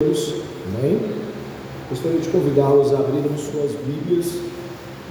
amém? 0.00 1.00
Gostaria 1.90 2.20
de 2.20 2.28
convidá-los 2.28 2.94
a 2.94 3.00
abrirem 3.00 3.36
suas 3.36 3.72
Bíblias 3.72 4.32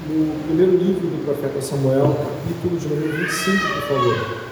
no 0.08 0.44
primeiro 0.46 0.78
livro 0.78 1.08
do 1.08 1.26
profeta 1.26 1.62
Samuel, 1.62 2.16
capítulo 2.16 2.80
de 2.80 2.88
número 2.88 3.18
25, 3.18 3.68
por 3.68 3.82
favor. 3.82 4.48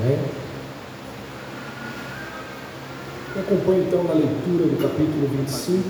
Amém? 0.00 0.18
Então 3.74 4.02
na 4.04 4.14
leitura 4.14 4.66
do 4.66 4.82
capítulo 4.82 5.28
25 5.28 5.80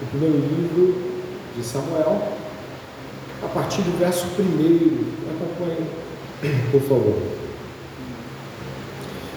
do 0.00 0.10
primeiro 0.10 0.36
livro 0.36 0.94
de 1.56 1.64
Samuel, 1.64 2.22
a 3.42 3.48
partir 3.48 3.82
do 3.82 3.98
verso 3.98 4.26
1. 4.38 4.40
Acompanhe, 5.34 5.86
por 6.70 6.80
favor. 6.82 7.14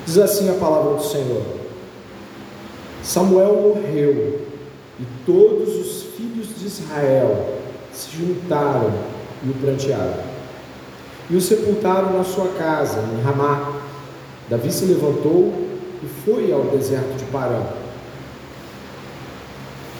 Diz 0.05 0.17
assim 0.17 0.49
a 0.49 0.53
palavra 0.53 0.95
do 0.95 1.03
Senhor: 1.03 1.43
Samuel 3.03 3.55
morreu 3.55 4.41
e 4.99 5.05
todos 5.25 5.75
os 5.75 6.03
filhos 6.15 6.47
de 6.59 6.67
Israel 6.67 7.59
se 7.93 8.17
juntaram 8.17 8.91
e 9.43 9.49
o 9.49 9.53
prantearam. 9.53 10.31
E 11.29 11.35
o 11.35 11.41
sepultaram 11.41 12.17
na 12.17 12.23
sua 12.23 12.49
casa, 12.49 12.99
em 13.17 13.21
Ramá, 13.21 13.81
Davi 14.49 14.71
se 14.71 14.85
levantou 14.85 15.70
e 16.03 16.07
foi 16.25 16.51
ao 16.51 16.63
deserto 16.63 17.17
de 17.17 17.25
Parã. 17.25 17.61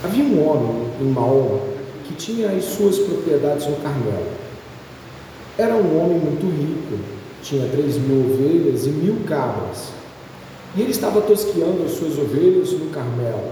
Havia 0.03 0.23
um 0.23 0.47
homem 0.47 0.87
em 0.99 1.05
Maom 1.05 1.59
que 2.07 2.15
tinha 2.15 2.49
as 2.49 2.63
suas 2.65 2.97
propriedades 2.97 3.67
no 3.67 3.75
Carmelo. 3.77 4.25
Era 5.57 5.75
um 5.75 6.03
homem 6.03 6.17
muito 6.17 6.45
rico, 6.47 6.99
tinha 7.43 7.67
três 7.67 7.97
mil 7.97 8.31
ovelhas 8.31 8.87
e 8.87 8.89
mil 8.89 9.17
cabras. 9.27 9.89
E 10.75 10.81
ele 10.81 10.91
estava 10.91 11.21
tosqueando 11.21 11.83
as 11.85 11.91
suas 11.91 12.17
ovelhas 12.17 12.71
no 12.71 12.89
Carmelo. 12.89 13.51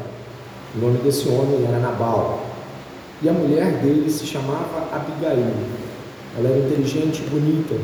O 0.75 0.79
nome 0.79 0.97
desse 0.99 1.27
homem 1.27 1.65
era 1.67 1.79
Nabal. 1.79 2.45
E 3.21 3.29
a 3.29 3.33
mulher 3.33 3.73
dele 3.81 4.09
se 4.09 4.25
chamava 4.25 4.87
Abigail. 4.91 5.53
Ela 6.37 6.49
era 6.49 6.59
inteligente 6.59 7.21
e 7.21 7.29
bonita. 7.29 7.75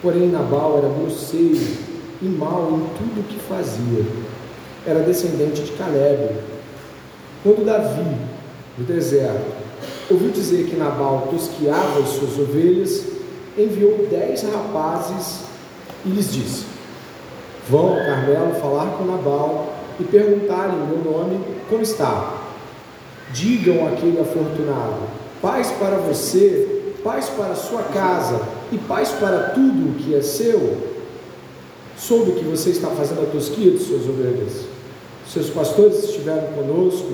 Porém, 0.00 0.28
Nabal 0.28 0.78
era 0.78 0.88
grosseiro 0.88 1.91
e 2.22 2.26
mal 2.26 2.68
em 2.70 2.96
tudo 2.96 3.20
o 3.20 3.24
que 3.24 3.38
fazia. 3.40 4.06
Era 4.86 5.00
descendente 5.00 5.62
de 5.62 5.72
Caleb. 5.72 6.36
Quando 7.42 7.66
Davi, 7.66 8.16
no 8.78 8.84
deserto, 8.84 9.52
ouviu 10.08 10.30
dizer 10.30 10.66
que 10.66 10.76
Nabal 10.76 11.28
tosquiava 11.30 11.98
as 11.98 12.10
suas 12.10 12.38
ovelhas, 12.38 13.04
enviou 13.58 14.06
dez 14.08 14.42
rapazes 14.42 15.40
e 16.06 16.10
lhes 16.10 16.32
disse: 16.32 16.64
Vão 17.68 17.90
ao 17.90 17.96
Carmelo 17.96 18.54
falar 18.60 18.96
com 18.96 19.04
Nabal 19.04 19.72
e 19.98 20.04
perguntarem 20.04 20.76
em 20.76 20.86
meu 20.86 21.12
nome 21.12 21.40
como 21.68 21.82
está. 21.82 22.34
Digam 23.32 23.88
àquele 23.88 24.20
afortunado: 24.20 25.00
Paz 25.40 25.72
para 25.72 25.96
você, 25.96 26.94
paz 27.02 27.28
para 27.30 27.56
sua 27.56 27.82
casa 27.82 28.40
e 28.70 28.78
paz 28.78 29.08
para 29.10 29.50
tudo 29.50 29.90
o 29.90 29.94
que 29.94 30.14
é 30.14 30.22
seu 30.22 30.92
soube 32.06 32.32
que 32.32 32.44
você 32.44 32.70
está 32.70 32.88
fazendo 32.88 33.22
a 33.22 33.26
tosquia 33.26 33.70
de 33.70 33.78
suas 33.78 34.02
ovelhas. 34.08 34.64
Seus 35.28 35.50
pastores 35.50 36.02
estiveram 36.04 36.48
conosco 36.48 37.10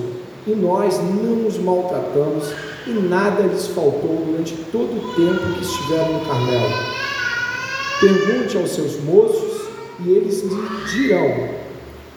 e 0.47 0.51
nós 0.51 0.97
não 0.97 1.35
nos 1.35 1.57
maltratamos 1.59 2.45
e 2.87 2.91
nada 2.91 3.43
lhes 3.43 3.67
faltou 3.67 4.23
durante 4.25 4.55
todo 4.71 4.89
o 4.89 5.13
tempo 5.15 5.53
que 5.53 5.61
estiveram 5.61 6.13
no 6.13 6.25
Carmelo. 6.25 6.73
Pergunte 7.99 8.57
aos 8.57 8.71
seus 8.71 8.99
moços 9.03 9.67
e 10.03 10.09
eles 10.09 10.41
lhe 10.41 10.91
dirão. 10.91 11.49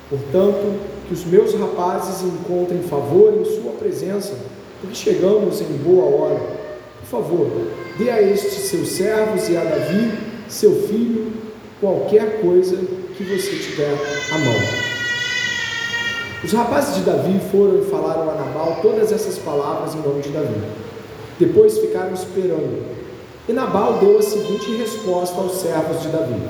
Portanto, 0.09 0.81
que 1.09 1.15
os 1.15 1.25
meus 1.27 1.55
rapazes 1.55 2.23
encontrem 2.23 2.83
favor 2.83 3.35
em 3.39 3.45
sua 3.45 3.73
presença, 3.73 4.35
porque 4.81 4.95
chegamos 4.95 5.61
em 5.61 5.77
boa 5.79 6.05
hora. 6.05 6.41
Por 7.01 7.21
favor, 7.21 7.51
dê 7.99 8.09
a 8.09 8.23
estes 8.23 8.55
seus 8.71 8.89
servos 8.89 9.49
e 9.49 9.57
a 9.57 9.65
Davi, 9.65 10.13
seu 10.49 10.87
filho, 10.87 11.42
qualquer 11.83 12.41
coisa 12.41 12.77
que 13.17 13.25
você 13.25 13.57
tiver 13.57 13.93
à 14.31 14.39
mão. 14.39 14.55
Os 16.45 16.53
rapazes 16.53 16.95
de 16.95 17.03
Davi 17.03 17.41
foram 17.51 17.81
e 17.81 17.91
falaram 17.91 18.31
a 18.31 18.35
Nabal 18.35 18.79
todas 18.81 19.11
essas 19.11 19.37
palavras 19.39 19.93
em 19.95 19.99
nome 19.99 20.23
de 20.23 20.29
Davi. 20.29 20.61
Depois 21.41 21.79
ficaram 21.79 22.15
esperando. 22.15 22.87
E 23.49 23.53
Nabal 23.53 23.95
deu 23.95 24.17
a 24.17 24.23
seguinte 24.23 24.77
resposta 24.77 25.41
aos 25.41 25.57
servos 25.57 26.01
de 26.03 26.09
Davi: 26.09 26.41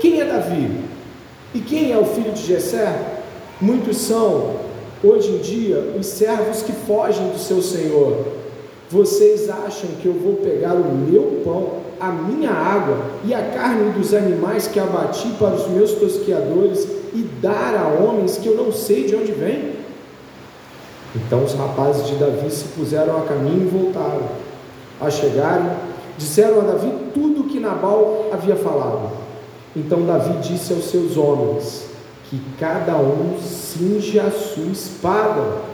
Quem 0.00 0.20
é 0.20 0.24
Davi? 0.24 0.80
E 1.54 1.60
quem 1.60 1.92
é 1.92 1.96
o 1.96 2.04
filho 2.04 2.32
de 2.32 2.44
Jessé? 2.44 3.20
Muitos 3.60 3.98
são, 3.98 4.56
hoje 5.04 5.30
em 5.30 5.38
dia, 5.38 5.94
os 5.98 6.06
servos 6.06 6.62
que 6.62 6.72
fogem 6.72 7.28
do 7.28 7.38
seu 7.38 7.62
senhor. 7.62 8.26
Vocês 8.90 9.48
acham 9.48 9.90
que 10.00 10.06
eu 10.06 10.14
vou 10.14 10.34
pegar 10.34 10.74
o 10.74 10.92
meu 10.92 11.42
pão 11.44 11.87
a 12.00 12.08
minha 12.08 12.50
água 12.50 12.98
e 13.24 13.34
a 13.34 13.42
carne 13.50 13.90
dos 13.92 14.14
animais 14.14 14.66
que 14.66 14.78
abati 14.78 15.28
para 15.38 15.54
os 15.54 15.68
meus 15.68 15.92
tosqueadores 15.92 16.84
e 17.12 17.28
dar 17.40 17.74
a 17.74 18.02
homens 18.02 18.38
que 18.38 18.48
eu 18.48 18.56
não 18.56 18.72
sei 18.72 19.04
de 19.04 19.16
onde 19.16 19.32
vêm? 19.32 19.76
Então 21.14 21.44
os 21.44 21.54
rapazes 21.54 22.06
de 22.06 22.16
Davi 22.16 22.50
se 22.50 22.66
puseram 22.68 23.18
a 23.18 23.22
caminho 23.22 23.62
e 23.62 23.68
voltaram. 23.68 24.28
A 25.00 25.10
chegarem, 25.10 25.70
disseram 26.16 26.60
a 26.60 26.64
Davi 26.64 26.92
tudo 27.14 27.42
o 27.42 27.44
que 27.44 27.58
Nabal 27.58 28.26
havia 28.32 28.56
falado. 28.56 29.10
Então 29.74 30.04
Davi 30.04 30.38
disse 30.38 30.72
aos 30.72 30.90
seus 30.90 31.16
homens 31.16 31.86
que 32.28 32.40
cada 32.58 32.96
um 32.96 33.38
cinge 33.40 34.20
a 34.20 34.30
sua 34.30 34.66
espada. 34.66 35.68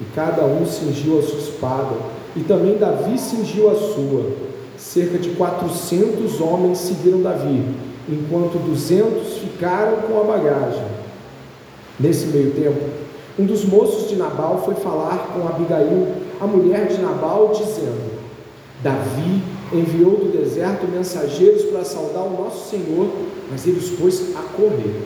E 0.00 0.04
cada 0.14 0.44
um 0.44 0.66
cingiu 0.66 1.20
a 1.20 1.22
sua 1.22 1.38
espada. 1.38 1.94
E 2.34 2.40
também 2.40 2.76
Davi 2.76 3.16
cingiu 3.16 3.70
a 3.70 3.76
sua 3.76 4.53
cerca 4.94 5.18
de 5.18 5.30
400 5.30 6.40
homens 6.40 6.78
seguiram 6.78 7.20
Davi, 7.20 7.64
enquanto 8.08 8.64
200 8.64 9.38
ficaram 9.38 9.96
com 10.02 10.20
a 10.20 10.22
bagagem. 10.22 10.84
Nesse 11.98 12.26
meio 12.26 12.52
tempo, 12.52 12.78
um 13.36 13.44
dos 13.44 13.64
moços 13.64 14.08
de 14.08 14.14
Nabal 14.14 14.62
foi 14.64 14.76
falar 14.76 15.32
com 15.34 15.48
Abigail, 15.48 16.06
a 16.40 16.46
mulher 16.46 16.86
de 16.86 17.02
Nabal, 17.02 17.50
dizendo: 17.52 18.20
Davi 18.84 19.42
enviou 19.72 20.12
do 20.12 20.38
deserto 20.38 20.86
mensageiros 20.86 21.64
para 21.64 21.84
saudar 21.84 22.22
o 22.22 22.44
nosso 22.44 22.70
Senhor, 22.70 23.08
mas 23.50 23.66
ele 23.66 23.78
os 23.78 23.90
pôs 23.90 24.36
a 24.36 24.42
correr. 24.56 25.02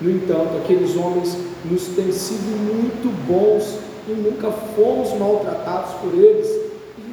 No 0.00 0.10
entanto, 0.10 0.56
aqueles 0.56 0.96
homens 0.96 1.36
nos 1.70 1.84
têm 1.94 2.10
sido 2.10 2.58
muito 2.74 3.08
bons 3.28 3.78
e 4.08 4.12
nunca 4.20 4.50
fomos 4.74 5.16
maltratados 5.16 5.92
por 6.00 6.12
eles 6.12 6.61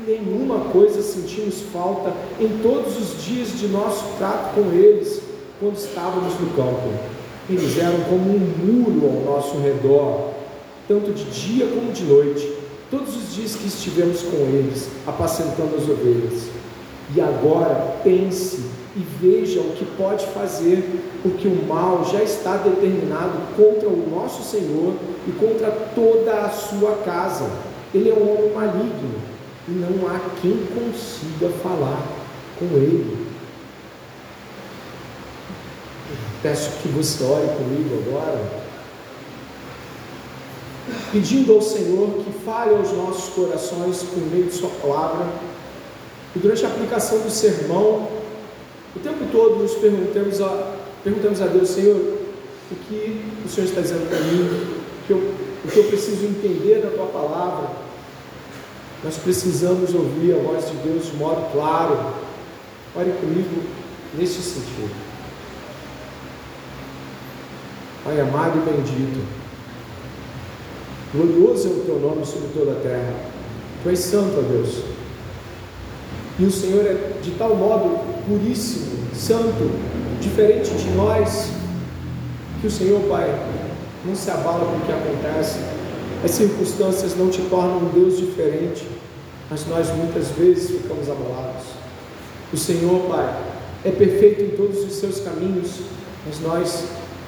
nenhuma 0.09 0.72
coisa 0.72 1.02
sentimos 1.02 1.62
falta 1.72 2.14
em 2.40 2.47
todos 2.64 2.97
os 2.97 3.24
dias 3.24 3.59
de 3.59 3.68
nosso 3.68 4.06
trato 4.18 4.56
com 4.56 4.72
eles, 4.72 5.22
quando 5.59 5.78
estávamos 5.78 6.34
no 6.40 6.50
campo. 6.56 6.90
Eles 7.50 7.78
eram 7.78 8.00
como 8.02 8.31
um 8.31 8.40
muro 8.40 9.06
ao 9.06 9.36
nosso 9.36 9.58
redor, 9.59 10.31
tanto 10.88 11.11
de 11.11 11.26
dia 11.26 11.67
como 11.67 11.91
de 11.91 12.03
noite, 12.06 12.52
todos 12.90 13.16
os 13.16 13.35
dias 13.35 13.56
que 13.56 13.67
estivemos 13.67 14.22
com 14.23 14.38
eles, 14.38 14.90
apacentando 15.06 15.76
as 15.76 15.84
ovelhas. 15.84 16.50
E 17.16 17.22
agora 17.22 17.97
pense 18.03 18.64
e 18.96 19.06
veja 19.22 19.59
o 19.61 19.73
que 19.73 19.85
pode 19.97 20.26
fazer, 20.28 20.84
porque 21.22 21.47
o 21.47 21.66
mal 21.67 22.08
já 22.11 22.23
está 22.23 22.58
determinado 22.58 23.34
contra 23.56 23.88
o 23.88 24.09
nosso 24.09 24.44
Senhor 24.44 24.94
e 25.28 25.32
contra 25.32 25.72
toda 25.94 26.34
a 26.46 26.50
sua 26.50 26.97
casa. 27.03 27.50
Ele 27.94 28.09
é 28.09 28.14
um 28.14 28.32
homem 28.32 28.52
maligno 28.53 29.28
e 29.70 29.72
não 29.72 30.08
há 30.08 30.20
quem 30.42 30.58
consiga 30.74 31.50
falar 31.62 32.04
com 32.58 32.66
ele. 32.76 33.28
Peço 36.42 36.72
que 36.82 36.88
você 36.88 37.24
ore 37.24 37.48
comigo 37.56 38.04
agora, 38.08 38.42
pedindo 41.12 41.54
ao 41.54 41.62
Senhor 41.62 42.24
que 42.24 42.32
fale 42.44 42.76
aos 42.76 42.92
nossos 42.94 43.34
corações 43.34 44.02
por 44.04 44.24
meio 44.32 44.46
de 44.46 44.54
Sua 44.54 44.70
palavra, 44.82 45.28
e 46.36 46.40
durante 46.40 46.66
a 46.66 46.70
aplicação 46.70 47.20
do 47.20 47.30
sermão, 47.30 48.08
o 48.96 49.00
tempo 49.00 49.26
todo 49.32 49.58
nos 49.58 49.76
perguntamos 49.76 50.42
a, 50.42 50.74
perguntamos 51.04 51.42
a 51.42 51.46
Deus, 51.46 51.70
Senhor, 51.70 51.96
o 52.72 52.76
que 52.88 53.22
o 53.46 53.50
Senhor 53.50 53.68
está 53.68 53.82
dizendo 53.82 54.10
para 54.10 54.20
mim, 54.20 54.80
que 55.06 55.14
eu, 55.14 55.18
o 55.18 55.68
que 55.68 55.78
eu 55.78 55.84
preciso 55.86 56.26
entender 56.26 56.82
da 56.82 56.90
tua 56.90 57.08
palavra. 57.08 57.89
Nós 59.03 59.17
precisamos 59.17 59.93
ouvir 59.93 60.34
a 60.34 60.37
voz 60.37 60.69
de 60.69 60.75
Deus 60.78 61.05
de 61.05 61.16
modo 61.16 61.51
claro. 61.53 62.13
Ore 62.96 63.11
comigo 63.11 63.63
neste 64.17 64.41
sentido. 64.41 64.93
Pai 68.03 68.19
amado 68.19 68.57
e 68.57 68.72
bendito, 68.72 69.23
glorioso 71.13 71.67
é 71.67 71.72
o 71.72 71.84
teu 71.85 71.99
nome 71.99 72.25
sobre 72.25 72.47
toda 72.53 72.72
a 72.72 72.81
terra. 72.81 73.13
Tu 73.84 73.90
és 73.90 73.99
santo, 73.99 74.40
ó 74.40 74.41
Deus. 74.41 74.84
E 76.40 76.46
o 76.46 76.51
Senhor 76.51 76.85
é 76.85 77.19
de 77.22 77.31
tal 77.31 77.55
modo 77.55 77.99
puríssimo, 78.25 79.13
santo, 79.13 79.69
diferente 80.22 80.72
de 80.72 80.90
nós, 80.91 81.51
que 82.61 82.67
o 82.67 82.72
Senhor, 82.72 83.01
Pai, 83.09 83.28
não 84.05 84.16
se 84.16 84.31
abala 84.31 84.66
com 84.66 84.78
o 84.78 84.85
que 84.85 84.91
acontece. 84.91 85.59
As 86.24 86.32
circunstâncias 86.32 87.16
não 87.16 87.30
te 87.30 87.42
tornam 87.44 87.78
um 87.78 87.90
Deus 87.90 88.18
diferente, 88.18 88.86
mas 89.50 89.66
nós 89.68 89.88
muitas 89.90 90.28
vezes 90.30 90.70
ficamos 90.70 91.10
abalados. 91.10 91.66
O 92.52 92.58
Senhor, 92.58 93.08
Pai, 93.08 93.42
é 93.86 93.92
perfeito 93.92 94.44
em 94.44 94.58
todos 94.58 94.84
os 94.84 94.94
seus 94.94 95.22
caminhos, 95.22 95.80
mas 96.26 96.42
nós, 96.42 96.84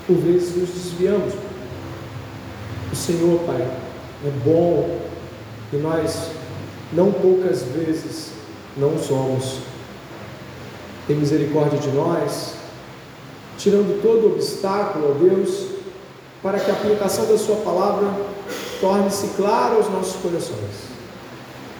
por 0.06 0.18
vezes, 0.18 0.58
nos 0.58 0.70
desviamos. 0.70 1.34
O 2.92 2.96
Senhor, 2.96 3.40
Pai, 3.46 3.62
é 3.62 4.30
bom 4.44 5.00
e 5.72 5.78
nós, 5.78 6.32
não 6.92 7.14
poucas 7.14 7.64
vezes, 7.64 8.32
não 8.76 8.98
somos. 9.00 9.60
Tem 11.08 11.16
misericórdia 11.16 11.80
de 11.80 11.90
nós, 11.92 12.56
tirando 13.58 14.02
todo 14.02 14.34
obstáculo, 14.34 15.12
ó 15.12 15.24
Deus, 15.24 15.68
para 16.44 16.60
que 16.60 16.70
a 16.70 16.74
aplicação 16.74 17.26
da 17.28 17.38
Sua 17.38 17.58
palavra 17.58 18.31
torne-se 18.82 19.28
clara 19.38 19.76
aos 19.76 19.90
nossos 19.90 20.16
corações. 20.22 20.92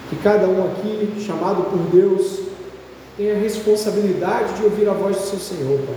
Que 0.10 0.16
cada 0.18 0.48
um 0.48 0.72
aqui, 0.72 1.22
chamado 1.26 1.64
por 1.64 1.80
Deus, 1.92 2.40
tenha 3.18 3.34
a 3.34 3.40
responsabilidade 3.40 4.54
de 4.54 4.64
ouvir 4.64 4.88
a 4.88 4.94
voz 4.94 5.18
do 5.18 5.24
seu 5.24 5.40
Senhor, 5.40 5.80
Pai. 5.80 5.96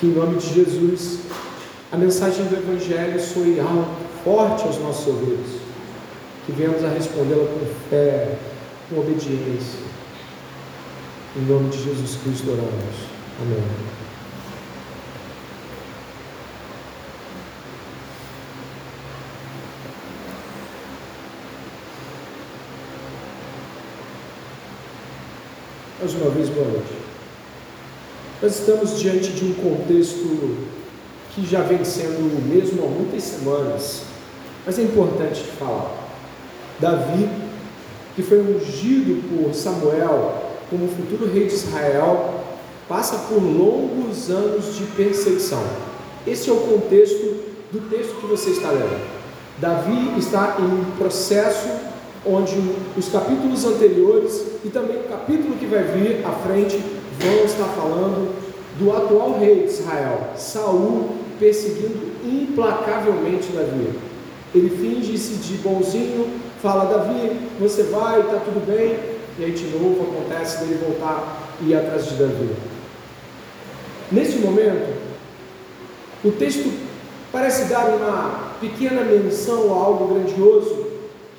Que 0.00 0.06
em 0.06 0.10
nome 0.10 0.38
de 0.38 0.54
Jesus, 0.54 1.20
a 1.92 1.96
mensagem 1.96 2.46
do 2.46 2.56
Evangelho 2.56 3.20
soe 3.20 3.60
alto, 3.60 3.90
forte 4.24 4.64
aos 4.64 4.78
nossos 4.78 5.06
ouvidos. 5.06 5.60
Que 6.46 6.52
venhamos 6.52 6.82
a 6.82 6.88
respondê-la 6.88 7.44
com 7.44 7.90
fé, 7.90 8.36
com 8.88 9.00
obediência. 9.00 9.80
Em 11.36 11.42
nome 11.42 11.68
de 11.68 11.82
Jesus 11.84 12.18
Cristo 12.24 12.50
oramos. 12.50 12.96
Amém. 13.42 13.99
Mais 26.00 26.14
uma 26.14 26.30
vez, 26.30 26.48
boa 26.48 26.66
noite. 26.66 26.94
Nós 28.40 28.58
estamos 28.58 28.98
diante 28.98 29.32
de 29.32 29.44
um 29.44 29.52
contexto 29.52 30.56
que 31.34 31.44
já 31.46 31.60
vem 31.60 31.84
sendo 31.84 32.20
o 32.20 32.40
mesmo 32.40 32.82
há 32.82 32.88
muitas 32.88 33.22
semanas, 33.22 34.04
mas 34.64 34.78
é 34.78 34.82
importante 34.82 35.42
falar. 35.58 35.90
Davi, 36.78 37.28
que 38.16 38.22
foi 38.22 38.40
ungido 38.40 39.22
por 39.28 39.54
Samuel 39.54 40.42
como 40.70 40.88
futuro 40.88 41.30
rei 41.30 41.48
de 41.48 41.52
Israel, 41.52 42.44
passa 42.88 43.18
por 43.28 43.42
longos 43.42 44.30
anos 44.30 44.76
de 44.76 44.84
perseguição. 44.96 45.62
Esse 46.26 46.48
é 46.48 46.52
o 46.54 46.60
contexto 46.60 47.44
do 47.70 47.90
texto 47.90 48.18
que 48.22 48.26
você 48.26 48.52
está 48.52 48.70
lendo. 48.70 49.06
Davi 49.58 50.18
está 50.18 50.56
em 50.60 50.64
um 50.64 50.96
processo 50.96 51.68
onde 52.24 52.54
os 52.96 53.08
capítulos 53.08 53.64
anteriores 53.64 54.46
e 54.64 54.68
também 54.68 54.96
o 54.98 55.04
capítulo 55.04 55.56
que 55.56 55.66
vai 55.66 55.84
vir 55.84 56.24
à 56.24 56.32
frente 56.32 56.78
vão 57.18 57.44
estar 57.44 57.64
falando 57.64 58.34
do 58.78 58.94
atual 58.94 59.38
rei 59.38 59.64
de 59.64 59.70
Israel, 59.70 60.30
Saul, 60.36 61.10
perseguindo 61.38 62.10
implacavelmente 62.24 63.52
Davi. 63.52 63.90
Ele 64.54 64.70
finge-se 64.70 65.34
de 65.34 65.54
bonzinho, 65.58 66.28
fala: 66.60 66.92
Davi, 66.92 67.38
você 67.58 67.84
vai, 67.84 68.20
está 68.20 68.38
tudo 68.38 68.64
bem, 68.66 68.98
e 69.38 69.44
aí 69.44 69.52
de 69.52 69.66
novo 69.66 70.02
acontece 70.02 70.64
dele 70.64 70.80
voltar 70.84 71.56
e 71.60 71.70
ir 71.70 71.74
atrás 71.74 72.06
de 72.06 72.14
Davi. 72.16 72.50
Nesse 74.10 74.38
momento, 74.38 74.92
o 76.24 76.30
texto 76.32 76.70
parece 77.30 77.66
dar 77.66 77.86
uma 77.86 78.54
pequena 78.60 79.02
menção 79.02 79.72
a 79.72 79.84
algo 79.84 80.14
grandioso 80.14 80.79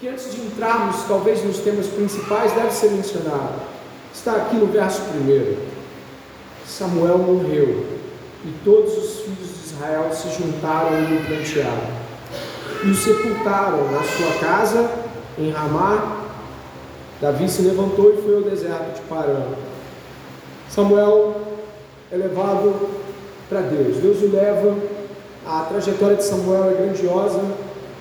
que 0.01 0.07
antes 0.07 0.33
de 0.33 0.41
entrarmos 0.41 1.03
talvez 1.07 1.45
nos 1.45 1.59
temas 1.59 1.85
principais 1.85 2.51
deve 2.53 2.71
ser 2.71 2.89
mencionado. 2.89 3.53
Está 4.11 4.31
aqui 4.31 4.55
no 4.55 4.65
verso 4.65 4.99
1. 4.99 5.57
Samuel 6.65 7.19
morreu 7.19 7.85
e 8.43 8.51
todos 8.65 8.97
os 8.97 9.19
filhos 9.19 9.47
de 9.47 9.75
Israel 9.75 10.09
se 10.11 10.27
juntaram 10.29 10.99
e 11.03 11.17
o 11.17 11.25
plantearam 11.27 12.01
e 12.83 12.89
o 12.89 12.95
sepultaram 12.95 13.91
na 13.91 14.01
sua 14.01 14.39
casa 14.39 14.89
em 15.37 15.51
Ramá. 15.51 16.17
Davi 17.21 17.47
se 17.47 17.61
levantou 17.61 18.11
e 18.11 18.23
foi 18.23 18.37
ao 18.37 18.41
deserto 18.41 18.95
de 18.95 19.01
Parã. 19.01 19.43
Samuel 20.67 21.41
é 22.11 22.17
levado 22.17 22.89
para 23.47 23.61
Deus. 23.61 23.97
Deus 23.97 24.23
o 24.23 24.35
leva, 24.35 24.75
a 25.45 25.65
trajetória 25.69 26.15
de 26.15 26.23
Samuel 26.23 26.71
é 26.71 26.73
grandiosa, 26.73 27.43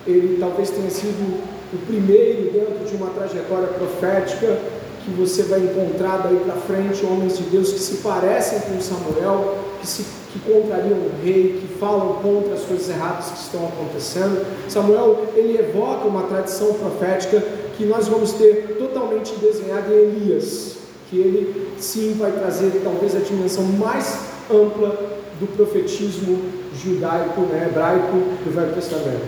ele 0.07 0.37
talvez 0.39 0.71
tenha 0.71 0.89
sido 0.89 1.50
o 1.73 1.77
primeiro 1.85 2.51
dentro 2.51 2.85
de 2.85 2.95
uma 2.95 3.09
trajetória 3.11 3.67
profética 3.67 4.57
que 5.03 5.11
você 5.11 5.43
vai 5.43 5.59
encontrar 5.59 6.17
daí 6.17 6.39
para 6.45 6.55
frente 6.55 7.05
homens 7.05 7.37
de 7.37 7.43
Deus 7.45 7.71
que 7.71 7.79
se 7.79 7.97
parecem 7.97 8.59
com 8.61 8.79
Samuel, 8.79 9.57
que 9.79 9.87
se 9.87 10.05
que 10.31 10.39
contrariam 10.39 10.97
o 10.97 11.11
rei, 11.21 11.59
que 11.59 11.77
falam 11.77 12.13
contra 12.21 12.53
as 12.53 12.61
coisas 12.61 12.87
erradas 12.87 13.31
que 13.31 13.39
estão 13.39 13.67
acontecendo. 13.67 14.45
Samuel, 14.69 15.25
ele 15.35 15.57
evoca 15.57 16.07
uma 16.07 16.23
tradição 16.23 16.73
profética 16.75 17.43
que 17.75 17.83
nós 17.83 18.07
vamos 18.07 18.31
ter 18.31 18.77
totalmente 18.79 19.33
desenhada 19.41 19.93
em 19.93 19.97
Elias 19.97 20.81
que 21.11 21.17
ele 21.17 21.67
sim 21.77 22.15
vai 22.17 22.31
trazer 22.31 22.81
talvez 22.81 23.13
a 23.13 23.19
dimensão 23.19 23.65
mais 23.65 24.21
ampla 24.49 25.19
do 25.41 25.47
profetismo 25.57 26.39
judaico, 26.73 27.41
né, 27.41 27.67
hebraico 27.69 28.13
do 28.45 28.55
Velho 28.55 28.73
Testamento. 28.73 29.27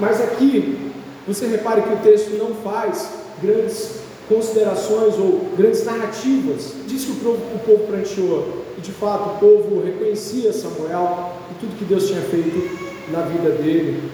Mas 0.00 0.20
aqui, 0.20 0.89
você 1.26 1.46
repare 1.46 1.82
que 1.82 1.92
o 1.92 1.98
texto 1.98 2.30
não 2.38 2.54
faz 2.56 3.10
grandes 3.42 4.00
considerações 4.28 5.18
ou 5.18 5.50
grandes 5.56 5.84
narrativas. 5.84 6.72
Diz 6.86 7.04
que 7.04 7.12
o 7.12 7.16
povo, 7.16 7.38
o 7.54 7.58
povo 7.58 7.86
pranteou, 7.86 8.64
e 8.78 8.80
de 8.80 8.92
fato 8.92 9.30
o 9.30 9.38
povo 9.38 9.82
reconhecia 9.84 10.52
Samuel 10.52 11.32
e 11.50 11.54
tudo 11.60 11.76
que 11.76 11.84
Deus 11.84 12.06
tinha 12.06 12.22
feito 12.22 12.78
na 13.10 13.22
vida 13.22 13.50
dele. 13.50 14.10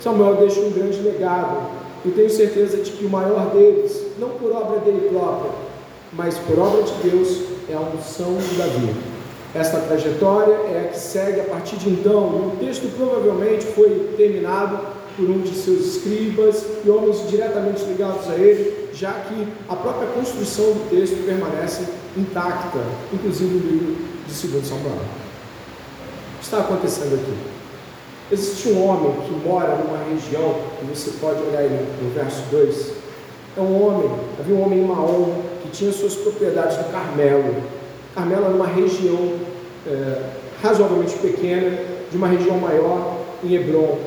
Samuel 0.00 0.36
deixa 0.36 0.60
um 0.60 0.70
grande 0.70 1.00
legado. 1.00 1.68
Eu 2.04 2.12
tenho 2.12 2.30
certeza 2.30 2.76
de 2.76 2.92
que 2.92 3.04
o 3.04 3.10
maior 3.10 3.50
deles, 3.50 4.00
não 4.18 4.30
por 4.30 4.52
obra 4.52 4.78
dele 4.78 5.08
própria, 5.10 5.50
mas 6.12 6.38
por 6.38 6.58
obra 6.58 6.82
de 6.82 7.10
Deus 7.10 7.42
é 7.68 7.74
a 7.74 7.80
unção 7.80 8.36
de 8.36 8.54
Davi. 8.54 8.94
Esta 9.52 9.78
trajetória 9.78 10.52
é 10.52 10.84
a 10.84 10.88
que 10.92 10.98
segue 10.98 11.40
a 11.40 11.44
partir 11.44 11.76
de 11.76 11.88
então, 11.88 12.18
o 12.18 12.56
texto 12.60 12.88
provavelmente 12.96 13.64
foi 13.66 14.12
terminado 14.16 14.78
por 15.16 15.28
um 15.28 15.40
de 15.40 15.54
seus 15.54 15.96
escribas 15.96 16.64
e 16.84 16.90
homens 16.90 17.28
diretamente 17.28 17.84
ligados 17.84 18.28
a 18.28 18.34
ele, 18.34 18.88
já 18.92 19.12
que 19.12 19.48
a 19.68 19.74
própria 19.74 20.08
construção 20.08 20.64
do 20.72 20.90
texto 20.90 21.24
permanece 21.24 21.84
intacta, 22.16 22.78
inclusive 23.12 23.54
no 23.54 23.70
livro 23.70 23.96
de 24.28 24.48
2 24.48 24.66
Samuel. 24.66 24.92
O 24.92 26.38
que 26.38 26.44
está 26.44 26.58
acontecendo 26.58 27.14
aqui? 27.14 27.34
Existe 28.30 28.68
um 28.70 28.84
homem 28.84 29.12
que 29.22 29.48
mora 29.48 29.76
numa 29.76 29.98
região, 29.98 30.56
e 30.82 30.86
você 30.86 31.12
pode 31.20 31.40
olhar 31.42 31.60
aí 31.60 31.86
no 32.02 32.10
verso 32.10 32.42
2. 32.50 32.92
É 33.56 33.60
um 33.60 33.82
homem, 33.82 34.10
havia 34.38 34.54
um 34.54 34.62
homem 34.62 34.80
em 34.80 34.84
Maom, 34.86 35.42
que 35.62 35.70
tinha 35.70 35.92
suas 35.92 36.14
propriedades 36.14 36.76
no 36.78 36.84
Carmelo. 36.84 37.54
Carmelo 38.14 38.44
era 38.46 38.54
uma 38.54 38.66
região 38.66 39.34
é, 39.86 40.22
razoavelmente 40.62 41.16
pequena, 41.18 41.78
de 42.10 42.16
uma 42.16 42.28
região 42.28 42.58
maior 42.58 43.18
em 43.44 43.54
Hebron, 43.54 43.98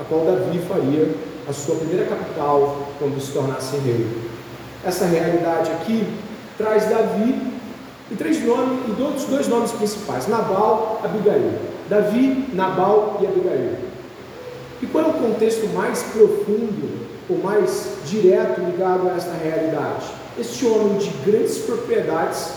a 0.00 0.04
qual 0.04 0.24
Davi 0.24 0.58
faria 0.60 1.14
a 1.48 1.52
sua 1.52 1.76
primeira 1.76 2.06
capital 2.06 2.88
quando 2.98 3.20
se 3.20 3.32
tornasse 3.32 3.76
rei. 3.78 4.06
Essa 4.84 5.06
realidade 5.06 5.70
aqui 5.72 6.06
traz 6.56 6.88
Davi 6.88 7.52
e 8.10 8.16
três 8.16 8.42
nomes 8.44 8.88
e 8.88 8.92
dois, 9.30 9.48
nomes 9.48 9.72
principais: 9.72 10.28
Nabal, 10.28 11.00
Abigail. 11.04 11.52
Davi, 11.88 12.48
Nabal 12.52 13.18
e 13.22 13.26
Abigail. 13.26 13.76
E 14.80 14.86
qual 14.86 15.04
é 15.04 15.08
o 15.08 15.12
contexto 15.14 15.66
mais 15.74 16.02
profundo 16.02 17.06
ou 17.28 17.38
mais 17.38 17.88
direto 18.06 18.60
ligado 18.60 19.08
a 19.08 19.16
esta 19.16 19.32
realidade? 19.32 20.18
este 20.40 20.64
homem 20.66 20.98
de 20.98 21.10
grandes 21.28 21.58
propriedades, 21.58 22.50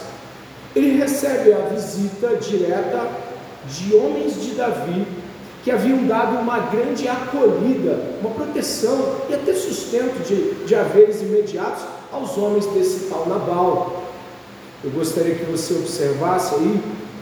ele 0.76 0.98
recebe 1.00 1.52
a 1.52 1.58
visita 1.74 2.36
direta 2.38 3.10
de 3.68 3.96
homens 3.96 4.42
de 4.42 4.52
Davi 4.52 5.06
que 5.64 5.70
haviam 5.70 6.06
dado 6.08 6.40
uma 6.40 6.60
grande 6.60 7.08
acolhida, 7.08 8.00
uma 8.20 8.32
proteção 8.32 9.16
e 9.30 9.34
até 9.34 9.54
sustento 9.54 10.26
de, 10.28 10.66
de 10.66 10.76
haveres 10.76 11.22
imediatos 11.22 11.84
aos 12.12 12.38
homens 12.38 12.66
desse 12.68 13.10
tal 13.10 13.28
Nabal. 13.28 14.04
Eu 14.84 14.90
gostaria 14.92 15.36
que 15.36 15.46
você 15.46 15.74
observasse 15.76 16.56
aí 16.56 16.82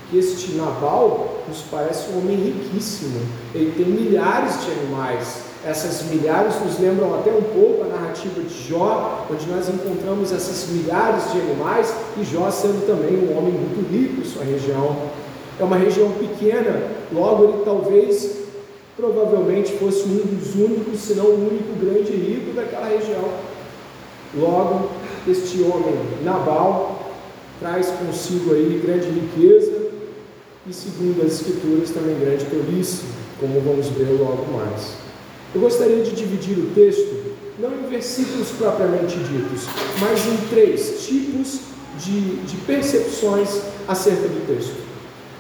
que 0.10 0.18
este 0.18 0.54
Nabal 0.54 1.44
nos 1.48 1.62
parece 1.70 2.10
um 2.12 2.20
homem 2.20 2.38
riquíssimo. 2.38 3.20
Ele 3.54 3.74
tem 3.76 3.86
milhares 3.86 4.66
de 4.66 4.72
animais. 4.72 5.50
Essas 5.66 6.04
milhares 6.04 6.56
nos 6.64 6.80
lembram 6.80 7.14
até 7.20 7.32
um 7.32 7.42
pouco 7.42 7.84
a 7.84 7.88
narrativa 7.88 8.42
de 8.42 8.70
Jó, 8.70 9.28
onde 9.30 9.46
nós 9.48 9.68
encontramos 9.68 10.32
essas 10.32 10.70
milhares 10.70 11.32
de 11.34 11.42
animais 11.42 11.94
e 12.18 12.24
Jó 12.24 12.50
sendo 12.50 12.88
também 12.88 13.18
um 13.18 13.38
homem 13.38 13.52
muito 13.52 13.86
rico 13.92 14.22
em 14.22 14.24
sua 14.24 14.46
região. 14.46 14.96
É 15.60 15.64
uma 15.64 15.76
região 15.76 16.12
pequena, 16.12 16.82
logo 17.12 17.44
ele 17.46 17.64
talvez, 17.64 18.38
provavelmente 18.96 19.74
fosse 19.74 20.04
um 20.04 20.18
dos 20.18 20.56
únicos, 20.56 21.00
se 21.00 21.14
não 21.14 21.26
o 21.26 21.48
único 21.50 21.74
grande 21.80 22.12
rico 22.12 22.54
daquela 22.54 22.88
região. 22.88 23.30
Logo, 24.38 24.90
este 25.28 25.62
homem, 25.64 25.96
Nabal, 26.24 27.14
traz 27.60 27.88
consigo 27.88 28.54
aí 28.54 28.82
grande 28.84 29.10
riqueza 29.10 29.90
e, 30.68 30.74
segundo 30.74 31.26
as 31.26 31.34
escrituras, 31.34 31.90
também 31.92 32.20
grande 32.20 32.46
tolice, 32.46 33.04
como 33.40 33.60
vamos 33.62 33.88
ver 33.88 34.20
logo 34.20 34.46
mais. 34.52 34.94
Eu 35.54 35.62
gostaria 35.62 36.04
de 36.04 36.12
dividir 36.12 36.58
o 36.60 36.72
texto, 36.76 37.34
não 37.58 37.72
em 37.74 37.90
versículos 37.90 38.50
propriamente 38.52 39.18
ditos, 39.18 39.66
mas 40.00 40.26
em 40.28 40.48
três 40.50 41.06
tipos 41.06 41.62
de, 41.98 42.38
de 42.46 42.56
percepções 42.68 43.62
acerca 43.88 44.28
do 44.28 44.46
texto. 44.46 44.76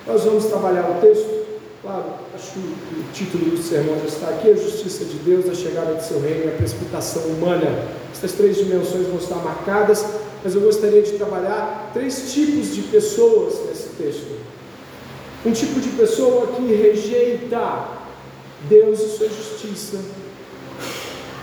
Nós 0.07 0.23
vamos 0.23 0.45
trabalhar 0.45 0.89
o 0.89 1.01
texto, 1.01 1.38
claro, 1.81 2.05
acho 2.36 2.51
que 2.51 2.59
o 2.59 3.13
título 3.13 3.51
do 3.51 3.57
sermão 3.62 3.98
já 4.00 4.05
está 4.05 4.29
aqui: 4.29 4.51
a 4.51 4.55
justiça 4.55 5.05
de 5.05 5.17
Deus, 5.19 5.50
a 5.50 5.53
chegada 5.53 5.95
de 5.95 6.05
seu 6.05 6.19
reino 6.19 6.50
a 6.50 6.57
precipitação 6.57 7.24
humana. 7.24 7.88
Essas 8.12 8.33
três 8.33 8.57
dimensões 8.57 9.07
vão 9.07 9.17
estar 9.17 9.36
marcadas, 9.36 10.05
mas 10.43 10.55
eu 10.55 10.62
gostaria 10.62 11.01
de 11.01 11.12
trabalhar 11.13 11.91
três 11.93 12.33
tipos 12.33 12.75
de 12.75 12.81
pessoas 12.83 13.55
nesse 13.67 13.89
texto. 13.98 14.39
Um 15.45 15.51
tipo 15.51 15.79
de 15.79 15.89
pessoa 15.89 16.48
que 16.48 16.74
rejeita 16.74 17.88
Deus 18.67 19.00
e 19.00 19.17
sua 19.17 19.29
justiça. 19.29 20.00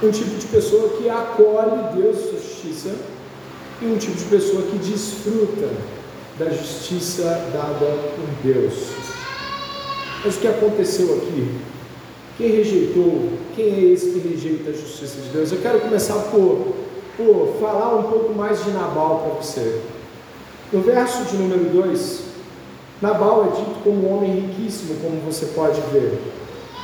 Um 0.03 0.11
tipo 0.11 0.37
de 0.37 0.47
pessoa 0.49 0.91
que 0.99 1.09
acolhe 1.09 1.95
Deus 1.95 2.19
e 2.19 2.23
sua 2.31 2.41
justiça. 2.41 2.95
E 3.81 3.87
um 3.87 3.97
tipo 3.97 4.17
de 4.17 4.25
pessoa 4.25 4.63
que 4.63 4.79
desfruta 4.79 5.71
da 6.39 6.51
justiça 6.51 7.23
dada 7.53 7.87
por 8.15 8.29
Deus. 8.43 9.16
Mas 10.25 10.37
o 10.37 10.41
que 10.41 10.49
aconteceu 10.49 11.15
aqui? 11.17 11.49
Quem 12.37 12.51
rejeitou? 12.51 13.31
Quem 13.55 13.67
é 13.67 13.81
esse 13.93 14.11
que 14.11 14.29
rejeita 14.29 14.71
a 14.71 14.73
justiça 14.73 15.21
de 15.21 15.29
Deus? 15.29 15.53
Eu 15.53 15.59
quero 15.59 15.81
começar 15.81 16.15
por, 16.31 16.75
por 17.17 17.57
falar 17.61 17.97
um 17.97 18.05
pouco 18.05 18.35
mais 18.35 18.65
de 18.65 18.71
Nabal 18.71 19.21
para 19.21 19.43
você. 19.43 19.81
No 20.73 20.81
verso 20.83 21.25
de 21.25 21.37
número 21.37 21.65
2, 21.71 22.21
Nabal 23.01 23.53
é 23.53 23.57
dito 23.57 23.83
como 23.85 24.09
um 24.09 24.17
homem 24.17 24.41
riquíssimo, 24.41 24.97
como 25.01 25.21
você 25.21 25.47
pode 25.47 25.81
ver 25.93 26.19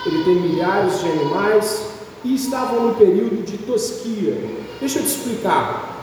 ele 0.05 0.25
tem 0.25 0.35
milhares 0.35 1.01
de 1.01 1.09
animais 1.09 1.87
e 2.25 2.35
estavam 2.35 2.89
no 2.89 2.95
período 2.95 3.45
de 3.45 3.59
tosquia. 3.59 4.37
Deixa 4.81 4.99
eu 4.99 5.03
te 5.03 5.09
explicar. 5.09 6.01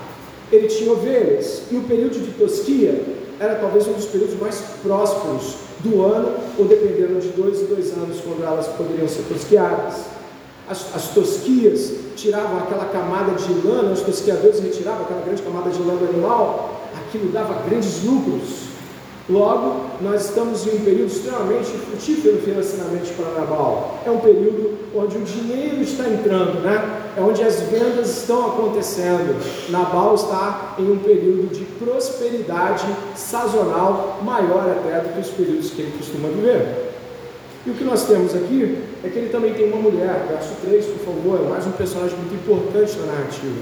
Ele 0.51 0.67
tinha 0.67 0.91
ovelhas 0.91 1.63
e 1.69 1.75
o 1.75 1.83
período 1.83 2.19
de 2.19 2.31
tosquia 2.31 3.03
era 3.39 3.55
talvez 3.55 3.87
um 3.87 3.93
dos 3.93 4.05
períodos 4.05 4.39
mais 4.39 4.61
prósperos 4.81 5.55
do 5.79 6.03
ano, 6.03 6.35
ou 6.57 6.65
dependendo 6.65 7.19
de 7.19 7.29
dois 7.29 7.61
e 7.61 7.65
dois 7.65 7.91
anos, 7.93 8.17
quando 8.21 8.43
elas 8.43 8.67
poderiam 8.67 9.07
ser 9.07 9.23
tosquiadas. 9.23 10.05
As, 10.67 10.95
as 10.95 11.07
tosquias 11.09 11.93
tiravam 12.15 12.59
aquela 12.59 12.85
camada 12.85 13.31
de 13.33 13.67
lã, 13.67 13.91
os 13.91 14.01
tosquiadores 14.01 14.59
retiravam 14.59 15.03
aquela 15.03 15.21
grande 15.21 15.41
camada 15.41 15.69
de 15.69 15.81
lã 15.81 15.95
do 15.95 16.05
animal, 16.09 16.81
aquilo 16.95 17.31
dava 17.31 17.63
grandes 17.67 18.03
lucros. 18.03 18.68
Logo, 19.29 19.81
nós 20.01 20.25
estamos 20.25 20.65
em 20.65 20.77
um 20.77 20.79
período 20.83 21.11
extremamente 21.11 21.65
frutífero 21.65 22.39
financeiramente 22.39 23.13
para 23.13 23.39
Nabal. 23.39 23.99
É 24.03 24.09
um 24.09 24.17
período 24.17 24.75
onde 24.95 25.17
o 25.17 25.21
dinheiro 25.21 25.83
está 25.83 26.09
entrando, 26.09 26.61
né? 26.61 27.03
É 27.15 27.21
onde 27.21 27.43
as 27.43 27.59
vendas 27.61 28.09
estão 28.09 28.47
acontecendo. 28.47 29.39
Nabal 29.69 30.15
está 30.15 30.73
em 30.79 30.91
um 30.91 30.97
período 30.97 31.53
de 31.53 31.63
prosperidade 31.63 32.87
sazonal 33.15 34.19
maior 34.23 34.67
até 34.67 34.99
do 35.01 35.13
que 35.13 35.19
os 35.19 35.29
períodos 35.29 35.69
que 35.69 35.83
ele 35.83 35.93
costuma 35.95 36.29
viver. 36.29 36.89
E 37.67 37.69
o 37.69 37.73
que 37.75 37.83
nós 37.83 38.07
temos 38.07 38.33
aqui 38.33 38.79
é 39.03 39.09
que 39.09 39.19
ele 39.19 39.29
também 39.29 39.53
tem 39.53 39.71
uma 39.71 39.77
mulher, 39.77 40.25
verso 40.27 40.55
3, 40.65 40.85
por 40.85 41.13
favor, 41.13 41.45
é 41.45 41.49
mais 41.49 41.67
um 41.67 41.71
personagem 41.73 42.17
muito 42.17 42.33
importante 42.33 42.97
na 42.97 43.13
narrativa. 43.13 43.61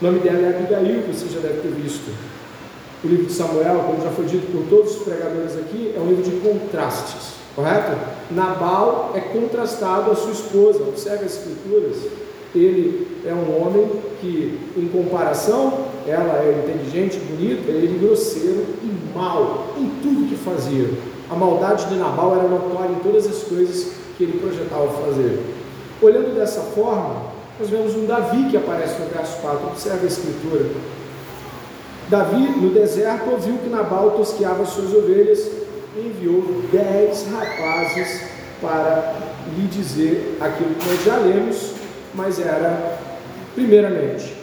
O 0.00 0.04
nome 0.04 0.20
dela 0.20 0.38
é 0.38 0.48
Abigail, 0.50 1.02
que 1.02 1.12
você 1.12 1.26
já 1.34 1.40
deve 1.40 1.60
ter 1.60 1.70
visto. 1.70 2.35
O 3.06 3.08
livro 3.08 3.26
de 3.26 3.32
Samuel, 3.32 3.84
como 3.86 4.02
já 4.02 4.10
foi 4.10 4.24
dito 4.24 4.50
por 4.50 4.64
todos 4.68 4.96
os 4.96 5.02
pregadores 5.04 5.56
aqui, 5.56 5.94
é 5.96 6.00
um 6.00 6.08
livro 6.08 6.24
de 6.24 6.40
contrastes, 6.40 7.34
correto? 7.54 7.96
Nabal 8.32 9.12
é 9.14 9.20
contrastado 9.20 10.10
à 10.10 10.16
sua 10.16 10.32
esposa, 10.32 10.82
observe 10.82 11.24
as 11.24 11.36
escrituras. 11.36 11.98
Ele 12.52 13.06
é 13.24 13.32
um 13.32 13.62
homem 13.62 13.88
que, 14.20 14.58
em 14.76 14.88
comparação, 14.88 15.86
ela 16.04 16.42
é 16.42 16.64
inteligente, 16.64 17.16
bonita, 17.18 17.70
ele 17.70 17.94
é 17.94 17.98
grosseiro 18.04 18.64
e 18.82 19.16
mau 19.16 19.68
em 19.78 19.88
tudo 20.02 20.28
que 20.28 20.34
fazia. 20.34 20.90
A 21.30 21.36
maldade 21.36 21.86
de 21.86 21.94
Nabal 21.94 22.34
era 22.34 22.48
notória 22.48 22.90
em 22.90 22.98
todas 23.08 23.24
as 23.28 23.44
coisas 23.44 23.92
que 24.18 24.24
ele 24.24 24.40
projetava 24.40 24.88
fazer. 25.04 25.44
Olhando 26.02 26.34
dessa 26.34 26.60
forma, 26.60 27.22
nós 27.60 27.70
vemos 27.70 27.94
um 27.94 28.04
Davi 28.04 28.48
que 28.50 28.56
aparece 28.56 29.00
no 29.00 29.06
verso 29.06 29.40
4, 29.42 29.64
observe 29.68 30.06
a 30.06 30.08
escritura. 30.08 30.66
Davi, 32.08 32.60
no 32.60 32.70
deserto, 32.70 33.30
ouviu 33.30 33.58
que 33.58 33.68
Nabal 33.68 34.12
tosqueava 34.12 34.64
suas 34.64 34.94
ovelhas 34.94 35.50
e 35.96 36.06
enviou 36.06 36.62
dez 36.70 37.26
rapazes 37.32 38.20
para 38.60 39.14
lhe 39.56 39.66
dizer 39.66 40.38
aquilo 40.40 40.74
que 40.74 40.88
nós 40.88 41.04
já 41.04 41.16
lemos, 41.18 41.72
mas 42.14 42.38
era, 42.38 42.98
primeiramente, 43.56 44.36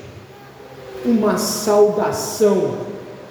uma 1.06 1.38
saudação 1.38 2.80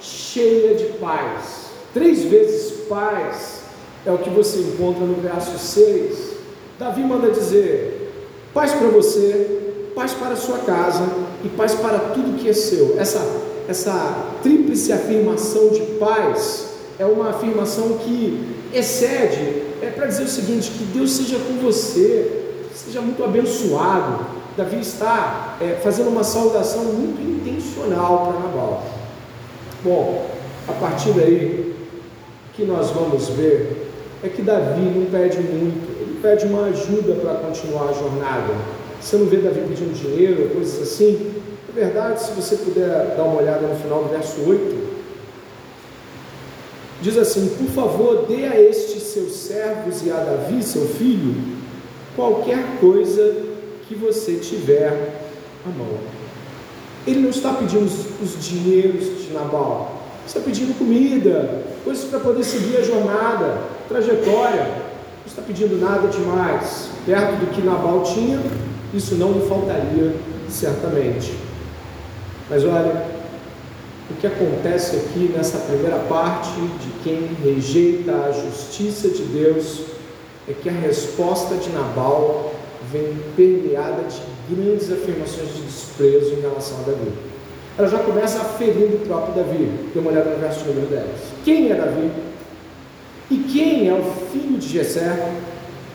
cheia 0.01 0.75
de 0.75 0.85
paz. 0.97 1.67
Três 1.93 2.23
vezes 2.23 2.87
paz 2.89 3.61
é 4.03 4.11
o 4.11 4.17
que 4.17 4.31
você 4.31 4.59
encontra 4.59 5.05
no 5.05 5.21
verso 5.21 5.59
6. 5.59 6.33
Davi 6.79 7.01
manda 7.03 7.29
dizer: 7.29 8.11
paz 8.51 8.71
para 8.71 8.87
você, 8.87 9.91
paz 9.95 10.11
para 10.13 10.33
a 10.33 10.35
sua 10.35 10.57
casa 10.59 11.07
e 11.43 11.49
paz 11.49 11.75
para 11.75 11.99
tudo 11.99 12.37
que 12.39 12.49
é 12.49 12.53
seu. 12.53 12.99
Essa 12.99 13.52
essa 13.67 14.35
tríplice 14.41 14.91
afirmação 14.91 15.69
de 15.69 15.81
paz 15.99 16.67
é 16.99 17.05
uma 17.05 17.29
afirmação 17.29 17.97
que 17.99 18.55
excede, 18.73 19.63
é 19.81 19.91
para 19.95 20.07
dizer 20.07 20.23
o 20.23 20.27
seguinte: 20.27 20.71
que 20.71 20.83
Deus 20.85 21.11
seja 21.11 21.37
com 21.37 21.55
você, 21.61 22.43
seja 22.73 23.01
muito 23.01 23.23
abençoado. 23.23 24.25
Davi 24.55 24.79
está 24.79 25.57
é, 25.59 25.79
fazendo 25.83 26.09
uma 26.09 26.23
saudação 26.23 26.83
muito 26.83 27.19
intencional 27.21 28.27
para 28.27 28.39
Nabal. 28.39 28.83
Bom, 29.83 30.29
a 30.67 30.73
partir 30.73 31.11
daí, 31.13 31.75
o 32.49 32.55
que 32.55 32.63
nós 32.63 32.91
vamos 32.91 33.29
ver 33.29 33.89
é 34.23 34.29
que 34.29 34.41
Davi 34.41 34.81
não 34.81 35.05
pede 35.07 35.39
muito, 35.39 35.99
ele 35.99 36.19
pede 36.21 36.45
uma 36.45 36.67
ajuda 36.67 37.15
para 37.15 37.33
continuar 37.35 37.89
a 37.89 37.93
jornada. 37.93 38.53
Você 39.01 39.17
não 39.17 39.25
vê 39.25 39.37
Davi 39.37 39.61
pedindo 39.67 39.93
dinheiro, 39.93 40.49
coisas 40.51 40.81
assim, 40.81 41.33
na 41.75 41.81
verdade, 41.81 42.21
se 42.21 42.31
você 42.33 42.55
puder 42.57 43.15
dar 43.17 43.23
uma 43.23 43.41
olhada 43.41 43.65
no 43.65 43.75
final 43.75 44.03
do 44.03 44.09
verso 44.09 44.47
8, 44.47 44.93
diz 47.01 47.17
assim: 47.17 47.47
Por 47.57 47.67
favor, 47.73 48.27
dê 48.27 48.45
a 48.45 48.61
estes 48.61 49.01
seus 49.01 49.33
servos 49.33 50.05
e 50.05 50.11
a 50.11 50.17
Davi, 50.17 50.61
seu 50.61 50.87
filho, 50.87 51.35
qualquer 52.15 52.63
coisa 52.79 53.37
que 53.87 53.95
você 53.95 54.35
tiver 54.35 55.15
à 55.65 55.69
mão. 55.69 55.97
Ele 57.07 57.21
não 57.21 57.31
está 57.31 57.53
pedindo 57.53 57.85
os, 57.85 58.05
os 58.21 58.45
dinheiros 58.45 59.25
de 59.25 59.33
Nabal, 59.33 59.99
está 60.27 60.39
pedindo 60.41 60.77
comida, 60.77 61.63
coisas 61.83 62.05
para 62.05 62.19
poder 62.19 62.43
seguir 62.43 62.77
a 62.77 62.83
jornada, 62.83 63.61
trajetória. 63.89 64.61
Não 64.61 65.25
está 65.25 65.41
pedindo 65.41 65.81
nada 65.81 66.07
demais. 66.07 66.89
Perto 67.03 67.39
do 67.39 67.51
que 67.51 67.61
Nabal 67.63 68.03
tinha, 68.03 68.39
isso 68.93 69.15
não 69.15 69.31
lhe 69.31 69.47
faltaria, 69.47 70.13
certamente. 70.49 71.42
Mas 72.49 72.63
olha, 72.65 73.05
o 74.09 74.13
que 74.15 74.27
acontece 74.27 74.97
aqui 74.97 75.31
nessa 75.35 75.57
primeira 75.59 75.97
parte 75.99 76.51
de 76.51 76.91
quem 77.03 77.29
rejeita 77.43 78.11
a 78.11 78.31
justiça 78.31 79.09
de 79.09 79.23
Deus 79.23 79.81
é 80.47 80.53
que 80.53 80.67
a 80.67 80.73
resposta 80.73 81.55
de 81.55 81.69
Nabal 81.69 82.53
vem 82.91 83.17
permeada 83.35 84.03
de 84.03 84.21
grandes 84.53 84.91
afirmações 84.91 85.55
de 85.55 85.61
desprezo 85.61 86.33
em 86.33 86.41
relação 86.41 86.79
a 86.79 86.91
Davi. 86.91 87.11
Ela 87.77 87.87
já 87.87 87.99
começa 87.99 88.39
a 88.39 88.45
ferir 88.45 88.93
o 88.93 88.99
próprio 89.07 89.35
Davi. 89.35 89.69
Dê 89.93 89.99
uma 89.99 90.11
olhada 90.11 90.29
no 90.31 90.37
verso 90.37 90.65
número 90.65 90.87
10. 90.87 91.05
Quem 91.43 91.71
é 91.71 91.75
Davi? 91.75 92.11
E 93.31 93.37
quem 93.37 93.87
é 93.87 93.93
o 93.93 94.03
filho 94.31 94.57
de 94.59 94.67
Jessé? 94.67 95.31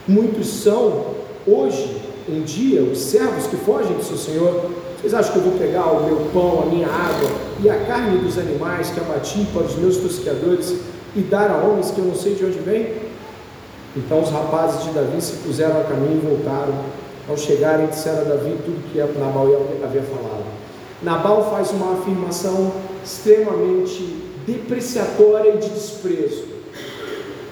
Muitos 0.09 0.49
são, 0.49 1.15
hoje 1.47 2.01
em 2.29 2.41
dia, 2.43 2.83
os 2.83 2.99
servos 2.99 3.47
que 3.47 3.57
fogem 3.57 3.95
do 3.95 4.03
seu 4.03 4.17
senhor. 4.17 4.71
Vocês 5.01 5.15
acham 5.15 5.33
que 5.33 5.39
eu 5.39 5.45
vou 5.45 5.59
pegar 5.59 5.87
o 5.93 6.05
meu 6.05 6.17
pão, 6.33 6.65
a 6.65 6.67
minha 6.67 6.89
água 6.89 7.31
e 7.63 7.71
a 7.71 7.85
carne 7.85 8.19
dos 8.19 8.37
animais 8.37 8.91
que 8.91 8.99
abati 8.99 9.47
para 9.53 9.63
os 9.63 9.77
meus 9.77 9.97
tosqueadores 9.99 10.75
e 11.15 11.21
dar 11.21 11.51
a 11.51 11.57
homens 11.59 11.93
que 11.93 11.99
eu 11.99 12.05
não 12.05 12.17
sei 12.17 12.35
de 12.35 12.45
onde 12.45 12.59
vem? 12.59 12.95
Então 13.97 14.21
os 14.21 14.31
rapazes 14.31 14.85
de 14.85 14.91
Davi 14.91 15.21
se 15.21 15.37
puseram 15.37 15.81
a 15.81 15.85
caminho 15.85 16.21
e 16.23 16.27
voltaram. 16.27 16.75
Ao 17.29 17.37
chegarem, 17.37 17.87
disseram 17.87 18.23
a 18.23 18.25
Davi 18.25 18.57
tudo 18.65 18.91
que 18.91 18.99
Nabal 19.19 19.47
havia 19.85 20.03
falado. 20.03 20.45
Nabal 21.01 21.49
faz 21.51 21.71
uma 21.71 22.01
afirmação 22.01 22.73
extremamente 23.05 24.17
depreciatória 24.47 25.55
e 25.55 25.59
de 25.59 25.69
desprezo. 25.69 26.45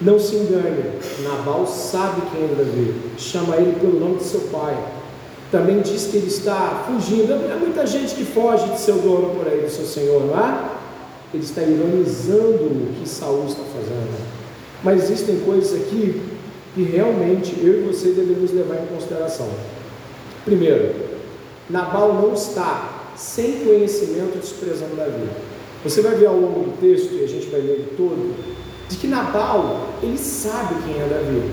Não 0.00 0.18
se 0.18 0.34
engane, 0.34 0.84
Nabal 1.22 1.66
sabe 1.66 2.22
quem 2.32 2.44
é 2.44 2.54
Davi, 2.56 2.94
chama 3.16 3.56
ele 3.56 3.78
pelo 3.78 4.00
nome 4.00 4.16
de 4.16 4.24
seu 4.24 4.40
pai. 4.52 4.76
Também 5.50 5.80
diz 5.80 6.06
que 6.06 6.16
ele 6.16 6.26
está 6.26 6.84
fugindo. 6.86 7.32
É 7.32 7.56
muita 7.56 7.86
gente 7.86 8.14
que 8.14 8.24
foge 8.24 8.68
de 8.70 8.80
seu 8.80 8.96
dono 8.96 9.34
por 9.36 9.46
aí, 9.46 9.60
do 9.60 9.70
seu 9.70 9.84
senhor, 9.84 10.26
não 10.26 10.38
é? 10.38 10.70
Ele 11.32 11.42
está 11.42 11.62
ironizando 11.62 12.64
o 12.64 12.94
que 12.98 13.08
Saul 13.08 13.46
está 13.46 13.62
fazendo. 13.62 14.26
Mas 14.82 15.04
existem 15.04 15.40
coisas 15.40 15.80
aqui 15.80 16.22
que 16.74 16.82
realmente 16.82 17.56
eu 17.62 17.80
e 17.80 17.86
você 17.86 18.10
devemos 18.10 18.52
levar 18.52 18.76
em 18.76 18.86
consideração. 18.86 19.48
Primeiro, 20.44 20.94
Nabal 21.70 22.14
não 22.14 22.34
está 22.34 23.12
sem 23.16 23.64
conhecimento 23.64 24.38
desprezando 24.38 24.94
Davi. 24.94 25.28
Você 25.82 26.02
vai 26.02 26.14
ver 26.16 26.26
ao 26.26 26.36
longo 26.36 26.64
do 26.64 26.80
texto, 26.80 27.14
e 27.14 27.24
a 27.24 27.26
gente 27.26 27.46
vai 27.46 27.60
ler 27.60 27.94
todo, 27.96 28.34
de 28.88 28.96
que 28.96 29.06
Nabal, 29.06 29.88
ele 30.02 30.18
sabe 30.18 30.74
quem 30.84 31.00
é 31.00 31.06
Davi. 31.08 31.50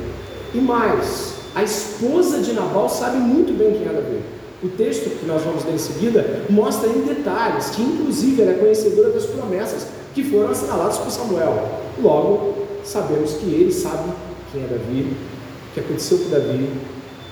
E 0.54 0.58
mais, 0.58 1.33
a 1.56 1.64
esposa 1.64 2.40
de 2.40 2.54
Nabal 2.54 2.90
sabe 2.90 3.18
muito 3.18 3.58
bem 3.58 3.74
quem 3.74 3.88
é 3.88 3.94
Davi. 3.94 4.20
O 4.64 4.70
texto 4.70 5.20
que 5.20 5.26
nós 5.26 5.44
vamos 5.44 5.66
ler 5.66 5.76
em 5.76 5.78
seguida 5.78 6.46
mostra 6.50 6.88
em 6.90 7.02
detalhes 7.02 7.70
que, 7.70 7.82
inclusive, 7.82 8.42
ela 8.42 8.52
é 8.52 8.56
conhecedora 8.56 9.10
das 9.10 9.26
promessas 9.26 9.88
que 10.16 10.24
foram 10.24 10.50
assinaladas 10.50 10.98
por 10.98 11.12
Samuel. 11.12 11.70
Logo, 12.02 12.56
sabemos 12.84 13.34
que 13.34 13.46
ele 13.46 13.72
sabe 13.72 14.12
quem 14.52 14.64
é 14.64 14.68
Davi, 14.68 15.16
o 15.70 15.74
que 15.74 15.80
aconteceu 15.80 16.18
com 16.20 16.30
Davi, 16.30 16.70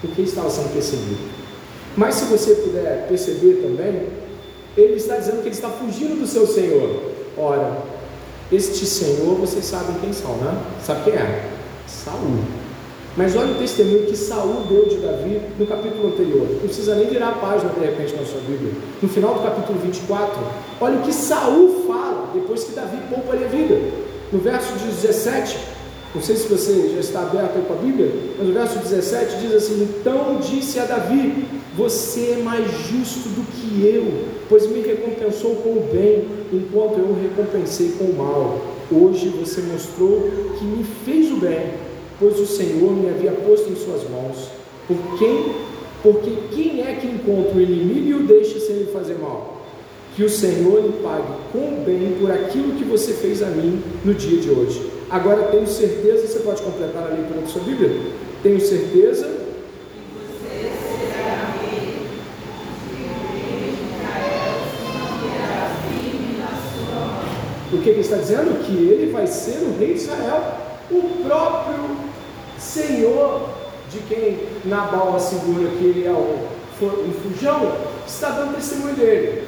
o 0.03 0.07
que 0.09 0.21
estava 0.21 0.49
sendo 0.49 0.73
perseguido. 0.73 1.21
Mas 1.95 2.15
se 2.15 2.25
você 2.25 2.55
puder 2.55 3.07
perceber 3.07 3.61
também, 3.61 4.07
ele 4.77 4.95
está 4.95 5.17
dizendo 5.17 5.41
que 5.41 5.47
ele 5.47 5.55
está 5.55 5.69
fugindo 5.69 6.19
do 6.19 6.27
seu 6.27 6.45
Senhor. 6.45 7.01
Ora, 7.37 7.77
este 8.51 8.85
Senhor, 8.85 9.35
vocês 9.35 9.65
sabem 9.65 9.95
quem 10.01 10.13
são, 10.13 10.35
né? 10.37 10.61
Sabe 10.83 11.05
quem 11.05 11.13
é? 11.13 11.49
Saul. 11.87 12.60
Mas 13.17 13.35
olha 13.35 13.51
o 13.51 13.55
testemunho 13.55 14.05
que 14.05 14.15
Saul 14.15 14.63
deu 14.69 14.87
de 14.87 14.97
Davi 14.97 15.41
no 15.59 15.67
capítulo 15.67 16.07
anterior. 16.07 16.47
Não 16.49 16.59
precisa 16.59 16.95
nem 16.95 17.07
virar 17.07 17.29
a 17.29 17.33
página 17.33 17.71
de 17.71 17.79
repente 17.81 18.15
na 18.15 18.25
sua 18.25 18.39
Bíblia. 18.41 18.71
No 19.01 19.09
final 19.09 19.33
do 19.33 19.43
capítulo 19.43 19.79
24, 19.79 20.39
olha 20.79 20.97
o 20.97 21.01
que 21.01 21.11
Saul 21.11 21.83
fala 21.85 22.29
depois 22.33 22.63
que 22.63 22.71
Davi 22.71 22.97
poupa-lhe 23.09 23.43
a 23.43 23.47
vida. 23.47 23.81
No 24.31 24.39
verso 24.39 24.73
17, 24.73 25.57
não 26.15 26.21
sei 26.21 26.37
se 26.37 26.47
você 26.47 26.91
já 26.93 26.99
está 27.01 27.21
aberto 27.21 27.57
aí 27.57 27.63
com 27.65 27.73
a 27.73 27.77
Bíblia, 27.77 28.11
mas 28.37 28.47
o 28.47 28.53
verso 28.53 28.79
17 28.79 29.37
diz 29.41 29.55
assim: 29.55 29.83
Então 29.83 30.39
disse 30.39 30.79
a 30.79 30.85
Davi: 30.85 31.45
Você 31.77 32.37
é 32.37 32.43
mais 32.43 32.65
justo 32.87 33.27
do 33.29 33.45
que 33.51 33.85
eu, 33.85 34.25
pois 34.47 34.67
me 34.67 34.79
recompensou 34.79 35.55
com 35.55 35.69
o 35.69 35.89
bem, 35.91 36.27
enquanto 36.53 36.97
eu 36.97 37.05
o 37.05 37.17
recompensei 37.21 37.93
com 37.97 38.05
o 38.05 38.17
mal. 38.17 38.61
Hoje 38.89 39.29
você 39.29 39.61
mostrou 39.61 40.29
que 40.57 40.65
me 40.65 40.85
fez 41.05 41.31
o 41.31 41.35
bem, 41.35 41.71
pois 42.21 42.39
o 42.39 42.45
Senhor 42.45 42.93
me 42.93 43.09
havia 43.09 43.33
posto 43.33 43.69
em 43.69 43.75
suas 43.75 44.09
mãos. 44.09 44.47
Por 44.87 45.17
quem? 45.19 45.53
Porque 46.01 46.31
quem 46.55 46.81
é 46.87 46.93
que 46.93 47.07
encontra 47.07 47.57
o 47.57 47.61
inimigo 47.61 48.07
e 48.07 48.13
o 48.13 48.23
deixa 48.27 48.57
sem 48.59 48.77
lhe 48.77 48.85
fazer 48.85 49.15
mal? 49.15 49.61
que 50.15 50.23
o 50.23 50.29
Senhor 50.29 50.81
lhe 50.81 50.93
pague 51.01 51.33
com 51.53 51.83
bem 51.85 52.17
por 52.19 52.29
aquilo 52.31 52.73
que 52.73 52.83
você 52.83 53.13
fez 53.13 53.41
a 53.41 53.47
mim 53.47 53.81
no 54.03 54.13
dia 54.13 54.39
de 54.39 54.49
hoje. 54.49 54.91
Agora 55.09 55.43
tenho 55.43 55.65
certeza, 55.67 56.27
você 56.27 56.39
pode 56.39 56.61
completar 56.61 57.03
a 57.03 57.15
leitura 57.15 57.41
da 57.41 57.47
sua 57.47 57.61
Bíblia? 57.61 57.91
Tenho 58.43 58.59
certeza. 58.59 59.39
O 67.73 67.77
que 67.77 67.89
ele 67.89 68.01
está 68.01 68.17
dizendo? 68.17 68.65
Que 68.65 68.73
ele 68.73 69.11
vai 69.11 69.25
ser 69.27 69.59
o 69.63 69.79
rei 69.79 69.93
de 69.93 70.01
Israel, 70.01 70.57
o 70.91 71.23
próprio 71.23 72.10
Senhor 72.61 73.49
de 73.91 73.99
quem 74.01 74.47
Nabal 74.63 75.15
assegura 75.15 75.69
que 75.71 75.83
ele 75.83 76.05
é 76.05 76.11
um 76.11 77.13
fujão, 77.23 77.75
está 78.07 78.29
dando 78.29 78.55
testemunho 78.55 78.95
dele. 78.95 79.47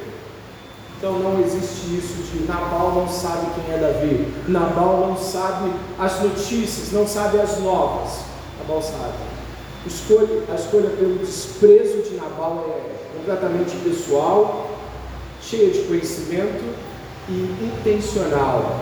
Então 0.98 1.20
não 1.20 1.40
existe 1.42 1.96
isso 1.96 2.24
de 2.32 2.48
Nabal 2.48 2.94
não 2.96 3.08
sabe 3.08 3.48
quem 3.56 3.76
é 3.76 3.78
Davi, 3.78 4.34
Nabal 4.48 5.08
não 5.08 5.18
sabe 5.18 5.72
as 6.00 6.22
notícias, 6.22 6.92
não 6.92 7.08
sabe 7.08 7.40
as 7.40 7.60
novas. 7.60 8.20
Nabal 8.60 8.82
sabe. 8.82 9.14
Escolha, 9.86 10.44
a 10.50 10.56
escolha 10.56 10.90
pelo 10.92 11.18
desprezo 11.18 12.10
de 12.10 12.16
Nabal 12.16 12.66
é 12.70 13.18
completamente 13.18 13.76
pessoal, 13.84 14.70
cheia 15.42 15.72
de 15.72 15.80
conhecimento 15.84 16.64
e 17.30 17.34
intencional. 17.62 18.80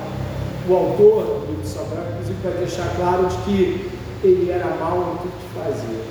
O 0.70 0.76
autor 0.76 1.48
do 1.48 1.68
Samuel, 1.68 2.06
inclusive, 2.12 2.38
vai 2.44 2.54
deixar 2.54 2.96
claro 2.96 3.26
de 3.26 3.38
que 3.38 3.91
ele 4.24 4.52
era 4.52 4.76
mau 4.76 5.14
em 5.14 5.18
tudo 5.18 5.32
que 5.40 5.60
fazia. 5.60 6.02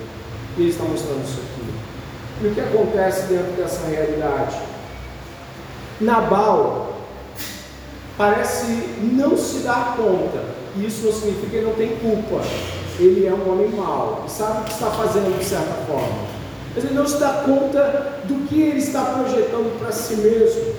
E 0.56 0.60
ele 0.60 0.70
está 0.70 0.84
mostrando 0.84 1.24
isso 1.24 1.40
aqui. 1.40 1.70
E 2.42 2.46
o 2.46 2.54
que 2.54 2.60
acontece 2.60 3.26
dentro 3.26 3.52
dessa 3.52 3.86
realidade? 3.86 4.56
Nabal 6.00 6.94
parece 8.16 8.66
não 9.00 9.36
se 9.36 9.60
dar 9.60 9.96
conta, 9.96 10.44
e 10.76 10.86
isso 10.86 11.06
não 11.06 11.12
significa 11.12 11.46
que 11.48 11.56
ele 11.56 11.66
não 11.66 11.74
tem 11.74 11.96
culpa. 11.96 12.42
Ele 12.98 13.26
é 13.26 13.32
um 13.32 13.50
homem 13.50 13.68
mau 13.68 14.24
e 14.26 14.30
sabe 14.30 14.60
o 14.60 14.64
que 14.64 14.72
está 14.72 14.90
fazendo 14.90 15.38
de 15.38 15.44
certa 15.44 15.72
forma, 15.86 16.26
mas 16.74 16.84
ele 16.84 16.94
não 16.94 17.06
se 17.06 17.18
dá 17.18 17.44
conta 17.46 18.20
do 18.24 18.46
que 18.46 18.60
ele 18.60 18.78
está 18.78 19.04
projetando 19.04 19.78
para 19.78 19.92
si 19.92 20.16
mesmo. 20.16 20.74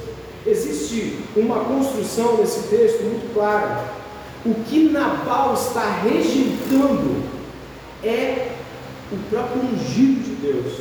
Existe 0.46 1.20
uma 1.36 1.60
construção 1.66 2.38
nesse 2.38 2.68
texto 2.70 3.04
muito 3.04 3.34
clara. 3.34 4.01
O 4.44 4.56
que 4.64 4.90
Nabal 4.90 5.54
está 5.54 6.02
rejeitando 6.02 7.24
é 8.04 8.54
o 9.12 9.18
próprio 9.30 9.62
ungido 9.62 10.24
de 10.24 10.36
Deus. 10.36 10.74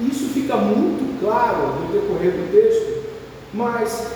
Isso 0.00 0.30
fica 0.34 0.56
muito 0.56 1.20
claro 1.20 1.80
no 1.80 1.92
decorrer 1.92 2.32
do 2.32 2.50
texto, 2.50 3.04
mas 3.54 4.08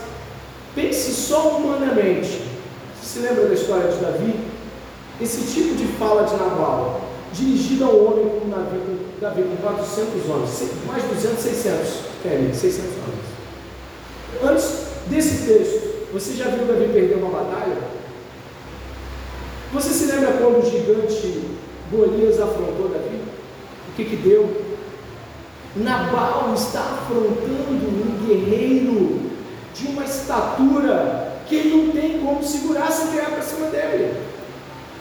pense 0.75 1.13
só 1.13 1.59
humanamente. 1.59 2.43
Você 3.01 3.07
se 3.07 3.19
lembra 3.21 3.47
da 3.47 3.55
história 3.55 3.93
de 3.93 3.99
Davi? 3.99 4.35
Esse 5.21 5.53
tipo 5.53 5.77
de 5.77 5.87
fala 5.99 6.25
de 6.25 6.35
Nabal, 6.35 7.03
dirigida 7.33 7.85
a 7.85 7.89
um 7.89 8.07
homem 8.07 8.29
como 8.29 8.51
Davi, 8.51 8.99
Davi, 9.21 9.43
com 9.45 9.57
400 9.57 10.29
homens, 10.29 10.71
mais 10.89 11.05
200, 11.05 11.39
600, 11.39 11.91
querem, 12.23 12.53
600 12.53 12.91
homens. 12.99 14.53
Antes 14.53 14.87
desse 15.09 15.47
texto, 15.47 16.09
você 16.13 16.35
já 16.35 16.49
viu 16.49 16.65
Davi 16.67 16.89
perder 16.93 17.19
uma 17.19 17.31
batalha? 17.31 18.02
Você 19.73 19.89
se 19.89 20.05
lembra 20.05 20.33
quando 20.33 20.59
o 20.59 20.71
gigante 20.71 21.45
Golias 21.91 22.39
afrontou 22.39 22.91
Davi? 22.91 23.23
O 23.89 23.93
que 23.97 24.05
que 24.05 24.17
deu? 24.17 24.55
Nabal 25.75 26.53
está 26.55 26.81
afrontando 26.81 27.71
um 27.71 28.27
guerreiro 28.27 29.31
de 29.75 29.87
uma 29.87 30.05
estatura 30.05 31.39
que 31.47 31.55
ele 31.55 31.87
não 31.87 31.93
tem 31.93 32.19
como 32.19 32.45
segurar 32.45 32.93
se 32.93 33.07
vier 33.09 33.31
para 33.31 33.41
cima 33.41 33.69
dele. 33.69 34.15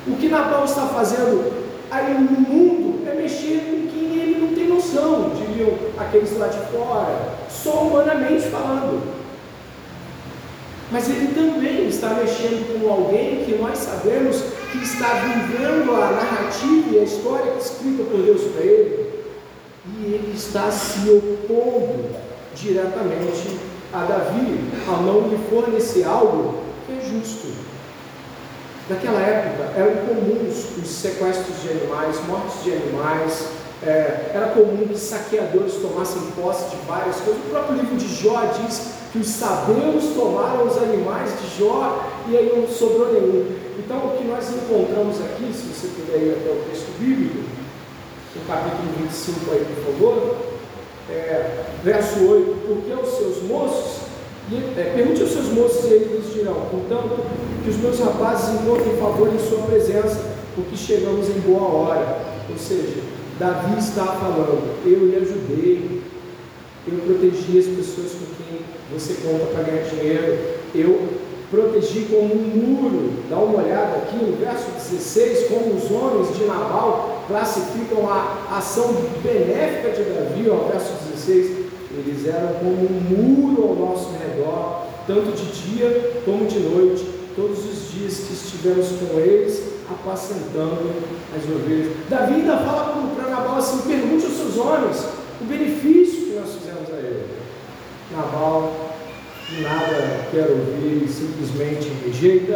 O 0.08 0.16
que 0.16 0.30
Nabal 0.30 0.64
está 0.64 0.88
fazendo 0.88 1.52
aí 1.92 2.14
no 2.14 2.40
mundo 2.40 3.06
é 3.06 3.14
mexer 3.14 3.60
com 3.66 3.92
quem 3.92 4.22
ele 4.22 4.40
não 4.40 4.56
tem 4.56 4.70
noção, 4.70 5.32
diriam 5.36 5.74
aqueles 5.98 6.38
lá 6.38 6.48
de 6.48 6.60
fora, 6.72 7.34
só 7.50 7.84
humanamente 7.84 8.48
falando. 8.48 9.02
Mas 10.90 11.10
ele 11.10 11.34
também 11.34 11.88
está 11.88 12.14
mexendo 12.14 12.82
com 12.82 12.90
alguém 12.90 13.44
que 13.44 13.56
nós 13.56 13.78
sabemos 13.78 14.61
que 14.72 14.84
está 14.84 15.14
vivendo 15.16 15.92
a 15.96 16.12
narrativa 16.12 16.90
e 16.92 17.00
a 17.00 17.04
história 17.04 17.54
escrita 17.60 18.04
por 18.04 18.22
Deus 18.22 18.42
para 18.54 18.64
ele 18.64 19.12
e 19.86 20.14
ele 20.14 20.34
está 20.36 20.72
se 20.72 21.10
opondo 21.10 22.10
diretamente 22.56 23.60
a 23.92 24.04
Davi 24.06 24.60
ao 24.88 25.02
não 25.02 25.28
lhe 25.28 25.38
fornecer 25.50 26.06
algo 26.06 26.62
que 26.86 26.94
é 26.94 27.02
justo. 27.02 27.48
Naquela 28.90 29.20
época 29.22 29.72
eram 29.76 30.06
comuns 30.06 30.78
os 30.78 30.88
sequestros 30.88 31.62
de 31.62 31.70
animais, 31.70 32.18
mortes 32.28 32.64
de 32.64 32.74
animais, 32.74 33.48
é, 33.84 34.32
era 34.34 34.48
comum 34.50 34.88
que 34.88 34.98
saqueadores 34.98 35.76
tomassem 35.76 36.22
posse 36.36 36.70
de 36.70 36.76
várias 36.88 37.16
coisas. 37.18 37.42
O 37.44 37.50
próprio 37.50 37.78
livro 37.78 37.96
de 37.96 38.08
Jó 38.08 38.44
diz 38.62 38.92
que 39.12 39.20
os 39.20 39.28
sabeus 39.28 40.14
tomaram 40.16 40.68
os 40.68 40.78
animais 40.78 41.32
de 41.42 41.60
Jó 41.60 42.06
e 42.28 42.38
aí 42.38 42.54
não 42.56 42.68
sobrou 42.68 43.12
nenhum. 43.12 43.71
Então, 43.84 43.98
o 43.98 44.18
que 44.18 44.24
nós 44.26 44.48
encontramos 44.50 45.18
aqui, 45.22 45.52
se 45.54 45.74
você 45.74 45.88
puder 45.88 46.22
ir 46.22 46.32
até 46.34 46.52
o 46.52 46.64
texto 46.70 47.00
bíblico, 47.00 47.40
no 48.36 48.42
capítulo 48.48 48.94
25 49.02 49.52
aí, 49.52 49.66
por 49.66 49.94
favor, 49.94 50.38
é, 51.10 51.66
verso 51.84 52.24
8, 52.26 52.68
porque 52.68 52.94
os 52.94 53.18
seus 53.18 53.44
moços, 53.44 54.02
é, 54.78 54.94
pergunte 54.96 55.22
aos 55.22 55.32
seus 55.32 55.48
moços 55.48 55.86
e 55.86 55.94
eles 55.94 56.26
lhes 56.26 56.34
dirão, 56.34 56.68
contanto 56.70 57.26
que 57.64 57.70
os 57.70 57.78
meus 57.78 58.00
rapazes 58.00 58.62
encontrem 58.62 58.98
favor 58.98 59.34
em 59.34 59.40
sua 59.40 59.64
presença, 59.64 60.32
porque 60.56 60.78
chegamos 60.78 61.28
em 61.30 61.40
boa 61.40 61.64
hora. 61.64 62.22
Ou 62.50 62.58
seja, 62.58 63.02
Davi 63.40 63.80
está 63.80 64.06
falando, 64.06 64.78
eu 64.86 65.08
lhe 65.08 65.16
ajudei, 65.16 66.02
eu 66.88 67.00
protegi 67.00 67.60
as 67.60 67.66
pessoas 67.66 68.12
com 68.12 68.44
quem 68.44 68.62
você 68.94 69.16
conta 69.26 69.46
para 69.46 69.64
ganhar 69.64 69.84
dinheiro, 69.84 70.38
eu 70.76 71.31
protegi 71.52 72.08
como 72.10 72.34
um 72.34 72.48
muro. 72.48 73.14
Dá 73.30 73.38
uma 73.38 73.62
olhada 73.62 73.98
aqui 73.98 74.16
no 74.16 74.38
verso 74.38 74.72
16, 74.72 75.50
como 75.50 75.76
os 75.76 75.92
homens 75.92 76.36
de 76.36 76.46
Nabal 76.46 77.24
classificam 77.28 78.10
a 78.10 78.58
ação 78.58 78.96
benéfica 79.22 79.92
de 79.92 80.04
Davi, 80.10 80.50
ó, 80.50 80.70
verso 80.70 80.94
16. 81.14 81.62
Eles 81.94 82.26
eram 82.26 82.54
como 82.54 82.72
um 82.72 83.02
muro 83.10 83.68
ao 83.68 83.76
nosso 83.76 84.12
redor, 84.14 84.88
tanto 85.06 85.32
de 85.34 85.46
dia 85.52 86.22
como 86.24 86.46
de 86.46 86.60
noite, 86.60 87.06
todos 87.36 87.60
os 87.60 87.92
dias 87.92 88.18
que 88.20 88.34
estivemos 88.34 88.88
com 88.88 89.20
eles, 89.20 89.62
apacentando 89.90 90.90
as 91.36 91.44
ovelhas. 91.44 91.92
Davi 92.10 92.36
ainda 92.36 92.58
fala 92.58 93.08
para 93.14 93.30
Nabal 93.30 93.58
assim: 93.58 93.80
pergunte 93.90 94.26
aos 94.26 94.36
seus 94.36 94.58
homens 94.58 95.06
o 95.42 95.44
benefício 95.44 96.28
que 96.28 96.40
nós 96.40 96.50
fizemos 96.54 96.90
a 96.94 96.98
ele. 96.98 97.26
Nabal 98.12 98.91
nada 99.60 100.28
quer 100.32 100.48
ouvir, 100.50 101.08
simplesmente 101.10 101.92
rejeita 102.06 102.56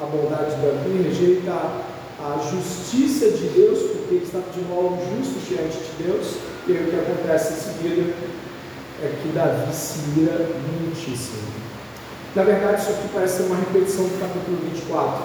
a 0.00 0.06
bondade 0.06 0.56
de 0.56 0.62
Davi, 0.62 1.02
rejeita 1.02 1.52
a 1.52 2.38
justiça 2.50 3.30
de 3.30 3.48
Deus, 3.48 3.78
porque 3.78 4.14
ele 4.16 4.24
está 4.24 4.40
pedindo 4.40 4.72
algo 4.72 4.98
justo 4.98 5.38
diante 5.48 5.78
de 5.78 6.02
Deus, 6.02 6.34
e 6.66 6.72
aí 6.72 6.84
o 6.84 6.90
que 6.90 6.96
acontece 6.96 7.52
em 7.52 7.72
seguida 7.72 8.14
é 9.02 9.12
que 9.22 9.28
Davi 9.28 9.72
se 9.72 10.20
ira 10.20 10.48
muitíssimo. 10.80 11.48
Na 12.34 12.42
verdade, 12.42 12.82
isso 12.82 12.90
aqui 12.90 13.08
parece 13.14 13.36
ser 13.38 13.42
uma 13.44 13.56
repetição 13.56 14.04
do 14.04 14.20
capítulo 14.20 14.58
24. 14.72 15.24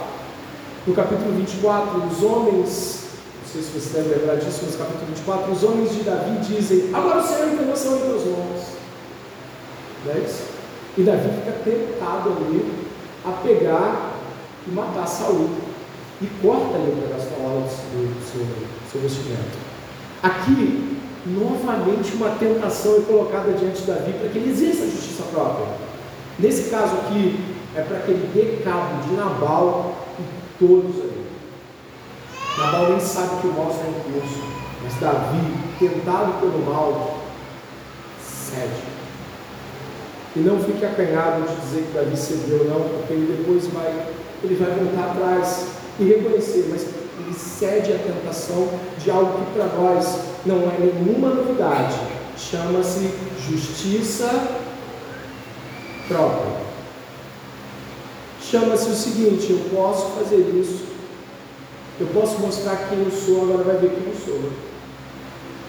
No 0.85 0.93
capítulo 0.93 1.31
24, 1.31 2.07
os 2.07 2.23
homens, 2.23 3.03
não 3.41 3.51
sei 3.51 3.61
se 3.61 3.79
você 3.79 3.97
deve 3.97 4.15
lembrar 4.15 4.35
disso, 4.35 4.61
mas 4.63 4.75
capítulo 4.75 5.07
24, 5.07 5.51
os 5.51 5.63
homens 5.63 5.95
de 5.95 6.03
Davi 6.03 6.37
dizem: 6.39 6.89
Agora 6.93 7.19
o 7.19 7.27
Senhor 7.27 7.53
entregou 7.53 7.75
Saul 7.75 7.97
em 7.97 8.01
teus 8.01 8.25
mãos. 8.25 8.61
Não 10.05 10.13
é 10.13 10.17
isso? 10.19 10.52
E 10.95 11.01
Davi 11.01 11.29
fica 11.39 11.51
tentado 11.63 12.29
ali 12.29 12.71
a 13.25 13.31
pegar 13.31 14.11
e 14.67 14.71
matar 14.71 15.07
Saul. 15.07 15.49
E 16.21 16.27
corta 16.41 16.75
ali 16.75 16.91
o 16.91 17.01
pedaço 17.01 17.29
da 17.29 17.35
do 17.35 18.23
seu, 18.23 18.45
seu, 18.91 19.01
vestimento. 19.01 19.57
Aqui, 20.21 20.99
novamente, 21.25 22.13
uma 22.15 22.29
tentação 22.31 22.97
é 22.97 23.01
colocada 23.01 23.51
diante 23.53 23.81
de 23.81 23.87
Davi 23.87 24.13
para 24.13 24.29
que 24.29 24.37
ele 24.37 24.51
exerça 24.51 24.83
a 24.83 24.87
justiça 24.87 25.23
própria. 25.31 25.65
Nesse 26.37 26.69
caso 26.69 26.95
aqui, 26.97 27.39
é 27.75 27.81
para 27.81 27.99
que 27.99 28.11
ele 28.11 28.29
dê 28.33 28.63
cabo 28.63 29.01
de 29.01 29.15
Nabal 29.15 29.95
e 30.19 30.23
todos 30.59 31.01
ali. 31.01 31.25
Nabal 32.57 32.89
nem 32.91 32.99
sabe 32.99 33.41
que 33.41 33.47
o 33.47 33.53
mal 33.53 33.71
está 33.71 33.85
em 33.87 34.13
curso, 34.13 34.43
mas 34.83 34.93
Davi, 34.99 35.53
tentado 35.79 36.39
pelo 36.39 36.63
mal, 36.65 37.17
cede. 38.21 38.92
E 40.35 40.39
não 40.39 40.59
fique 40.59 40.83
acanhado 40.83 41.47
de 41.47 41.61
dizer 41.61 41.83
que 41.83 41.93
Davi 41.93 42.17
cedeu, 42.17 42.65
não, 42.65 42.81
porque 42.89 43.13
ele 43.13 43.37
depois 43.37 43.67
vai, 43.67 44.07
ele 44.43 44.55
vai 44.55 44.71
voltar 44.71 45.11
atrás 45.11 45.67
e 45.99 46.05
reconhecer, 46.05 46.67
mas 46.71 46.81
ele 46.81 47.33
cede 47.35 47.93
à 47.93 47.99
tentação 47.99 48.67
de 48.97 49.11
algo 49.11 49.45
que 49.45 49.51
para 49.51 49.67
nós 49.77 50.19
não 50.43 50.57
é 50.63 50.77
nenhuma 50.79 51.29
novidade. 51.29 51.95
Chama-se 52.35 53.11
justiça 53.47 54.27
própria. 56.07 56.63
Chama-se 58.41 58.89
o 58.89 58.95
seguinte: 58.95 59.51
eu 59.51 59.59
posso 59.75 60.13
fazer 60.17 60.39
isso, 60.59 60.83
eu 61.99 62.07
posso 62.07 62.39
mostrar 62.39 62.89
quem 62.89 63.03
eu 63.03 63.11
sou, 63.11 63.43
agora 63.43 63.63
vai 63.63 63.77
ver 63.77 63.91
quem 63.91 64.07
eu 64.07 64.19
sou. 64.19 64.51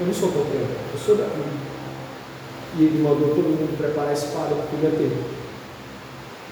Eu 0.00 0.06
não 0.06 0.14
sou 0.14 0.32
qualquer 0.32 0.66
eu 0.92 0.98
sou 0.98 1.16
Davi 1.16 1.63
e 2.76 2.84
ele 2.84 3.02
mandou 3.02 3.28
todo 3.28 3.44
mundo 3.44 3.76
preparar 3.78 4.10
a 4.10 4.12
espada 4.12 4.54
porque 4.54 4.84
ia 4.84 4.90
ter. 4.90 5.12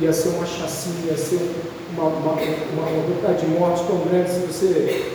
Ia 0.00 0.12
ser 0.12 0.28
uma 0.30 0.46
chacina, 0.46 1.10
ia 1.10 1.16
ser 1.16 1.50
uma, 1.92 2.04
uma, 2.04 2.32
uma, 2.32 2.86
uma 2.86 3.14
vontade 3.14 3.44
de 3.44 3.46
morte 3.46 3.84
tão 3.86 3.98
grande. 4.00 4.30
Se 4.30 4.40
você 4.40 5.12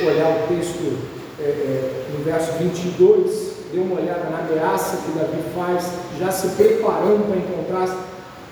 olhar 0.00 0.44
o 0.44 0.48
texto 0.48 0.98
é, 1.40 1.44
é, 1.44 2.06
no 2.16 2.24
verso 2.24 2.52
22, 2.52 3.52
dê 3.72 3.80
uma 3.80 4.00
olhada 4.00 4.30
na 4.30 4.38
ameaça 4.38 4.98
que 4.98 5.18
Davi 5.18 5.42
faz, 5.54 5.90
já 6.18 6.30
se 6.30 6.48
preparando 6.48 7.26
para 7.26 7.36
encontrar, 7.36 8.06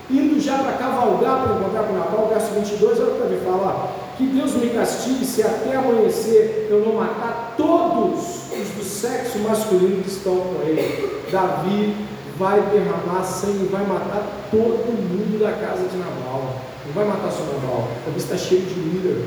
indo 0.09 0.39
já 0.39 0.57
para 0.57 0.73
cavalgar 0.73 1.43
para 1.43 1.55
encontrar 1.55 1.83
com 1.83 1.93
Nabal, 1.93 2.29
verso 2.29 2.53
22, 2.53 2.99
olha 2.99 3.09
o 3.09 3.13
que 3.13 3.19
Davi 3.21 3.37
fala: 3.45 3.93
que 4.17 4.25
Deus 4.25 4.53
me 4.55 4.69
castigue 4.69 5.25
se 5.25 5.41
até 5.41 5.75
amanhecer 5.75 6.67
eu 6.69 6.85
não 6.85 6.93
matar 6.93 7.55
todos 7.57 8.19
os 8.19 8.40
do 8.81 8.85
sexo 8.85 9.37
masculino 9.39 10.03
que 10.03 10.09
estão 10.09 10.35
com 10.35 10.63
ele. 10.63 11.21
Davi 11.31 11.95
vai 12.37 12.59
derramar 12.61 13.23
sangue, 13.23 13.69
vai 13.71 13.85
matar 13.85 14.49
todo 14.49 14.91
mundo 14.91 15.39
da 15.39 15.51
casa 15.51 15.87
de 15.87 15.97
Nabal. 15.97 16.61
Não 16.87 16.93
vai 16.93 17.05
matar 17.05 17.31
só 17.31 17.43
Nabal. 17.43 17.87
Davi 18.05 18.17
está 18.17 18.35
cheio 18.35 18.61
de 18.61 18.79
ira. 18.97 19.21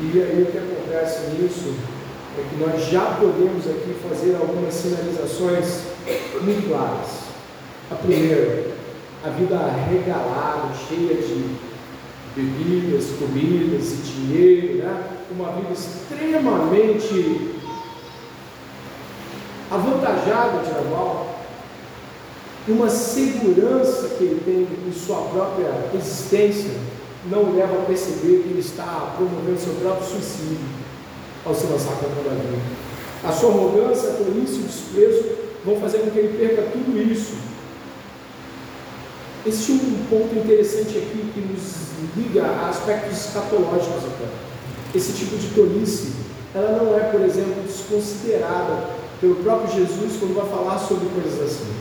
E 0.00 0.22
aí 0.22 0.42
o 0.42 0.52
que 0.52 0.58
acontece 0.58 1.30
nisso 1.30 1.74
é 2.38 2.44
que 2.48 2.56
nós 2.62 2.84
já 2.90 3.16
podemos 3.18 3.66
aqui 3.66 3.94
fazer 4.08 4.36
algumas 4.36 4.74
sinalizações 4.74 5.84
muito 6.42 6.68
claras. 6.68 7.22
A 7.90 7.94
primeira, 7.94 8.70
a 9.24 9.30
vida 9.30 9.58
regalada, 9.90 10.74
cheia 10.88 11.14
de 11.14 11.56
bebidas, 12.34 13.10
comidas 13.18 13.92
e 13.92 13.96
dinheiro, 13.96 14.78
né? 14.78 15.04
uma 15.30 15.52
vida 15.52 15.72
extremamente 15.72 17.51
avantajada 19.72 20.62
de 20.64 20.70
Nabal, 20.72 21.34
uma 22.68 22.88
segurança 22.88 24.08
que 24.16 24.24
ele 24.24 24.42
tem 24.44 24.88
em 24.88 24.92
sua 24.92 25.22
própria 25.22 25.72
existência, 25.94 26.70
não 27.30 27.54
leva 27.54 27.82
a 27.82 27.84
perceber 27.86 28.42
que 28.42 28.50
ele 28.50 28.60
está 28.60 29.14
promovendo 29.16 29.58
seu 29.58 29.74
próprio 29.74 30.06
suicídio 30.06 30.58
ao 31.44 31.54
se 31.54 31.66
lançar 31.66 31.94
contra 31.94 32.30
Davi. 32.30 32.58
A 33.24 33.32
sua 33.32 33.50
arrogância, 33.50 34.10
a 34.10 34.14
tolice 34.14 34.54
e 34.54 34.58
o 34.58 34.62
desprezo 34.62 35.24
vão 35.64 35.80
fazer 35.80 35.98
com 35.98 36.10
que 36.10 36.18
ele 36.18 36.38
perca 36.38 36.70
tudo 36.72 37.00
isso. 37.00 37.34
Existe 39.46 39.72
um 39.72 40.04
ponto 40.08 40.34
interessante 40.36 40.98
aqui 40.98 41.30
que 41.34 41.40
nos 41.40 42.16
liga 42.16 42.44
a 42.44 42.68
aspectos 42.68 43.26
escatológicos 43.26 44.04
até. 44.04 44.28
Esse 44.96 45.12
tipo 45.12 45.36
de 45.36 45.48
tolice, 45.48 46.12
ela 46.54 46.82
não 46.82 46.96
é, 46.96 47.00
por 47.10 47.20
exemplo, 47.22 47.62
desconsiderada 47.66 49.01
pelo 49.22 49.36
próprio 49.36 49.72
Jesus 49.72 50.16
quando 50.18 50.34
vai 50.34 50.50
falar 50.50 50.78
sobre 50.80 51.08
coisas 51.10 51.40
assim. 51.40 51.72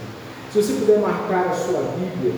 Se 0.54 0.62
você 0.62 0.73
puder 0.73 0.99
marcar 0.99 1.47
a 1.47 1.56
sua 1.56 1.82
Bíblia, 1.97 2.34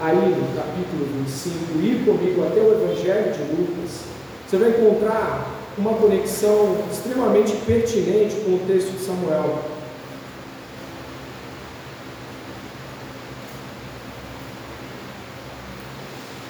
aí 0.00 0.16
no 0.16 0.56
capítulo 0.56 1.04
25, 1.26 1.78
ir 1.84 2.04
comigo 2.06 2.46
até 2.46 2.58
o 2.58 2.72
Evangelho 2.72 3.34
de 3.34 3.42
Lucas, 3.52 4.04
você 4.48 4.56
vai 4.56 4.70
encontrar 4.70 5.46
uma 5.76 5.92
conexão 5.92 6.78
extremamente 6.90 7.54
pertinente 7.66 8.36
com 8.36 8.52
o 8.52 8.60
texto 8.66 8.92
de 8.92 9.04
Samuel. 9.04 9.58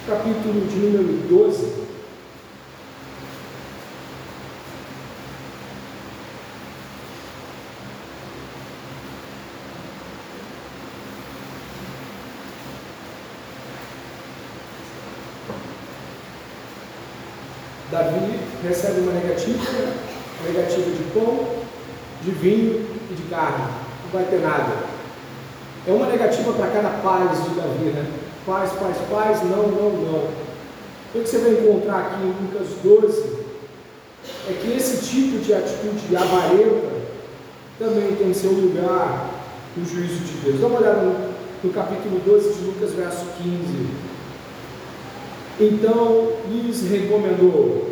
Capítulo 0.07 0.65
de 0.67 0.75
número 0.77 1.27
12. 1.27 1.81
Davi 17.91 18.39
recebe 18.71 19.01
uma 19.01 19.11
negativa, 19.11 19.59
uma 20.39 20.53
negativa 20.53 20.89
de 20.89 21.03
pão, 21.13 21.45
de 22.23 22.31
vinho 22.31 22.87
e 23.11 23.13
de 23.13 23.23
carne. 23.23 23.65
Não 24.03 24.11
vai 24.13 24.23
ter 24.25 24.39
nada. 24.39 24.91
É 25.85 25.91
uma 25.91 26.05
negativa 26.05 26.53
para 26.53 26.67
cada 26.67 26.89
paz 27.01 27.43
de 27.43 27.49
Davi, 27.49 27.85
né? 27.85 28.05
Paz, 28.45 28.71
paz, 28.73 28.97
paz, 29.09 29.43
não, 29.43 29.67
não, 29.67 29.89
não. 29.89 30.41
O 31.13 31.21
que 31.21 31.27
você 31.27 31.39
vai 31.39 31.51
encontrar 31.51 31.99
aqui 31.99 32.23
em 32.23 32.27
Lucas 32.27 32.67
12 32.81 33.41
é 34.49 34.53
que 34.53 34.77
esse 34.77 35.05
tipo 35.05 35.39
de 35.39 35.53
atitude 35.53 36.15
avarenta 36.15 37.01
também 37.77 38.15
tem 38.15 38.33
seu 38.33 38.51
lugar 38.51 39.29
no 39.75 39.85
juízo 39.85 40.19
de 40.23 40.33
Deus. 40.45 40.61
Dá 40.61 40.67
uma 40.67 40.79
olhada 40.79 41.01
no, 41.01 41.33
no 41.63 41.73
capítulo 41.73 42.21
12 42.25 42.53
de 42.53 42.63
Lucas, 42.63 42.93
verso 42.93 43.25
15. 43.37 44.11
Então 45.59 46.31
lhes 46.49 46.89
recomendou: 46.89 47.90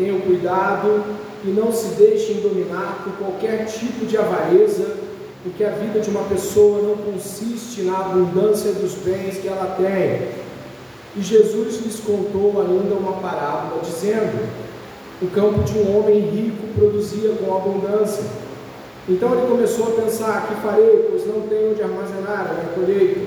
tenham 0.00 0.18
cuidado 0.20 1.04
e 1.44 1.48
não 1.48 1.70
se 1.70 1.88
deixem 1.94 2.40
dominar 2.40 3.02
por 3.04 3.12
qualquer 3.18 3.66
tipo 3.66 4.06
de 4.06 4.16
avareza, 4.16 4.96
porque 5.42 5.62
a 5.62 5.70
vida 5.70 6.00
de 6.00 6.08
uma 6.08 6.24
pessoa 6.24 6.80
não 6.80 6.96
consiste 6.96 7.82
na 7.82 7.98
abundância 7.98 8.72
dos 8.72 8.94
bens 8.94 9.36
que 9.36 9.46
ela 9.46 9.76
tem. 9.76 10.28
E 11.16 11.22
Jesus 11.22 11.80
lhes 11.84 12.00
contou 12.00 12.60
ainda 12.60 12.94
uma 12.94 13.14
parábola, 13.14 13.82
dizendo: 13.82 14.48
O 15.20 15.26
campo 15.28 15.62
de 15.64 15.78
um 15.78 15.98
homem 15.98 16.20
rico 16.20 16.68
produzia 16.78 17.30
com 17.34 17.54
abundância. 17.54 18.24
Então 19.08 19.32
ele 19.32 19.48
começou 19.48 19.88
a 19.88 20.02
pensar: 20.02 20.46
Que 20.46 20.62
farei, 20.62 21.08
pois 21.10 21.26
não 21.26 21.42
tenho 21.42 21.72
onde 21.72 21.82
armazenar 21.82 22.50
a 22.50 22.54
minha 22.54 22.74
colheita. 22.74 23.20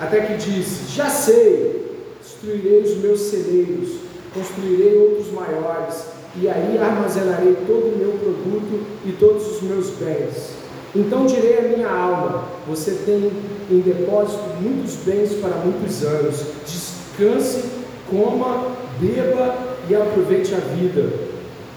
Até 0.00 0.22
que 0.22 0.34
disse: 0.34 0.92
Já 0.92 1.08
sei, 1.08 1.98
destruirei 2.20 2.82
os 2.82 2.96
meus 2.96 3.20
celeiros, 3.20 4.05
construirei 4.36 4.96
outros 4.98 5.32
maiores, 5.32 6.06
e 6.36 6.48
aí 6.48 6.78
armazenarei 6.78 7.56
todo 7.66 7.94
o 7.94 7.96
meu 7.96 8.12
produto 8.12 8.86
e 9.06 9.12
todos 9.12 9.56
os 9.56 9.62
meus 9.62 9.90
bens. 9.90 10.50
Então 10.94 11.26
direi 11.26 11.58
à 11.58 11.62
minha 11.62 11.88
alma: 11.88 12.44
Você 12.68 12.92
tem 13.06 13.32
em 13.70 13.80
depósito 13.80 14.42
muitos 14.60 14.96
bens 14.96 15.32
para 15.40 15.56
muitos 15.56 16.02
anos. 16.04 16.44
Descanse, 16.66 17.64
coma, 18.10 18.72
beba 19.00 19.54
e 19.88 19.94
aproveite 19.94 20.54
a 20.54 20.58
vida. 20.58 21.10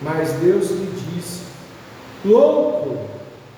Mas 0.01 0.31
Deus 0.33 0.69
lhe 0.71 0.91
disse: 1.15 1.43
Louco, 2.25 2.97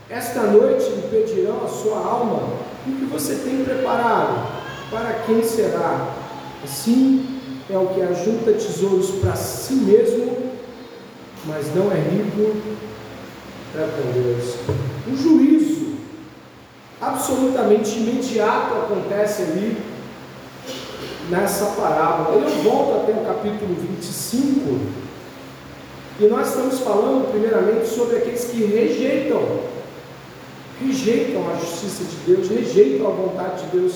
esta 0.09 0.43
noite 0.43 0.85
lhe 0.85 1.07
pedirão 1.09 1.63
a 1.63 1.67
sua 1.67 1.97
alma 1.97 2.71
o 2.87 2.91
que 2.91 3.05
você 3.05 3.35
tem 3.35 3.63
preparado. 3.63 4.61
Para 4.89 5.13
quem 5.25 5.43
será? 5.43 6.15
Assim 6.63 7.40
é 7.71 7.77
o 7.77 7.87
que 7.87 8.01
ajunta 8.01 8.51
tesouros 8.51 9.11
para 9.21 9.35
si 9.35 9.73
mesmo 9.73 10.51
mas 11.45 11.73
não 11.75 11.91
é 11.91 11.95
rico 11.95 12.55
para 13.73 13.87
com 13.87 14.11
Deus. 14.11 14.55
Um 15.07 15.17
juízo 15.17 15.95
absolutamente 16.99 17.97
imediato 17.97 18.75
acontece 18.75 19.43
ali 19.43 19.77
nessa 21.29 21.65
parábola. 21.65 22.37
Eu 22.37 22.49
volto 22.63 23.01
até 23.01 23.13
o 23.13 23.25
capítulo 23.25 23.75
25 23.75 24.79
e 26.19 26.25
nós 26.25 26.49
estamos 26.49 26.79
falando 26.79 27.31
primeiramente 27.31 27.87
sobre 27.87 28.17
aqueles 28.17 28.45
que 28.45 28.63
rejeitam, 28.63 29.41
rejeitam 30.79 31.41
a 31.49 31.55
justiça 31.55 32.03
de 32.03 32.15
Deus, 32.27 32.49
rejeitam 32.49 33.07
a 33.07 33.11
vontade 33.11 33.63
de 33.63 33.77
Deus. 33.77 33.93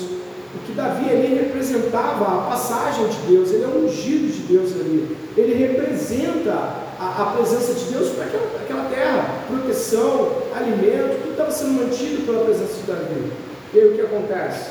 O 0.56 0.58
que 0.66 0.72
Davi 0.72 1.10
ele 1.10 1.38
representava 1.42 2.24
a 2.24 2.50
passagem 2.50 3.06
de 3.08 3.18
Deus, 3.28 3.50
ele 3.50 3.64
é 3.64 3.66
um 3.66 3.84
ungido 3.84 4.32
de 4.32 4.54
Deus 4.54 4.72
ali, 4.72 5.14
ele 5.36 5.52
representa 5.52 6.52
a, 6.98 7.22
a 7.22 7.36
presença 7.36 7.74
de 7.74 7.92
Deus 7.92 8.08
para 8.12 8.24
aquela, 8.24 8.46
aquela 8.62 8.84
terra, 8.88 9.44
proteção, 9.48 10.32
alimento, 10.54 11.20
tudo 11.20 11.32
estava 11.32 11.50
sendo 11.50 11.72
mantido 11.72 12.24
pela 12.24 12.42
presença 12.44 12.72
de 12.72 12.82
Davi. 12.90 13.32
E 13.74 13.78
aí 13.78 13.88
o 13.88 13.94
que 13.94 14.00
acontece? 14.00 14.70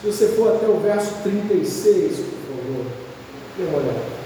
Se 0.00 0.06
você 0.10 0.28
for 0.28 0.56
até 0.56 0.66
o 0.66 0.80
verso 0.80 1.14
36, 1.22 2.16
por 2.16 2.56
favor, 2.56 2.86
dê 3.56 3.64
uma 3.64 3.78
olhada. 3.78 4.20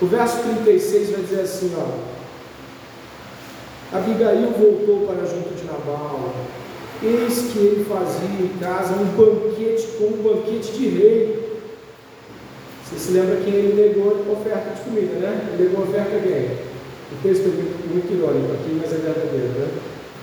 O 0.00 0.06
verso 0.06 0.38
36 0.38 1.10
vai 1.10 1.20
dizer 1.20 1.40
assim, 1.42 1.76
ó. 1.76 2.12
Abigail 3.96 4.50
voltou 4.58 5.06
para 5.06 5.26
junto 5.26 5.54
de 5.54 5.64
Nabal. 5.64 6.32
Eis 7.04 7.52
que 7.52 7.58
ele 7.58 7.84
fazia 7.84 8.28
em 8.28 8.58
casa 8.60 8.94
um 8.94 9.06
banquete 9.16 9.88
como 9.98 10.18
um 10.18 10.22
banquete 10.22 10.72
de 10.72 10.88
rei 10.88 11.42
você 12.92 12.98
se 12.98 13.12
lembra 13.12 13.36
que 13.36 13.48
ele 13.48 13.74
negou 13.74 14.22
a 14.28 14.32
oferta 14.32 14.74
de 14.74 14.80
comida, 14.82 15.14
né? 15.14 15.48
Ele 15.54 15.64
negou 15.64 15.84
a 15.84 15.88
oferta 15.88 16.14
a 16.14 16.20
quem? 16.20 16.72
O 17.10 17.22
texto 17.22 17.44
é 17.46 17.92
muito 17.92 18.12
irônico 18.12 18.52
aqui, 18.52 18.78
mas 18.78 18.92
é 18.92 18.96
verdadeiro, 18.96 19.48
né? 19.48 19.68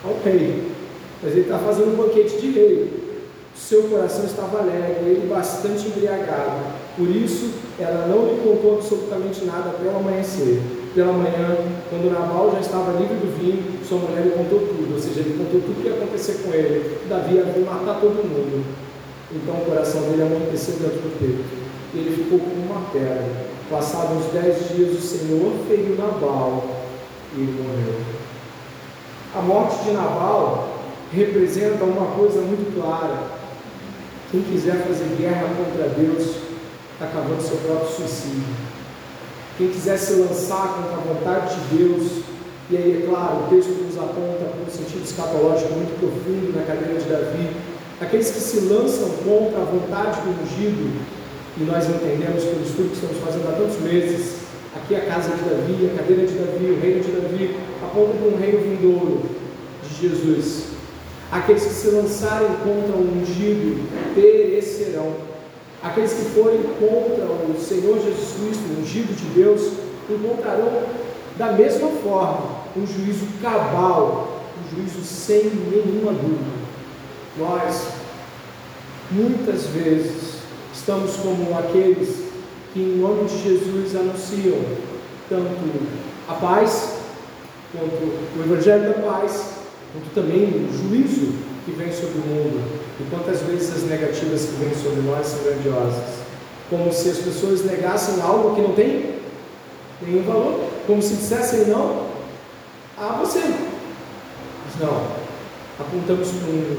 Ao 0.03 0.15
rei. 0.23 0.71
Mas 1.23 1.31
ele 1.31 1.41
está 1.41 1.57
fazendo 1.57 1.93
um 1.93 1.95
banquete 1.95 2.37
de 2.37 2.51
rei. 2.51 2.93
Seu 3.55 3.83
coração 3.83 4.23
estava 4.23 4.59
alegre, 4.59 5.03
ele 5.03 5.27
bastante 5.27 5.87
embriagado. 5.87 6.61
Por 6.95 7.09
isso, 7.09 7.53
ela 7.79 8.05
não 8.05 8.27
lhe 8.27 8.39
contou 8.41 8.75
absolutamente 8.75 9.45
nada 9.45 9.71
até 9.71 9.89
o 9.89 9.97
amanhecer. 9.97 10.61
Pela 10.99 11.13
manhã, 11.13 11.55
quando 11.89 12.11
Nabal 12.11 12.51
já 12.51 12.59
estava 12.59 12.99
livre 12.99 13.15
do 13.15 13.31
vinho, 13.39 13.79
sua 13.87 13.99
mulher 13.99 14.21
lhe 14.25 14.31
contou 14.31 14.59
tudo, 14.59 14.95
ou 14.95 14.99
seja, 14.99 15.21
ele 15.21 15.39
contou 15.39 15.61
tudo 15.61 15.79
o 15.79 15.81
que 15.81 15.87
ia 15.87 15.95
acontecer 15.95 16.43
com 16.43 16.53
ele. 16.53 16.99
Davi 17.07 17.35
ia 17.35 17.45
matar 17.45 18.01
todo 18.01 18.27
mundo. 18.27 18.65
Então 19.31 19.55
o 19.55 19.65
coração 19.65 20.01
dele 20.01 20.23
amorteceu 20.23 20.75
dentro 20.75 20.99
do 20.99 21.17
peito 21.17 21.59
ele 21.93 22.21
ficou 22.21 22.39
como 22.39 22.65
uma 22.65 22.89
pedra. 22.91 23.47
Passados 23.69 24.25
dez 24.33 24.67
dias, 24.75 24.97
o 24.97 25.01
Senhor 25.01 25.53
feriu 25.69 25.95
Nabal 25.95 26.67
e 27.33 27.39
ele 27.39 27.63
morreu. 27.63 28.01
A 29.35 29.41
morte 29.41 29.83
de 29.85 29.91
Nabal 29.91 30.67
representa 31.13 31.85
uma 31.85 32.07
coisa 32.17 32.41
muito 32.41 32.75
clara. 32.75 33.23
Quem 34.31 34.41
quiser 34.41 34.83
fazer 34.85 35.15
guerra 35.17 35.47
contra 35.55 35.87
Deus 35.89 36.35
está 36.93 37.05
acabando 37.05 37.41
seu 37.41 37.57
próprio 37.57 37.89
suicídio. 37.89 38.68
Quem 39.59 39.67
quiser 39.67 39.97
se 39.97 40.13
lançar 40.13 40.73
contra 40.73 40.95
a 40.95 41.13
vontade 41.13 41.53
de 41.53 41.77
Deus, 41.77 42.23
e 42.71 42.77
aí, 42.77 43.03
é 43.03 43.05
claro, 43.05 43.43
o 43.43 43.49
texto 43.49 43.71
nos 43.71 43.97
aponta 43.97 44.45
para 44.45 44.63
um 44.65 44.71
sentido 44.71 45.03
escatológico 45.03 45.73
muito 45.73 45.99
profundo 45.99 46.55
na 46.55 46.63
cadeira 46.63 46.97
de 46.97 47.09
Davi, 47.09 47.49
aqueles 47.99 48.31
que 48.31 48.39
se 48.39 48.61
lançam 48.61 49.09
contra 49.19 49.59
a 49.59 49.65
vontade 49.65 50.21
do 50.21 50.31
ungido, 50.31 51.03
e 51.59 51.63
nós 51.65 51.89
entendemos 51.89 52.45
pelo 52.45 52.63
estudo 52.63 52.87
que 52.87 53.03
estamos 53.03 53.17
fazendo 53.17 53.49
há 53.49 53.59
tantos 53.59 53.81
meses, 53.81 54.35
aqui 54.77 54.95
a 54.95 55.01
casa 55.01 55.35
de 55.35 55.43
Davi, 55.43 55.91
a 55.91 55.97
cadeira 55.97 56.25
de 56.25 56.33
Davi, 56.35 56.65
o 56.71 56.79
reino 56.79 57.03
de 57.03 57.11
Davi, 57.11 57.55
aponta 57.83 58.13
para 58.13 58.27
um 58.29 58.39
reino 58.39 58.59
vindouro 58.63 59.23
de 59.83 60.07
Jesus. 60.07 60.67
Aqueles 61.33 61.65
que 61.65 61.73
se 61.73 61.89
lançarem 61.89 62.47
contra 62.63 62.95
o 62.95 63.11
ungido 63.11 63.83
perecerão. 64.15 65.28
Aqueles 65.81 66.13
que 66.13 66.25
forem 66.31 66.61
contra 66.63 67.25
o 67.25 67.55
Senhor 67.59 67.99
Jesus 67.99 68.33
Cristo, 68.33 68.79
ungido 68.79 69.15
de 69.15 69.25
Deus, 69.33 69.71
encontrarão 70.09 70.83
da 71.37 71.53
mesma 71.53 71.89
forma 72.03 72.59
um 72.75 72.85
juízo 72.85 73.25
cabal, 73.41 74.41
um 74.59 74.75
juízo 74.75 75.03
sem 75.03 75.45
nenhuma 75.45 76.11
dúvida. 76.11 76.59
Nós, 77.37 77.87
muitas 79.11 79.65
vezes, 79.67 80.39
Estamos 80.79 81.17
como 81.17 81.57
aqueles 81.57 82.23
que, 82.73 82.79
em 82.79 82.97
nome 82.97 83.25
de 83.25 83.43
Jesus, 83.43 83.95
anunciam 83.95 84.57
tanto 85.29 85.49
a 86.27 86.33
paz, 86.33 86.95
quanto 87.71 87.93
o 88.37 88.43
Evangelho 88.43 88.83
da 88.83 88.93
paz, 88.93 89.55
quanto 89.91 90.13
também 90.15 90.45
o 90.45 90.71
juízo 90.71 91.33
que 91.69 91.75
vem 91.75 91.91
sobre 91.91 92.19
o 92.19 92.21
mundo. 92.21 92.61
E 92.99 93.03
quantas 93.09 93.41
vezes 93.41 93.75
as 93.75 93.83
negativas 93.83 94.45
que 94.45 94.63
vêm 94.63 94.73
sobre 94.73 95.01
nós 95.01 95.27
são 95.27 95.43
grandiosas. 95.43 96.03
Como 96.69 96.91
se 96.91 97.09
as 97.09 97.17
pessoas 97.17 97.63
negassem 97.63 98.21
algo 98.21 98.55
que 98.55 98.61
não 98.61 98.73
tem 98.73 99.15
nenhum 100.01 100.23
valor. 100.23 100.59
Como 100.87 101.01
se 101.01 101.15
dissessem 101.15 101.65
não 101.65 102.07
a 102.97 103.17
você. 103.19 103.39
Mas 103.39 104.81
não. 104.81 105.19
Apontamos 105.79 106.29
para 106.29 106.49
um 106.49 106.75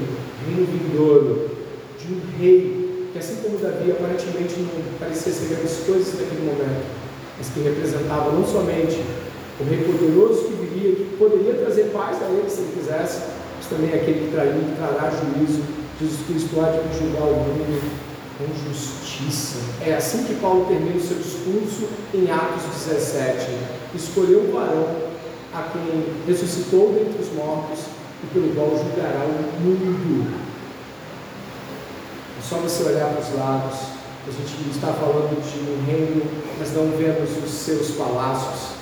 reino 0.47 0.67
vindouro 0.67 1.51
de 1.99 2.13
um 2.13 2.21
rei 2.39 2.81
que 3.13 3.19
assim 3.19 3.37
como 3.43 3.59
Davi 3.59 3.91
aparentemente 3.91 4.55
não 4.61 4.99
parecia 4.99 5.33
ser 5.33 5.55
grandes 5.55 5.79
coisas 5.85 6.15
naquele 6.15 6.47
momento, 6.47 6.87
mas 7.37 7.49
que 7.49 7.61
representava 7.61 8.31
não 8.31 8.47
somente 8.47 9.03
o 9.59 9.65
rei 9.65 9.83
poderoso 9.83 10.45
que 10.45 10.53
viria, 10.53 10.95
que 10.95 11.17
poderia 11.19 11.55
trazer 11.55 11.91
paz 11.93 12.23
a 12.23 12.27
ele 12.27 12.49
se 12.49 12.61
ele 12.61 12.73
quisesse, 12.79 13.23
também 13.71 13.95
aquele 13.95 14.27
que 14.27 14.33
traiu 14.33 14.61
trará 14.77 15.11
juízo. 15.11 15.63
Jesus 16.01 16.27
Cristo 16.27 16.61
há 16.61 16.71
de 16.71 16.99
julgar 16.99 17.23
o 17.23 17.37
mundo 17.37 17.81
com 18.37 18.69
justiça. 18.69 19.59
É 19.81 19.95
assim 19.95 20.25
que 20.25 20.35
Paulo 20.35 20.67
termina 20.67 20.97
o 20.97 21.01
seu 21.01 21.17
discurso 21.17 21.89
em 22.13 22.31
Atos 22.31 22.65
17. 22.87 23.47
Escolheu 23.95 24.41
o 24.41 24.53
varão 24.53 25.11
a 25.55 25.63
quem 25.73 26.05
ressuscitou 26.27 26.93
dentre 26.93 27.23
os 27.23 27.33
mortos 27.33 27.81
e 28.23 28.27
pelo 28.35 28.55
qual 28.55 28.71
julgará 28.71 29.25
o 29.25 29.61
mundo 29.61 30.51
só 32.51 32.57
você 32.57 32.83
olhar 32.83 33.11
para 33.11 33.23
os 33.23 33.39
lados, 33.39 33.79
a 34.27 34.31
gente 34.33 34.71
está 34.75 34.89
falando 34.89 35.41
de 35.41 35.71
um 35.71 35.87
reino, 35.87 36.23
mas 36.59 36.75
não 36.75 36.91
vemos 36.99 37.31
os 37.45 37.49
seus 37.49 37.93
palácios. 37.93 38.80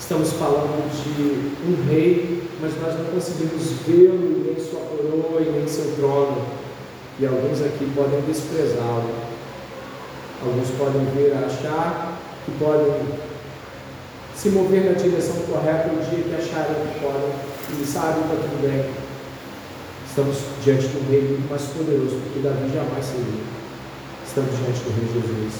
Estamos 0.00 0.32
falando 0.32 0.90
de 1.04 1.70
um 1.70 1.88
rei, 1.88 2.42
mas 2.60 2.72
nós 2.80 2.98
não 2.98 3.04
conseguimos 3.04 3.62
vê-lo, 3.86 4.42
nem 4.44 4.56
sua 4.56 4.80
coroa 4.80 5.40
e 5.40 5.52
nem 5.52 5.68
seu 5.68 5.94
trono. 5.96 6.42
E 7.20 7.26
alguns 7.26 7.60
aqui 7.60 7.92
podem 7.94 8.20
desprezá-lo. 8.22 9.14
Alguns 10.42 10.70
podem 10.70 11.04
ver, 11.14 11.34
achar 11.34 12.18
que 12.44 12.50
podem 12.52 12.96
se 14.34 14.48
mover 14.48 14.86
na 14.86 14.92
direção 14.92 15.36
correta 15.42 15.90
o 15.90 16.00
dia 16.02 16.24
que 16.24 16.34
acharem 16.34 16.74
que 16.74 16.98
podem 16.98 17.30
e 17.78 17.84
sabem 17.84 18.22
que 18.22 18.34
está 18.34 18.48
tudo 18.48 18.62
bem. 18.62 18.90
Estamos 20.08 20.38
diante 20.64 20.88
do 20.88 21.08
rei 21.08 21.22
muito 21.22 21.48
mais 21.48 21.62
poderoso 21.62 22.16
do 22.16 22.32
que 22.32 22.40
Davi 22.40 22.72
jamais 22.74 23.04
seria. 23.04 23.44
Estamos 24.26 24.56
diante 24.56 24.80
do 24.80 24.90
rei 24.96 25.22
Jesus. 25.22 25.54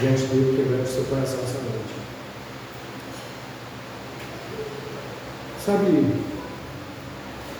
diante 0.00 0.22
dele, 0.24 0.56
quebrando 0.56 0.82
o 0.82 0.88
seu 0.88 1.04
coração 1.04 1.38
essa 1.44 1.58
noite. 1.58 2.02
Sabe, 5.64 6.12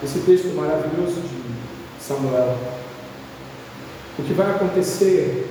esse 0.03 0.19
texto 0.19 0.53
maravilhoso 0.55 1.21
de 1.21 2.03
Samuel, 2.03 2.57
o 4.19 4.23
que 4.23 4.33
vai 4.33 4.51
acontecer 4.51 5.47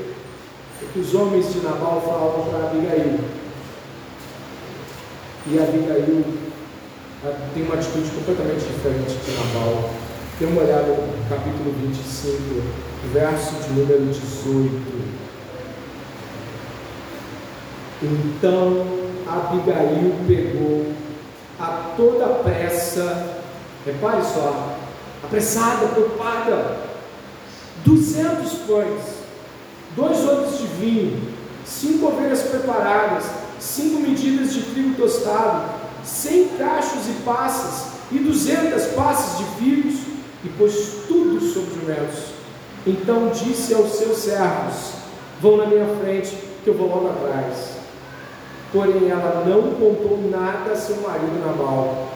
é 0.82 0.86
que 0.92 0.98
os 0.98 1.14
homens 1.14 1.50
de 1.50 1.60
Nabal 1.60 2.02
falam 2.02 2.50
para 2.50 2.68
Abigail, 2.68 3.20
e 5.46 5.58
Abigail 5.58 6.24
tem 7.54 7.62
uma 7.62 7.74
atitude 7.76 8.10
completamente 8.10 8.66
diferente 8.66 9.16
de 9.16 9.30
Nabal. 9.32 9.90
Dê 10.38 10.44
uma 10.44 10.60
olhada 10.60 10.88
no 10.88 11.28
capítulo 11.30 11.74
25, 11.80 12.62
verso 13.14 13.54
de 13.62 13.80
número 13.80 14.04
18. 14.04 15.22
Então 18.02 18.86
Abigail 19.26 20.14
pegou 20.26 21.01
a 21.62 21.94
toda 21.96 22.27
pressa, 22.42 23.37
repare 23.87 24.22
só, 24.25 24.77
apressada, 25.22 25.87
preocupada, 25.87 26.77
duzentos 27.85 28.55
pães, 28.66 29.01
dois 29.94 30.27
odres 30.27 30.59
de 30.59 30.66
vinho, 30.66 31.22
cinco 31.64 32.07
ovelhas 32.07 32.42
preparadas, 32.42 33.27
cinco 33.61 34.01
medidas 34.01 34.53
de 34.53 34.62
trigo 34.62 34.96
tostado, 34.96 35.70
cem 36.05 36.48
cachos 36.59 37.09
e 37.09 37.22
passas, 37.25 37.92
e 38.11 38.18
duzentas 38.18 38.87
passas 38.94 39.38
de 39.38 39.44
figos, 39.57 40.01
e 40.44 40.48
pôs 40.59 41.05
tudo 41.07 41.40
sobre 41.40 41.70
os 41.70 41.81
jumentos. 41.81 42.18
Então 42.85 43.29
disse 43.29 43.72
aos 43.72 43.92
seus 43.92 44.18
servos: 44.18 44.94
Vão 45.40 45.57
na 45.57 45.66
minha 45.66 45.87
frente, 46.01 46.37
que 46.64 46.68
eu 46.68 46.75
vou 46.75 46.88
logo 46.88 47.09
atrás. 47.09 47.82
Porém, 48.72 49.11
ela 49.11 49.44
não 49.46 49.62
contou 49.74 50.18
nada 50.30 50.72
a 50.72 50.76
seu 50.76 50.96
marido 50.96 51.44
Nabal. 51.44 52.08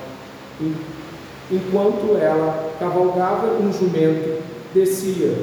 Enquanto 1.50 2.16
ela 2.16 2.72
cavalgava 2.80 3.48
um 3.60 3.70
jumento, 3.70 4.42
descia, 4.74 5.34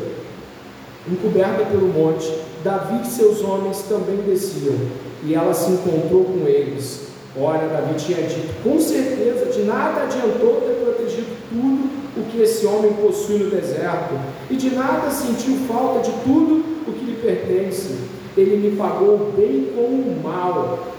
encoberta 1.07 1.65
pelo 1.65 1.87
monte, 1.87 2.33
Davi 2.63 3.01
e 3.03 3.05
seus 3.05 3.41
homens 3.41 3.83
também 3.87 4.17
desciam, 4.25 4.75
e 5.23 5.35
ela 5.35 5.53
se 5.53 5.71
encontrou 5.71 6.25
com 6.25 6.47
eles. 6.47 7.07
Ora, 7.39 7.67
Davi 7.67 7.95
tinha 7.95 8.23
dito, 8.23 8.53
com 8.63 8.79
certeza 8.79 9.45
de 9.47 9.63
nada 9.63 10.03
adiantou 10.03 10.61
ter 10.61 10.83
protegido 10.83 11.27
tudo 11.49 11.89
o 12.17 12.23
que 12.31 12.41
esse 12.41 12.65
homem 12.65 12.93
possui 12.93 13.37
no 13.37 13.49
deserto, 13.49 14.15
e 14.49 14.55
de 14.55 14.71
nada 14.71 15.09
sentiu 15.09 15.57
falta 15.67 15.99
de 16.01 16.11
tudo 16.23 16.63
o 16.87 16.91
que 16.91 17.05
lhe 17.05 17.17
pertence. 17.21 17.95
Ele 18.35 18.57
me 18.57 18.75
pagou 18.75 19.31
bem 19.37 19.71
com 19.75 19.81
o 19.81 20.21
mal. 20.23 20.92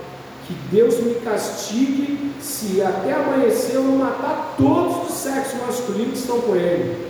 Que 0.47 0.55
Deus 0.71 0.99
me 1.01 1.15
castigue 1.17 2.33
se 2.41 2.83
até 2.83 3.15
amanhecer 3.15 3.77
eu 3.77 3.83
não 3.83 3.97
matar 3.97 4.55
todos 4.59 5.09
os 5.09 5.17
sexos 5.17 5.61
masculinos 5.61 6.13
que 6.13 6.19
estão 6.19 6.41
com 6.41 6.55
ele. 6.55 7.09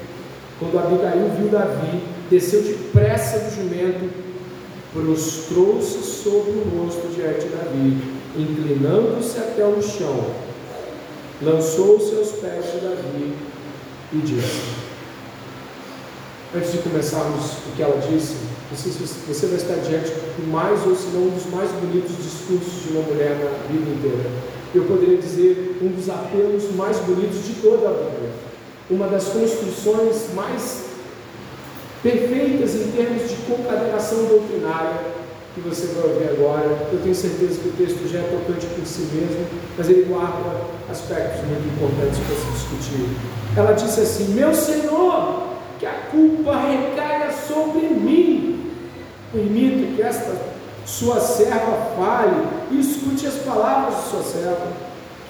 Quando 0.59 0.79
Abigail 0.79 1.31
viu 1.37 1.49
Davi, 1.49 2.01
desceu 2.31 2.63
depressa 2.63 3.41
do 3.41 3.55
jumento, 3.57 4.09
prostrou-se 4.93 6.01
sobre 6.03 6.53
o 6.53 6.79
rosto 6.79 7.09
diante 7.09 7.41
de 7.41 7.49
Davi, 7.49 8.03
inclinando-se 8.37 9.39
até 9.39 9.67
o 9.67 9.83
chão, 9.83 10.27
lançou-se 11.43 12.15
aos 12.15 12.31
pés 12.33 12.73
de 12.73 12.79
Davi 12.79 13.35
e 14.13 14.19
disse: 14.19 14.61
Antes 16.57 16.73
de 16.73 16.79
começarmos 16.79 17.45
o 17.67 17.77
que 17.77 17.83
ela 17.83 18.01
disse, 18.01 18.37
você 18.73 19.47
vai 19.47 19.57
estar 19.57 19.75
diante 19.75 20.11
do 20.11 20.51
mais 20.51 20.87
ou 20.87 20.95
se 20.95 21.09
não 21.09 21.23
um 21.23 21.31
dos 21.31 21.47
mais 21.53 21.71
bonitos 21.73 22.17
discursos 22.17 22.83
de 22.83 22.97
uma 22.97 23.03
mulher 23.03 23.37
na 23.37 23.69
Bíblia 23.69 23.95
inteira. 23.95 24.31
Eu 24.75 24.85
poderia 24.85 25.19
dizer 25.19 25.79
um 25.83 25.89
dos 25.89 26.09
apelos 26.09 26.75
mais 26.75 26.99
bonitos 26.99 27.45
de 27.45 27.55
toda 27.61 27.89
a 27.89 27.93
Bíblia. 27.93 28.31
Uma 28.91 29.07
das 29.09 29.25
construções 29.29 30.35
mais 30.35 30.85
perfeitas 32.03 32.75
em 32.75 32.91
termos 32.93 33.31
de 33.31 33.37
concadenação 33.47 34.25
doutrinária 34.25 35.15
que 35.55 35.61
você 35.61 35.87
vai 35.87 36.11
ouvir 36.11 36.29
agora. 36.31 36.89
Eu 36.93 37.01
tenho 37.03 37.15
certeza 37.15 37.61
que 37.61 37.69
o 37.69 37.73
texto 37.73 38.09
já 38.09 38.19
é 38.19 38.23
tocante 38.23 38.67
por 38.67 38.85
si 38.85 39.03
mesmo, 39.13 39.47
mas 39.79 39.89
ele 39.89 40.03
guarda 40.03 40.63
aspectos 40.91 41.41
muito 41.47 41.67
importantes 41.75 42.19
para 42.19 42.37
se 42.37 42.47
discutir. 42.53 43.09
Ela 43.57 43.73
disse 43.73 44.01
assim: 44.01 44.35
Meu 44.35 44.53
Senhor, 44.53 45.45
que 45.79 45.87
a 45.87 45.93
culpa 46.11 46.57
recaia 46.57 47.31
sobre 47.33 47.87
mim. 47.89 48.54
Permita 49.35 49.97
que 49.97 50.01
esta 50.01 50.37
sua 50.87 51.19
serva 51.19 51.91
fale 51.97 52.47
e 52.71 52.79
escute 52.79 53.27
as 53.27 53.35
palavras 53.35 53.97
de 53.97 54.11
sua 54.11 54.23
serva. 54.23 54.69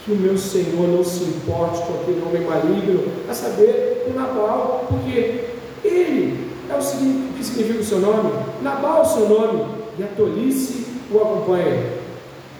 Que 0.04 0.12
o 0.12 0.16
meu 0.16 0.36
Senhor 0.36 0.86
não 0.86 1.02
se 1.02 1.24
importe 1.24 1.80
com 1.86 1.94
aquele 1.94 2.22
homem 2.22 2.42
maligno, 2.42 3.10
a 3.26 3.32
saber, 3.32 4.06
o 4.06 4.12
Nabal, 4.12 4.84
porque 4.90 5.46
ele 5.82 6.50
é 6.68 6.74
o, 6.74 7.34
que 7.34 7.42
significa 7.42 7.80
o 7.80 7.84
seu 7.84 8.00
nome? 8.00 8.30
Nabal 8.60 8.98
é 8.98 9.00
o 9.00 9.06
seu 9.06 9.26
nome, 9.26 9.64
e 9.98 10.02
a 10.02 10.06
tolice 10.08 10.84
o 11.10 11.16
acompanha. 11.16 12.04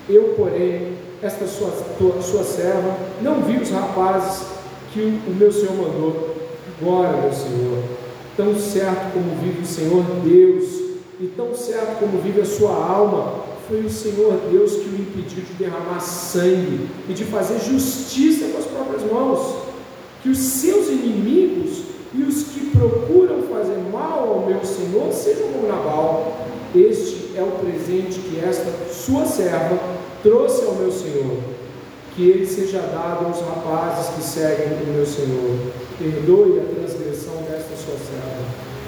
Eu, 0.09 0.35
porém, 0.39 0.95
esta 1.23 1.47
sua, 1.47 1.71
sua 2.23 2.45
serva, 2.45 2.97
não 3.21 3.43
vi 3.43 3.59
os 3.59 3.69
rapazes 3.69 4.47
que 4.95 5.01
o, 5.01 5.31
o 5.31 5.35
meu 5.35 5.53
Senhor 5.53 5.75
mandou. 5.75 6.35
Glória, 6.81 7.21
meu 7.21 7.33
Senhor. 7.33 7.83
Tão 8.39 8.59
certo 8.59 9.13
como 9.13 9.37
vive 9.43 9.63
o 9.63 9.67
Senhor 9.67 10.03
Deus, 10.25 10.84
e 11.25 11.29
tão 11.29 11.55
certo 11.55 12.01
como 12.01 12.21
vive 12.21 12.43
a 12.43 12.45
sua 12.45 12.75
alma, 12.75 13.45
foi 13.67 13.81
o 13.81 13.89
Senhor 13.89 14.39
Deus 14.51 14.73
que 14.73 14.91
o 14.91 15.01
impediu 15.01 15.43
de 15.43 15.55
derramar 15.55 16.01
sangue 16.01 16.87
e 17.09 17.15
de 17.15 17.25
fazer 17.25 17.59
justiça 17.61 18.49
com 18.49 18.59
as 18.59 18.67
próprias 18.67 19.11
mãos. 19.11 19.57
Que 20.23 20.29
os 20.29 20.37
seus 20.37 20.89
inimigos 20.89 21.85
e 22.13 22.23
os 22.25 22.43
que 22.45 22.71
procuram 22.77 23.43
fazer 23.45 23.79
mal 23.91 24.35
ao 24.35 24.47
meu 24.47 24.63
Senhor 24.67 25.11
sejam 25.13 25.49
como 25.49 25.67
Nabal. 25.67 26.47
Este 26.75 27.31
é 27.37 27.43
o 27.43 27.53
presente 27.53 28.21
que 28.21 28.39
esta 28.41 28.71
sua 28.93 29.25
serva 29.25 29.79
trouxe 30.23 30.67
ao 30.67 30.75
meu 30.75 30.93
Senhor. 30.93 31.39
Que 32.15 32.29
ele 32.29 32.47
seja 32.47 32.81
dado 32.81 33.27
aos 33.27 33.41
rapazes 33.41 34.15
que 34.15 34.23
seguem 34.23 34.75
o 34.83 34.93
meu 34.95 35.07
Senhor. 35.07 35.57
Perdoe 35.99 36.61
a 36.61 36.65
transgressão. 36.65 36.94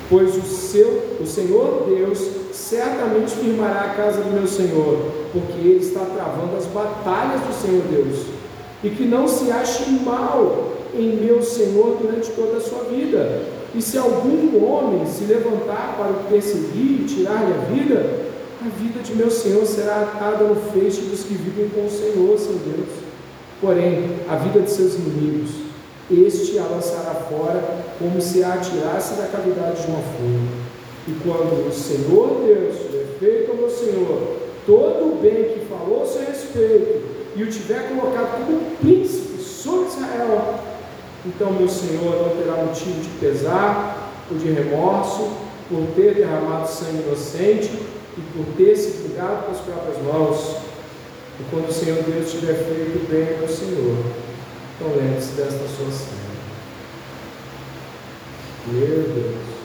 Pois 0.09 0.37
o 0.37 0.43
seu, 0.43 1.19
o 1.21 1.27
Senhor 1.27 1.85
Deus, 1.89 2.21
certamente 2.53 3.33
firmará 3.33 3.81
a 3.81 3.95
casa 3.95 4.21
do 4.21 4.31
meu 4.31 4.47
Senhor, 4.47 5.11
porque 5.33 5.59
ele 5.59 5.85
está 5.85 6.01
travando 6.01 6.57
as 6.57 6.67
batalhas 6.67 7.41
do 7.41 7.53
Senhor 7.53 7.83
Deus. 7.91 8.27
E 8.85 8.91
que 8.91 9.05
não 9.05 9.27
se 9.27 9.51
ache 9.51 9.91
mal 10.05 10.75
em 10.95 11.17
meu 11.17 11.43
Senhor 11.43 11.99
durante 12.01 12.31
toda 12.31 12.59
a 12.59 12.61
sua 12.61 12.85
vida. 12.85 13.43
E 13.75 13.83
se 13.83 13.99
algum 13.99 14.65
homem 14.65 15.05
se 15.07 15.25
levantar 15.25 15.97
para 15.99 16.13
o 16.13 16.31
perseguir 16.31 17.01
e 17.01 17.05
tirar-lhe 17.05 17.53
a 17.53 17.75
vida, 17.75 18.27
a 18.65 18.69
vida 18.69 19.01
de 19.03 19.15
meu 19.15 19.31
Senhor 19.31 19.67
será 19.67 20.03
atada 20.03 20.45
no 20.45 20.57
feixe 20.73 21.01
dos 21.03 21.25
que 21.25 21.35
vivem 21.35 21.69
com 21.69 21.87
o 21.87 21.91
Senhor, 21.91 22.39
seu 22.39 22.55
Deus. 22.55 22.89
Porém, 23.61 24.11
a 24.29 24.37
vida 24.37 24.61
de 24.61 24.71
seus 24.71 24.95
inimigos, 24.95 25.66
este 26.11 26.59
a 26.59 26.65
lançará 26.65 27.15
fora 27.29 27.63
como 27.99 28.21
se 28.21 28.43
a 28.45 28.55
atirasse 28.55 29.15
da 29.15 29.27
cavidade 29.27 29.83
de 29.83 29.89
uma 29.89 30.01
funda. 30.01 30.67
E 31.09 31.13
quando 31.23 31.69
o 31.69 31.73
Senhor 31.73 32.43
Deus 32.45 32.77
tiver 32.81 33.07
feito 33.19 33.63
ao 33.63 33.71
Senhor 33.71 34.37
todo 34.67 35.13
o 35.13 35.19
bem 35.21 35.53
que 35.53 35.67
falou 35.67 36.03
a 36.03 36.07
seu 36.07 36.23
respeito, 36.23 37.17
e 37.37 37.43
o 37.43 37.51
tiver 37.51 37.91
colocado 37.91 38.47
como 38.47 38.77
príncipe 38.81 39.43
sobre 39.43 39.89
Israel, 39.89 40.59
então 41.25 41.53
meu 41.53 41.69
Senhor 41.69 42.17
não 42.17 42.37
terá 42.37 42.65
motivo 42.65 43.01
de 43.01 43.09
pesar 43.21 44.11
ou 44.31 44.39
de 44.39 44.51
remorso 44.51 45.31
por 45.69 45.87
ter 45.95 46.15
derramado 46.15 46.69
sangue 46.69 47.03
inocente 47.07 47.71
e 48.17 48.21
por 48.33 48.47
ter 48.57 48.75
se 48.77 49.03
cuidado 49.03 49.45
com 49.45 49.53
as 49.53 49.59
próprias 49.59 50.03
mãos. 50.03 50.57
E 51.39 51.45
quando 51.51 51.69
o 51.69 51.73
Senhor 51.73 52.03
Deus 52.05 52.31
tiver 52.31 52.55
feito 52.55 53.07
bem 53.11 53.39
ao 53.43 53.49
Senhor, 53.49 54.26
então 54.77 54.95
lembre-se 54.95 55.33
desta 55.33 55.67
sua 55.69 55.91
serva. 55.91 56.37
Meu 58.67 59.03
Deus. 59.03 59.57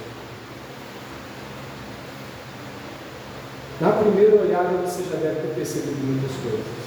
Na 3.82 3.92
primeira 3.92 4.42
olhada 4.42 4.78
você 4.78 5.04
já 5.04 5.18
deve 5.18 5.42
ter 5.42 5.56
percebido 5.56 5.98
muitas 6.06 6.32
coisas. 6.38 6.82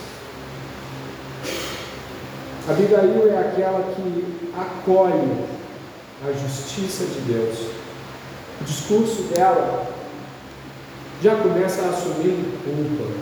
Abigail 2.66 3.28
é 3.30 3.38
aquela 3.38 3.92
que 3.94 4.50
acolhe 4.56 5.44
a 6.26 6.32
justiça 6.32 7.04
de 7.04 7.20
Deus. 7.32 7.58
O 8.60 8.64
discurso 8.64 9.24
dela 9.24 9.86
já 11.20 11.36
começa 11.36 11.82
a 11.82 11.88
assumir 11.90 12.42
culpa. 12.64 13.12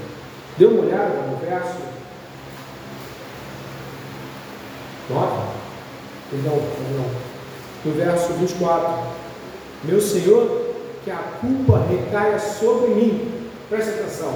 Dê 0.58 0.66
uma 0.66 0.82
olhada 0.82 1.22
no 1.28 1.38
verso 1.38 1.91
Perdão, 6.32 6.52
perdão. 6.54 7.04
No 7.84 7.92
verso 7.92 8.32
24. 8.32 8.90
Meu 9.84 10.00
Senhor, 10.00 10.62
que 11.04 11.10
a 11.10 11.22
culpa 11.40 11.84
recaia 11.90 12.38
sobre 12.38 12.94
mim. 12.94 13.50
preste 13.68 13.90
atenção. 13.90 14.34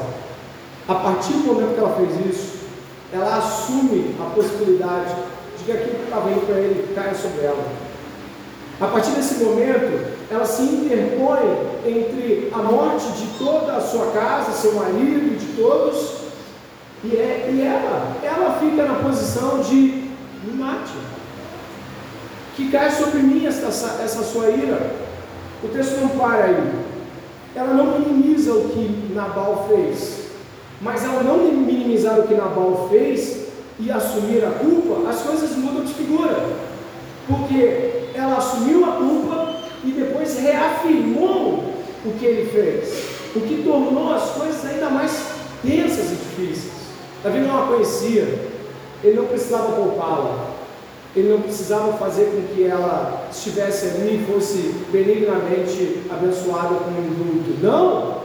A 0.87 0.95
partir 0.97 1.33
do 1.33 1.55
momento 1.55 1.75
que 1.75 1.81
ela 1.81 1.97
fez 1.97 2.37
isso, 2.37 2.57
ela 3.15 3.39
assume 3.39 4.15
a 4.21 4.31
possibilidade 4.35 5.15
de 5.57 5.65
que 5.65 5.73
aquilo 5.73 5.97
que 5.97 6.05
estava 6.05 6.31
indo 6.31 6.47
para 6.47 6.57
ele 6.57 6.95
caia 6.95 7.15
sobre 7.15 7.47
ela. 7.47 7.65
A 8.79 8.87
partir 8.89 9.13
desse 9.13 9.43
momento, 9.43 10.17
ela 10.31 10.45
se 10.45 10.63
interpõe 10.63 11.41
entre 11.87 12.51
a 12.53 12.59
morte 12.59 13.11
de 13.13 13.39
toda 13.39 13.75
a 13.75 13.81
sua 13.81 14.11
casa, 14.11 14.53
seu 14.53 14.75
marido, 14.75 15.39
de 15.39 15.61
todos, 15.61 16.17
e, 17.03 17.17
é, 17.17 17.51
e 17.51 17.63
ela, 17.63 18.17
ela 18.23 18.59
fica 18.61 18.85
na 18.85 18.97
posição 18.97 19.61
de 19.61 20.11
mate. 20.57 21.16
Que 22.57 22.71
cai 22.71 22.91
sobre 22.91 23.19
mim 23.19 23.47
essa, 23.47 23.67
essa 24.03 24.23
sua 24.23 24.49
ira. 24.49 24.91
O 25.63 25.69
texto 25.69 26.01
não 26.01 26.09
para 26.09 26.45
aí. 26.45 26.73
Ela 27.55 27.75
não 27.75 27.99
minimiza 27.99 28.53
o 28.53 28.71
que 28.71 29.13
Nabal 29.15 29.67
fez. 29.69 30.27
Mas 30.81 31.05
ao 31.05 31.23
não 31.23 31.39
minimizar 31.39 32.19
o 32.19 32.27
que 32.27 32.35
Nabal 32.35 32.89
fez 32.91 33.47
e 33.79 33.91
assumir 33.91 34.45
a 34.45 34.51
culpa, 34.51 35.09
as 35.09 35.21
coisas 35.21 35.55
mudam 35.57 35.85
de 35.85 35.93
figura. 35.93 36.49
Porque 37.27 38.11
ela 38.15 38.39
assumiu 38.39 38.85
a 38.85 38.93
culpa 38.93 39.57
e 39.85 39.91
depois 39.91 40.39
reafirmou 40.39 41.75
o 42.05 42.13
que 42.19 42.25
ele 42.25 42.51
fez, 42.51 43.05
o 43.35 43.41
que 43.41 43.63
tornou 43.63 44.15
as 44.15 44.31
coisas 44.31 44.65
ainda 44.65 44.89
mais 44.89 45.13
tensas 45.63 46.13
e 46.13 46.15
difíceis. 46.15 46.73
Davi 47.23 47.41
não 47.41 47.65
a 47.65 47.67
conhecia, 47.67 48.49
ele 49.03 49.17
não 49.17 49.27
precisava 49.27 49.73
poupá-la, 49.73 50.56
ele 51.17 51.31
não 51.31 51.41
precisava 51.41 51.95
fazer 51.95 52.27
com 52.27 52.55
que 52.55 52.65
ela 52.65 53.27
estivesse 53.33 53.87
ali 53.87 54.17
e 54.17 54.31
fosse 54.31 54.75
benignamente 54.93 56.03
abençoada 56.11 56.75
com 56.75 56.91
um 56.91 57.05
indulto. 57.05 57.65
Não! 57.65 58.21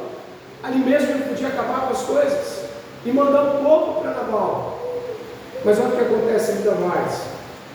Ali 0.61 0.79
mesmo 0.79 1.09
ele 1.11 1.23
podia 1.23 1.47
acabar 1.47 1.87
com 1.87 1.93
as 1.93 2.01
coisas 2.01 2.65
e 3.05 3.11
mandar 3.11 3.43
um 3.43 3.63
pouco 3.63 4.01
para 4.01 4.13
Nabal. 4.13 4.77
Mas 5.63 5.79
olha 5.79 5.87
o 5.87 5.91
que 5.91 6.01
acontece 6.01 6.51
ainda 6.51 6.71
mais. 6.71 7.21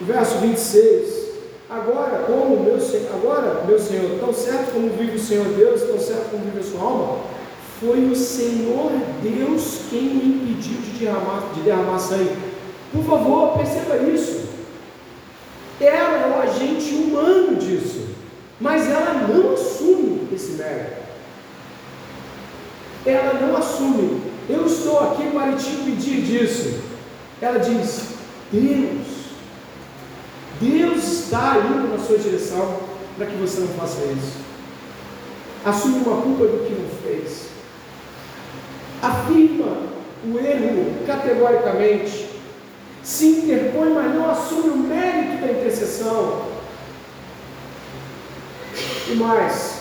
O 0.02 0.04
verso 0.04 0.36
26. 0.36 1.26
Agora, 1.70 2.24
como 2.26 2.62
meu, 2.62 2.78
agora, 3.14 3.64
meu 3.66 3.78
Senhor, 3.78 4.20
tão 4.20 4.34
certo 4.34 4.72
como 4.72 4.90
vive 4.90 5.16
o 5.16 5.20
Senhor 5.20 5.46
Deus, 5.46 5.82
tão 5.82 5.98
certo 5.98 6.30
como 6.30 6.44
vive 6.44 6.60
a 6.60 6.62
sua 6.62 6.80
alma, 6.80 7.18
foi 7.80 8.04
o 8.04 8.14
Senhor 8.14 8.92
Deus 9.22 9.80
quem 9.88 10.02
me 10.02 10.52
impediu 10.52 10.78
de 10.80 10.98
derramar, 10.98 11.52
de 11.54 11.62
derramar 11.62 11.98
sangue. 11.98 12.36
Por 12.92 13.02
favor, 13.04 13.56
perceba 13.56 13.96
isso. 13.96 14.45
Ela 15.80 16.18
é 16.18 16.36
o 16.36 16.40
agente 16.40 16.94
humano 16.94 17.56
disso, 17.56 18.08
mas 18.60 18.88
ela 18.88 19.28
não 19.28 19.52
assume 19.52 20.28
esse 20.32 20.52
mérito. 20.52 21.06
Ela 23.04 23.34
não 23.34 23.56
assume. 23.56 24.22
Eu 24.48 24.66
estou 24.66 25.00
aqui 25.00 25.30
para 25.30 25.52
te 25.52 25.68
impedir 25.68 26.22
disso. 26.22 26.80
Ela 27.40 27.58
diz: 27.58 28.06
Deus, 28.50 29.06
Deus 30.60 31.04
está 31.04 31.58
indo 31.58 31.88
na 31.88 32.02
sua 32.02 32.18
direção 32.18 32.80
para 33.16 33.26
que 33.26 33.36
você 33.36 33.60
não 33.60 33.68
faça 33.68 34.02
isso. 34.04 34.38
Assume 35.64 36.04
uma 36.06 36.22
culpa 36.22 36.44
do 36.44 36.64
que 36.64 36.74
não 36.74 36.88
fez. 37.02 37.48
Afirma 39.02 39.76
o 40.24 40.38
erro 40.38 40.94
categoricamente. 41.06 42.25
Se 43.06 43.26
interpõe, 43.26 43.90
mas 43.90 44.12
não 44.16 44.28
assume 44.28 44.68
o 44.70 44.78
mérito 44.78 45.40
da 45.40 45.52
intercessão. 45.52 46.42
E 49.08 49.14
mais, 49.14 49.74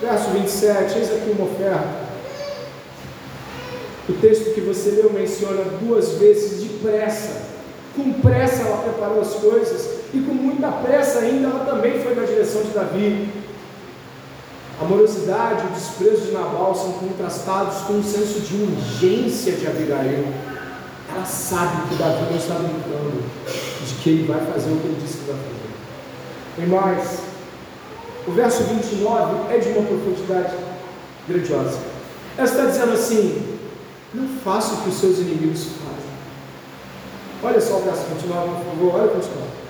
verso 0.00 0.30
27, 0.30 0.96
eis 0.96 1.10
aqui 1.10 1.34
uma 1.36 1.50
oferta. 1.50 2.02
O 4.08 4.12
texto 4.12 4.54
que 4.54 4.60
você 4.60 4.90
leu 4.90 5.12
menciona 5.12 5.64
duas 5.80 6.12
vezes 6.12 6.62
depressa. 6.62 7.50
Com 7.96 8.12
pressa 8.12 8.62
ela 8.62 8.84
preparou 8.84 9.20
as 9.20 9.34
coisas 9.34 9.98
e 10.14 10.20
com 10.20 10.32
muita 10.32 10.70
pressa 10.70 11.18
ainda 11.18 11.48
ela 11.48 11.64
também 11.64 12.00
foi 12.00 12.14
na 12.14 12.22
direção 12.22 12.62
de 12.62 12.70
Davi. 12.70 13.28
A 14.80 14.84
morosidade 14.84 15.64
e 15.64 15.66
o 15.66 15.72
desprezo 15.72 16.26
de 16.26 16.30
Nabal 16.30 16.76
são 16.76 16.92
contrastados 16.92 17.78
com 17.82 17.94
um 17.94 18.04
senso 18.04 18.38
de 18.40 18.54
urgência 18.62 19.52
de 19.52 19.66
Abigail. 19.66 20.51
Ela 21.14 21.24
sabe 21.26 21.88
que 21.88 21.96
Davi 21.96 22.22
não 22.30 22.36
está 22.36 22.54
brincando, 22.54 23.22
de 23.86 23.94
que 24.02 24.10
ele 24.10 24.26
vai 24.26 24.40
fazer 24.46 24.70
o 24.70 24.76
que 24.76 24.86
ele 24.86 25.00
disse 25.02 25.18
que 25.18 25.30
vai 25.30 25.36
fazer. 25.36 25.62
Tem 26.56 26.66
mais. 26.66 27.18
O 28.26 28.32
verso 28.32 28.62
29 28.62 29.54
é 29.54 29.58
de 29.58 29.68
uma 29.70 29.86
profundidade 29.86 30.54
grandiosa. 31.28 31.78
Ela 32.38 32.46
está 32.46 32.64
dizendo 32.64 32.92
assim: 32.92 33.58
Não 34.14 34.26
faça 34.42 34.74
o 34.74 34.82
que 34.82 34.88
os 34.88 34.94
seus 34.96 35.18
inimigos 35.18 35.64
fazem. 35.64 36.12
Olha 37.42 37.60
só 37.60 37.76
o 37.76 37.82
verso 37.82 38.04
29, 38.08 38.48
por 38.48 38.64
favor, 38.64 38.94
olha 38.94 39.10
o 39.10 39.14
29. 39.14 39.62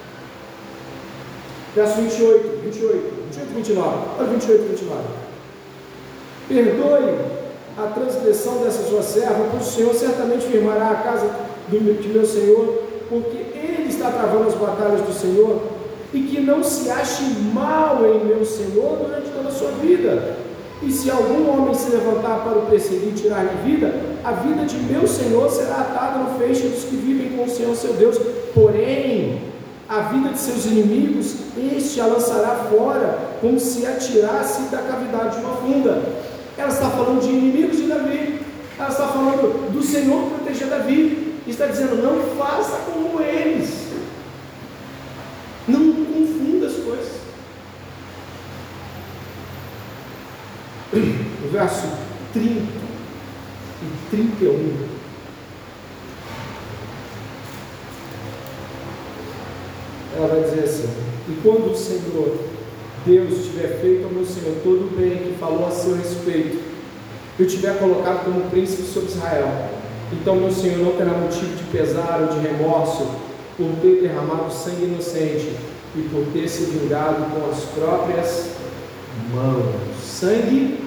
Verso 1.75 1.95
28, 2.03 2.61
28, 2.65 3.15
28, 3.33 3.55
29. 3.55 3.99
Olha 4.19 4.29
28, 4.29 4.69
29. 4.69 5.03
Perdoe 6.49 7.42
a 7.79 7.87
transgressão 7.89 8.59
dessa 8.59 8.83
sua 8.89 9.03
serva, 9.03 9.47
pois 9.51 9.67
o 9.67 9.71
Senhor 9.71 9.95
certamente 9.95 10.47
firmará 10.47 10.91
a 10.91 10.95
casa 10.97 11.31
de 11.69 11.79
meu 11.79 12.27
Senhor, 12.27 12.83
porque 13.09 13.39
Ele 13.55 13.89
está 13.89 14.11
travando 14.11 14.49
as 14.49 14.55
batalhas 14.55 15.01
do 15.03 15.13
Senhor, 15.13 15.63
e 16.13 16.21
que 16.23 16.41
não 16.41 16.63
se 16.63 16.91
ache 16.91 17.25
mal 17.55 18.05
em 18.05 18.25
meu 18.25 18.45
Senhor 18.45 18.99
durante 18.99 19.31
toda 19.31 19.49
a 19.49 19.53
sua 19.53 19.71
vida. 19.81 20.37
E 20.83 20.91
se 20.91 21.11
algum 21.11 21.49
homem 21.49 21.75
se 21.75 21.91
levantar 21.91 22.43
para 22.45 22.59
o 22.59 22.67
perseguir 22.67 23.11
e 23.11 23.13
tirar 23.13 23.41
a 23.41 23.65
vida, 23.65 23.95
a 24.25 24.33
vida 24.33 24.67
de 24.67 24.77
meu 24.77 25.07
Senhor 25.07 25.49
será 25.49 25.77
atada 25.77 26.19
no 26.19 26.39
feixe 26.39 26.67
dos 26.69 26.85
que 26.85 26.97
vivem 26.97 27.37
com 27.37 27.45
o 27.45 27.49
Senhor 27.49 27.75
seu 27.77 27.95
Deus. 27.95 28.19
Porém, 28.53 29.41
a 29.89 30.01
vida 30.01 30.31
de 30.31 30.39
seus 30.39 30.67
inimigos, 30.67 31.37
este 31.73 32.01
a 32.01 32.07
lançará 32.07 32.67
fora, 32.71 33.19
como 33.41 33.61
se 33.61 33.87
atirasse 33.87 34.63
da 34.71 34.79
cavidade 34.79 35.39
de 35.39 35.45
uma 35.45 35.57
funda. 35.57 36.03
Ela 36.63 36.71
está 36.71 36.91
falando 36.91 37.21
de 37.21 37.29
inimigos 37.29 37.77
de 37.77 37.89
Davi, 37.89 38.41
ela 38.79 38.89
está 38.89 39.09
falando 39.09 39.73
do 39.73 39.83
Senhor 39.83 40.31
proteger 40.31 40.69
Davi, 40.69 41.41
está 41.45 41.67
dizendo: 41.67 42.01
não 42.01 42.37
faça 42.37 42.77
como 42.87 43.21
eles, 43.21 43.89
não 45.67 45.93
confunda 46.05 46.69
as 46.69 46.75
coisas. 46.75 47.21
O 50.93 51.49
verso 51.51 51.89
30 52.33 52.63
e 53.83 54.11
31 54.11 54.89
ela 60.17 60.29
vai 60.29 60.43
dizer 60.45 60.63
assim: 60.63 60.89
E 61.29 61.41
quando 61.43 61.73
o 61.73 61.77
Senhor, 61.77 62.52
Deus, 63.05 63.47
tiver 63.47 63.81
feito 63.81 64.05
ao 64.05 64.11
meu 64.11 64.25
Senhor 64.25 64.55
todo 64.63 64.87
o 64.87 64.97
bem 64.97 65.19
que 65.19 65.37
falou 65.39 65.67
a 65.67 65.71
seu 65.71 65.97
respeito, 65.97 66.63
eu 67.39 67.47
tiver 67.47 67.79
colocado 67.79 68.25
como 68.25 68.51
príncipe 68.51 68.83
sobre 68.83 69.11
Israel, 69.11 69.71
então 70.13 70.37
meu 70.37 70.53
Senhor 70.53 70.79
não 70.79 70.93
terá 70.97 71.13
motivo 71.13 71.57
de 71.57 71.65
pesar 71.65 72.21
ou 72.21 72.39
de 72.39 72.47
remorso 72.47 73.09
por 73.57 73.71
ter 73.81 74.03
derramado 74.03 74.53
sangue 74.53 74.85
inocente 74.85 75.57
e 75.97 76.03
por 76.11 76.25
ter 76.33 76.49
se 76.49 76.65
vingado 76.65 77.25
com 77.31 77.51
as 77.51 77.61
próprias 77.65 78.51
mãos. 79.35 79.75
Sangue, 80.03 80.79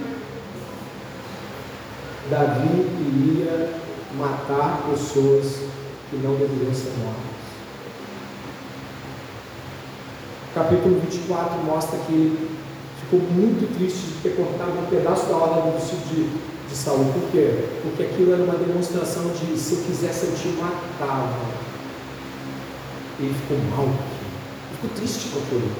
Davi 2.29 2.87
iria 3.01 3.71
matar 4.17 4.87
pessoas 4.89 5.57
que 6.09 6.15
não 6.17 6.35
deveriam 6.35 6.73
ser 6.73 6.91
mortas. 7.03 7.34
Capítulo 10.55 11.01
24 11.01 11.57
mostra 11.65 11.99
que 12.07 12.13
ele 12.13 12.49
ficou 13.01 13.19
muito 13.19 13.67
triste 13.75 14.07
de 14.07 14.13
ter 14.23 14.35
cortado 14.37 14.71
um 14.71 14.85
pedaço 14.85 15.25
da 15.25 15.35
ordem 15.35 15.73
do 15.73 15.79
filho 15.81 16.01
de, 16.07 16.69
de 16.69 16.75
Saul. 16.75 17.11
Por 17.11 17.29
quê? 17.29 17.65
Porque 17.83 18.03
aquilo 18.03 18.33
era 18.33 18.41
uma 18.41 18.55
demonstração 18.55 19.23
de 19.33 19.59
se 19.59 19.73
eu 19.73 19.81
quisesse 19.81 20.27
eu 20.27 20.33
te 20.33 20.47
matava. 20.57 21.35
Ele 23.19 23.33
ficou 23.33 23.57
mal 23.75 23.85
Ele 23.85 24.75
ficou 24.75 24.89
triste 24.95 25.29
com 25.29 25.39
aquilo. 25.39 25.71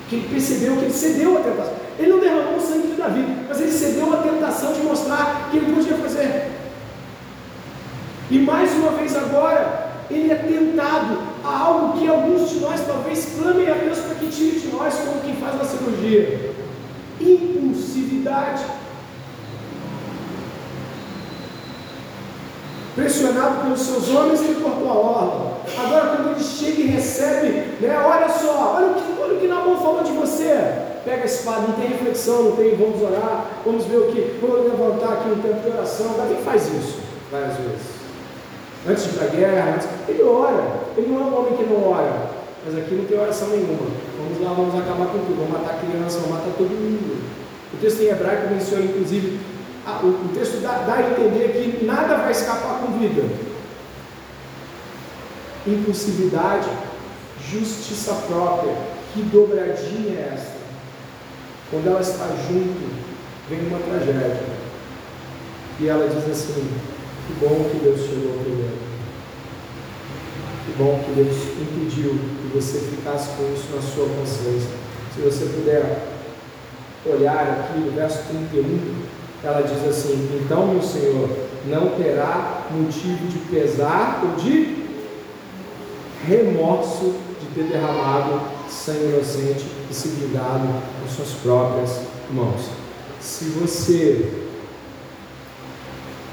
Porque 0.00 0.16
ele 0.16 0.28
percebeu 0.28 0.76
que 0.76 0.84
ele 0.84 0.92
cedeu 0.92 1.38
à 1.38 1.40
tentação. 1.40 1.74
Ele 1.96 2.10
não 2.10 2.20
derramou 2.20 2.56
o 2.56 2.60
sangue 2.60 2.88
de 2.88 2.94
Davi, 2.94 3.24
mas 3.48 3.60
ele 3.60 3.72
cedeu 3.72 4.12
à 4.12 4.16
tentação 4.18 4.72
de 4.72 4.80
mostrar 4.80 5.48
que 5.50 5.56
ele 5.56 5.72
podia 5.72 5.96
fazer. 5.98 6.50
E 8.28 8.38
mais 8.40 8.72
uma 8.72 8.90
vez 8.90 9.16
agora, 9.16 9.92
ele 10.10 10.32
é 10.32 10.34
tentado 10.34 11.35
a 11.46 11.58
algo 11.58 11.98
que 11.98 12.08
alguns 12.08 12.50
de 12.50 12.60
nós 12.60 12.80
talvez 12.86 13.34
clamem 13.38 13.70
a 13.70 13.74
Deus 13.74 13.98
para 14.00 14.16
que 14.16 14.26
tire 14.28 14.58
de 14.58 14.68
nós, 14.68 14.94
como 14.94 15.20
quem 15.20 15.36
faz 15.36 15.56
na 15.56 15.64
cirurgia: 15.64 16.50
impulsividade. 17.20 18.64
Pressionado 22.96 23.62
pelos 23.62 23.80
seus 23.80 24.08
homens, 24.08 24.40
ele 24.40 24.60
cortou 24.60 24.90
a 24.90 24.94
orla. 24.94 25.58
Agora, 25.78 26.16
quando 26.16 26.30
ele 26.30 26.42
chega 26.42 26.80
e 26.80 26.86
recebe, 26.86 27.76
né, 27.78 27.98
olha 27.98 28.28
só, 28.30 28.74
olha 28.76 28.86
o 28.86 28.94
que, 28.94 29.22
olha 29.22 29.34
o 29.34 29.38
que 29.38 29.46
Nabon 29.46 29.76
falou 29.76 30.02
de 30.02 30.12
você. 30.12 30.86
Pega 31.04 31.22
a 31.22 31.26
espada, 31.26 31.68
não 31.68 31.74
tem 31.74 31.88
reflexão, 31.88 32.42
não 32.42 32.56
tem 32.56 32.74
vamos 32.74 33.00
orar, 33.00 33.44
vamos 33.64 33.84
ver 33.84 33.98
o 33.98 34.06
que, 34.10 34.38
vou 34.40 34.64
levantar 34.64 35.12
aqui 35.12 35.28
um 35.28 35.40
tempo 35.40 35.60
de 35.60 35.76
oração. 35.76 36.14
Davi 36.16 36.36
faz 36.42 36.66
isso 36.66 36.98
várias 37.30 37.56
vezes. 37.58 37.96
Antes 38.88 39.04
de 39.04 39.10
ir 39.10 39.12
para 39.12 39.26
a 39.26 39.30
guerra, 39.30 39.74
antes, 39.74 39.88
ele 40.08 40.22
ora. 40.22 40.85
Ele 40.96 41.08
não 41.08 41.20
é 41.20 41.24
um 41.24 41.38
homem 41.38 41.56
que 41.56 41.64
não 41.64 41.90
ora. 41.90 42.30
Mas 42.64 42.78
aqui 42.78 42.94
não 42.94 43.04
tem 43.04 43.18
oração 43.18 43.48
nenhuma. 43.48 43.86
Vamos 44.18 44.40
lá, 44.42 44.52
vamos 44.52 44.74
acabar 44.74 45.06
com 45.06 45.18
tudo. 45.18 45.36
Vamos 45.36 45.52
matar 45.52 45.78
criança, 45.78 46.18
vamos 46.18 46.36
matar 46.36 46.52
todo 46.56 46.70
mundo. 46.70 47.22
O 47.72 47.76
texto 47.76 48.00
em 48.00 48.08
hebraico 48.08 48.52
menciona, 48.52 48.84
inclusive, 48.84 49.38
a, 49.86 50.00
o, 50.02 50.08
o, 50.08 50.30
texto 50.34 50.60
dá, 50.62 50.84
dá 50.86 50.94
a 50.94 51.10
entender 51.10 51.52
que 51.52 51.84
nada 51.84 52.16
vai 52.16 52.32
escapar 52.32 52.80
com 52.80 52.98
vida. 52.98 53.22
Impulsividade, 55.66 56.68
justiça 57.40 58.14
própria. 58.26 58.74
Que 59.12 59.22
dobradinha 59.22 60.18
é 60.18 60.32
essa? 60.34 60.56
Quando 61.70 61.86
ela 61.88 62.00
está 62.00 62.26
junto, 62.48 62.90
vem 63.48 63.60
uma 63.68 63.78
tragédia. 63.78 64.42
E 65.78 65.88
ela 65.88 66.08
diz 66.08 66.30
assim: 66.30 66.68
Que 67.26 67.32
bom 67.34 67.68
que 67.70 67.78
Deus 67.78 68.00
chegou 68.00 68.38
primeiro. 68.42 68.85
Bom 70.78 71.00
que 71.04 71.12
Deus 71.12 71.36
impediu 71.58 72.10
que 72.10 72.54
você 72.54 72.78
ficasse 72.80 73.30
com 73.30 73.50
isso 73.54 73.74
na 73.74 73.80
sua 73.80 74.06
consciência. 74.08 74.68
Se 75.14 75.20
você 75.22 75.46
puder 75.46 76.06
olhar 77.06 77.70
aqui 77.70 77.80
no 77.80 77.92
verso 77.92 78.24
31, 78.28 79.06
ela 79.42 79.62
diz 79.62 79.82
assim: 79.88 80.28
Então, 80.44 80.66
meu 80.66 80.82
Senhor, 80.82 81.30
não 81.66 81.90
terá 81.90 82.66
motivo 82.70 83.26
de 83.26 83.38
pesar 83.50 84.22
ou 84.22 84.36
de 84.36 84.84
remorso 86.26 87.14
de 87.40 87.46
ter 87.54 87.64
derramado 87.72 88.40
sangue 88.68 89.14
inocente 89.14 89.64
e 89.90 89.94
se 89.94 90.08
vingado 90.08 90.66
com 91.00 91.08
suas 91.08 91.30
próprias 91.42 92.02
mãos. 92.30 92.68
Se 93.20 93.46
você 93.46 94.30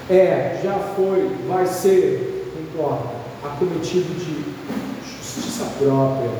é, 0.09 0.59
já 0.63 0.73
foi, 0.95 1.31
vai 1.47 1.65
ser, 1.65 2.51
não 2.55 2.63
importa, 2.63 3.23
acometido 3.43 4.17
de 4.17 4.32
justiça 5.53 5.65
própria, 5.77 6.31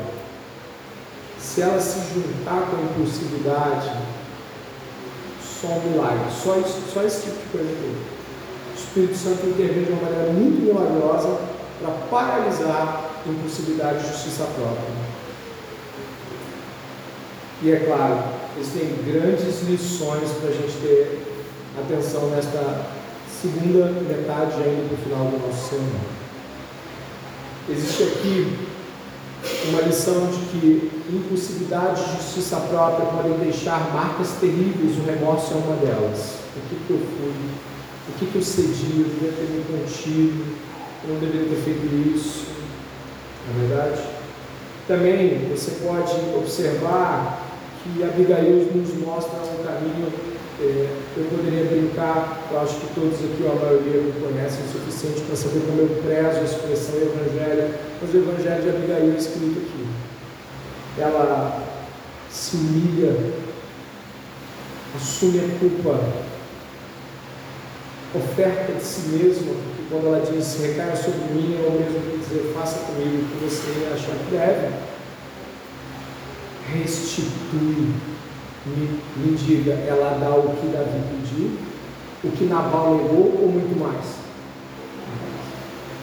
se 1.38 1.62
ela 1.62 1.80
se 1.80 2.00
juntar 2.12 2.68
com 2.68 2.76
a 2.76 2.82
impulsividade, 2.82 3.92
só 5.60 5.68
um 5.68 5.90
milagre, 5.90 6.24
só, 6.42 6.56
isso, 6.58 6.82
só 6.92 7.02
esse 7.02 7.22
tipo 7.22 7.36
de 7.36 7.48
coisa 7.52 7.70
aqui. 7.70 7.96
O 8.72 8.76
Espírito 8.76 9.16
Santo 9.16 9.46
intervém 9.46 9.84
de 9.84 9.92
uma 9.92 10.02
maneira 10.02 10.32
muito 10.32 10.62
milagrosa 10.62 11.38
para 11.80 11.90
paralisar 12.10 13.10
a 13.24 13.30
impulsividade 13.30 14.04
e 14.04 14.08
justiça 14.08 14.44
própria. 14.44 15.14
E 17.62 17.72
é 17.72 17.76
claro, 17.86 18.24
existem 18.58 18.98
grandes 19.06 19.62
lições 19.62 20.30
para 20.40 20.50
a 20.50 20.52
gente 20.52 20.76
ter 20.82 21.22
atenção 21.78 22.28
nesta 22.30 22.84
segunda 23.40 23.86
metade 23.86 24.56
ainda 24.56 24.88
do 24.88 25.02
final 25.02 25.26
do 25.26 25.46
nosso 25.46 25.70
sermão. 25.70 26.00
Existe 27.68 28.02
aqui 28.02 28.73
uma 29.68 29.82
lição 29.82 30.26
de 30.26 30.38
que 30.46 30.90
impulsividade 31.12 32.02
e 32.02 32.16
justiça 32.16 32.56
própria 32.56 33.06
podem 33.06 33.38
deixar 33.38 33.92
marcas 33.92 34.32
terríveis, 34.40 34.96
o 34.98 35.02
remorso 35.04 35.54
é 35.54 35.56
uma 35.56 35.76
delas. 35.76 36.36
O 36.56 36.60
que, 36.68 36.76
que 36.86 36.90
eu 36.90 36.98
fui? 36.98 37.34
O 38.08 38.18
que, 38.18 38.26
que 38.26 38.36
eu 38.36 38.42
cedi? 38.42 39.00
Eu 39.00 39.04
devia 39.04 39.32
ter 39.32 39.48
me 39.50 39.64
contido, 39.64 40.56
eu 41.04 41.14
não 41.14 41.20
deveria 41.20 41.48
ter 41.48 41.62
feito 41.62 42.14
isso. 42.14 42.46
Não 43.46 43.64
é 43.64 43.68
verdade? 43.68 44.02
Também 44.86 45.48
você 45.50 45.72
pode 45.82 46.14
observar 46.36 47.42
que 47.82 48.02
Abigail 48.02 48.70
nos 48.74 48.94
mostra 48.94 49.38
um 49.40 49.64
caminho. 49.64 50.33
É, 50.60 50.88
eu 51.16 51.24
poderia 51.24 51.64
brincar, 51.64 52.48
eu 52.50 52.60
acho 52.60 52.76
que 52.76 52.94
todos 52.94 53.18
aqui, 53.18 53.44
a 53.44 53.54
maioria, 53.54 54.02
me 54.02 54.12
conhecem 54.12 54.64
o 54.64 54.72
suficiente 54.72 55.22
para 55.22 55.34
saber 55.34 55.62
como 55.66 55.80
eu 55.80 56.02
prezo 56.02 56.38
a 56.38 56.44
expressão 56.44 56.94
evangelho, 56.96 57.74
mas 58.00 58.14
o 58.14 58.16
evangelho 58.16 58.62
de 58.62 58.68
Abigail 58.68 59.12
é 59.12 59.16
escrito 59.16 59.58
aqui. 59.58 59.86
Ela 60.96 61.60
se 62.30 62.56
humilha, 62.56 63.32
assume 64.94 65.40
a 65.40 65.58
culpa, 65.58 66.00
oferta 68.14 68.72
de 68.74 68.84
si 68.84 69.08
mesma, 69.08 69.54
porque 69.54 69.82
quando 69.90 70.06
ela 70.06 70.24
diz 70.24 70.56
recaia 70.60 70.94
sobre 70.94 71.34
mim, 71.34 71.56
é 71.56 71.66
o 71.66 71.72
mesmo 71.72 72.10
que 72.10 72.18
dizer 72.18 72.52
faça 72.54 72.78
comigo 72.86 73.24
o 73.24 73.26
que 73.26 73.44
você 73.44 73.92
achar 73.92 74.16
que 74.24 74.30
deve 74.30 74.94
restitui, 76.72 77.92
me, 78.66 79.36
diga, 79.36 79.72
ela 79.72 80.18
dá 80.18 80.30
o 80.30 80.56
que 80.56 80.66
Davi 80.68 81.00
pediu, 81.10 81.50
o 82.24 82.30
que 82.30 82.44
Nabal 82.44 82.96
negou 82.96 83.40
ou 83.42 83.48
muito 83.48 83.78
mais? 83.78 84.24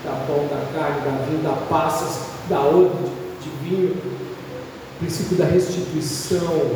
Da 0.04 0.12
pão, 0.26 0.48
da 0.48 0.66
carne, 0.74 1.02
da 1.02 1.26
vinho, 1.26 1.44
da 1.44 1.54
passas, 1.68 2.26
da 2.50 2.62
outra 2.62 2.98
de, 2.98 3.50
de 3.50 3.70
vinho. 3.70 3.92
O 3.92 5.00
princípio 5.00 5.38
da 5.38 5.46
restituição 5.46 6.72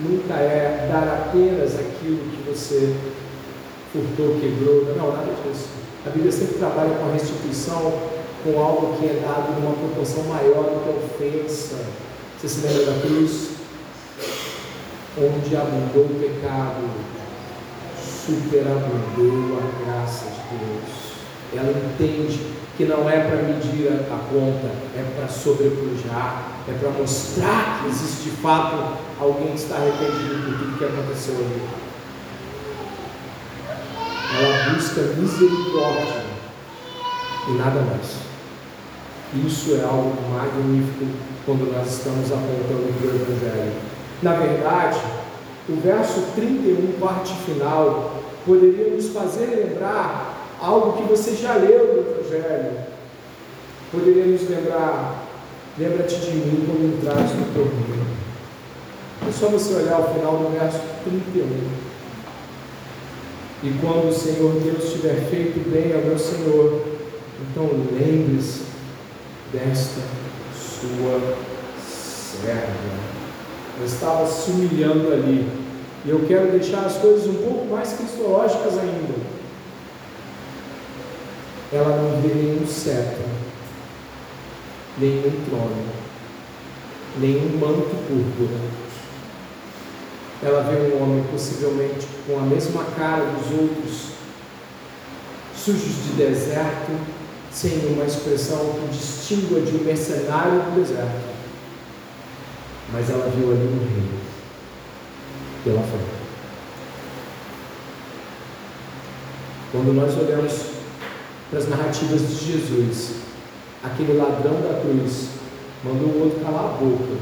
nunca 0.00 0.34
é 0.34 0.88
dar 0.90 1.26
apenas 1.26 1.74
aquilo 1.74 2.18
que 2.30 2.48
você 2.48 2.94
furtou, 3.92 4.40
quebrou. 4.40 4.94
Não, 4.96 5.12
nada 5.12 5.32
disso. 5.44 5.68
A 6.06 6.10
Bíblia 6.10 6.32
sempre 6.32 6.58
trabalha 6.58 6.96
com 6.96 7.08
a 7.08 7.12
restituição 7.12 7.92
com 8.44 8.60
algo 8.60 8.96
que 8.98 9.06
é 9.06 9.20
dado 9.20 9.60
numa 9.60 9.74
proporção 9.74 10.24
maior 10.24 10.62
do 10.62 10.84
que 10.84 10.90
a 10.90 11.26
ofensa 11.26 11.76
você 12.40 12.48
se 12.48 12.60
lembra 12.60 12.92
da 12.92 13.00
cruz? 13.00 13.57
Onde 15.20 15.56
abundou 15.56 16.04
o 16.04 16.20
pecado, 16.20 16.88
superabundou 18.00 19.58
a 19.58 19.84
graça 19.84 20.26
de 20.26 20.58
Deus. 20.58 21.08
Ela 21.54 21.70
entende 21.70 22.40
que 22.76 22.84
não 22.84 23.10
é 23.10 23.18
para 23.20 23.42
medir 23.42 23.88
a 23.88 24.18
conta, 24.32 24.70
é 24.94 25.04
para 25.16 25.26
sobrepujar, 25.26 26.52
é 26.68 26.72
para 26.78 26.90
mostrar 26.90 27.80
que 27.82 27.88
existe 27.88 28.30
de 28.30 28.36
fato 28.36 28.96
alguém 29.18 29.48
que 29.48 29.58
está 29.58 29.76
arrependido 29.76 30.44
por 30.44 30.58
tudo 30.58 30.78
que 30.78 30.84
aconteceu 30.84 31.34
ali. 31.34 31.62
Ela 34.38 34.74
busca 34.74 35.00
misericórdia 35.00 36.22
e 37.48 37.52
nada 37.52 37.80
mais. 37.80 38.28
Isso 39.34 39.74
é 39.74 39.82
algo 39.82 40.16
magnífico 40.30 41.06
quando 41.44 41.72
nós 41.72 41.88
estamos 41.88 42.30
apontando 42.30 42.94
para 43.00 43.08
o 43.08 43.14
Evangelho. 43.16 43.97
Na 44.22 44.32
verdade, 44.34 45.00
o 45.68 45.76
verso 45.76 46.22
31, 46.34 46.98
parte 46.98 47.34
final, 47.44 48.14
poderia 48.44 48.94
nos 48.94 49.08
fazer 49.08 49.46
lembrar 49.46 50.56
algo 50.60 50.94
que 50.94 51.08
você 51.08 51.36
já 51.36 51.54
leu 51.54 51.94
no 51.94 52.20
Evangelho. 52.20 52.78
Poderia 53.92 54.26
nos 54.26 54.48
lembrar, 54.48 55.24
lembra-te 55.78 56.16
de 56.16 56.30
mim 56.32 56.66
quando 56.66 56.96
entrares 56.96 57.32
no 57.32 57.52
teu 57.52 57.64
reino. 57.64 58.06
É 59.28 59.32
só 59.32 59.48
você 59.48 59.74
olhar 59.74 60.00
o 60.00 60.14
final 60.14 60.38
do 60.38 60.58
verso 60.58 60.80
31. 61.04 61.88
E 63.62 63.78
quando 63.80 64.08
o 64.08 64.12
Senhor 64.12 64.54
Deus 64.60 64.92
tiver 64.92 65.28
feito 65.28 65.68
bem 65.70 65.92
ao 65.92 66.00
meu 66.00 66.18
Senhor, 66.18 66.82
então 67.40 67.68
lembre-se 67.92 68.62
desta 69.52 70.00
sua 70.54 71.36
serva. 71.80 73.07
Estava 73.84 74.26
se 74.26 74.50
humilhando 74.50 75.12
ali. 75.12 75.48
E 76.04 76.10
eu 76.10 76.24
quero 76.26 76.50
deixar 76.50 76.86
as 76.86 76.96
coisas 76.96 77.26
um 77.26 77.34
pouco 77.34 77.66
mais 77.66 77.92
cristológicas 77.92 78.78
ainda. 78.78 79.14
Ela 81.72 81.96
não 81.96 82.22
vê 82.22 82.32
nenhum 82.34 82.66
cetro, 82.66 83.24
nenhum 84.96 85.32
trono, 85.48 85.84
nenhum 87.18 87.58
manto 87.58 87.94
púrpura. 88.08 88.58
Ela 90.42 90.62
vê 90.62 90.94
um 90.94 91.02
homem 91.02 91.24
possivelmente 91.30 92.06
com 92.26 92.38
a 92.38 92.42
mesma 92.42 92.84
cara 92.96 93.24
dos 93.24 93.60
outros, 93.60 94.12
sujos 95.54 96.04
de 96.04 96.12
deserto, 96.16 96.92
sem 97.52 97.86
uma 97.92 98.04
expressão 98.04 98.74
que 98.74 98.96
distingua 98.96 99.60
de 99.60 99.76
um 99.76 99.84
mercenário 99.84 100.62
do 100.62 100.80
deserto. 100.80 101.27
Mas 102.92 103.10
ela 103.10 103.30
viu 103.30 103.50
ali 103.50 103.66
um 103.66 103.78
rei 103.78 104.08
pela 105.64 105.82
frente. 105.82 106.18
Quando 109.70 109.94
nós 109.94 110.16
olhamos 110.16 110.52
para 111.50 111.58
as 111.58 111.68
narrativas 111.68 112.20
de 112.28 112.52
Jesus, 112.52 113.16
aquele 113.82 114.14
ladrão 114.14 114.54
da 114.62 114.80
cruz 114.80 115.28
mandou 115.84 116.08
o 116.08 116.24
outro 116.24 116.40
calar 116.44 116.64
a 116.64 116.68
boca, 116.78 117.16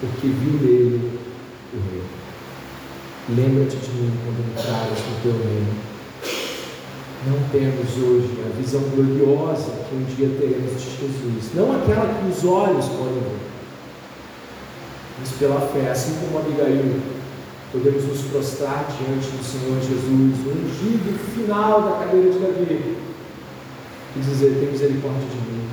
porque 0.00 0.26
viu 0.26 0.52
nele 0.60 1.18
o 1.72 1.90
rei. 1.90 2.02
Lembra-te 3.30 3.76
de 3.76 3.90
mim 3.92 4.12
quando 4.22 4.50
entrares 4.50 4.98
no 4.98 5.22
teu 5.22 5.32
reino 5.32 5.94
não 7.26 7.38
temos 7.50 7.96
hoje 7.96 8.38
a 8.44 8.56
visão 8.60 8.82
gloriosa 8.94 9.70
que 9.88 9.94
um 9.94 10.04
dia 10.14 10.28
teremos 10.38 10.72
de 10.72 10.90
Jesus. 10.90 11.54
Não 11.54 11.72
aquela 11.72 12.20
que 12.20 12.28
os 12.28 12.44
olhos 12.44 12.86
podem 12.86 13.14
ver, 13.14 13.53
mas 15.18 15.30
pela 15.38 15.60
fé, 15.60 15.90
assim 15.90 16.18
como 16.20 16.38
Abigail 16.38 17.00
podemos 17.70 18.04
nos 18.04 18.22
prostrar 18.30 18.86
diante 18.86 19.30
do 19.34 19.44
Senhor 19.44 19.80
Jesus, 19.80 20.06
ungido 20.06 21.18
final 21.34 21.82
da 21.82 22.04
cadeira 22.04 22.30
de 22.30 22.38
Davi, 22.38 22.96
e 24.16 24.20
dizer: 24.20 24.58
Tem 24.60 24.70
misericórdia 24.70 25.26
de 25.26 25.36
mim, 25.36 25.68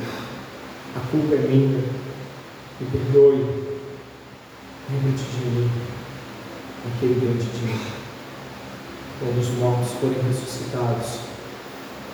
a 0.95 0.99
culpa 1.11 1.35
é 1.35 1.47
minha, 1.47 1.77
me 2.79 2.87
perdoe, 2.91 3.45
lembra-te 4.89 5.23
de 5.23 5.45
mim, 5.45 5.71
naquele 6.85 7.19
grande 7.19 7.45
dia. 7.45 8.01
Quando 9.19 9.39
os 9.39 9.49
mortos 9.59 9.91
forem 10.01 10.17
ressuscitados, 10.27 11.19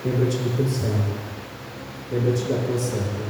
lembra-te 0.04 0.36
do 0.36 0.56
teu 0.56 0.68
servo, 0.68 1.16
lembra-te 2.12 2.42
da 2.42 2.66
tua 2.66 2.78
serva. 2.78 3.28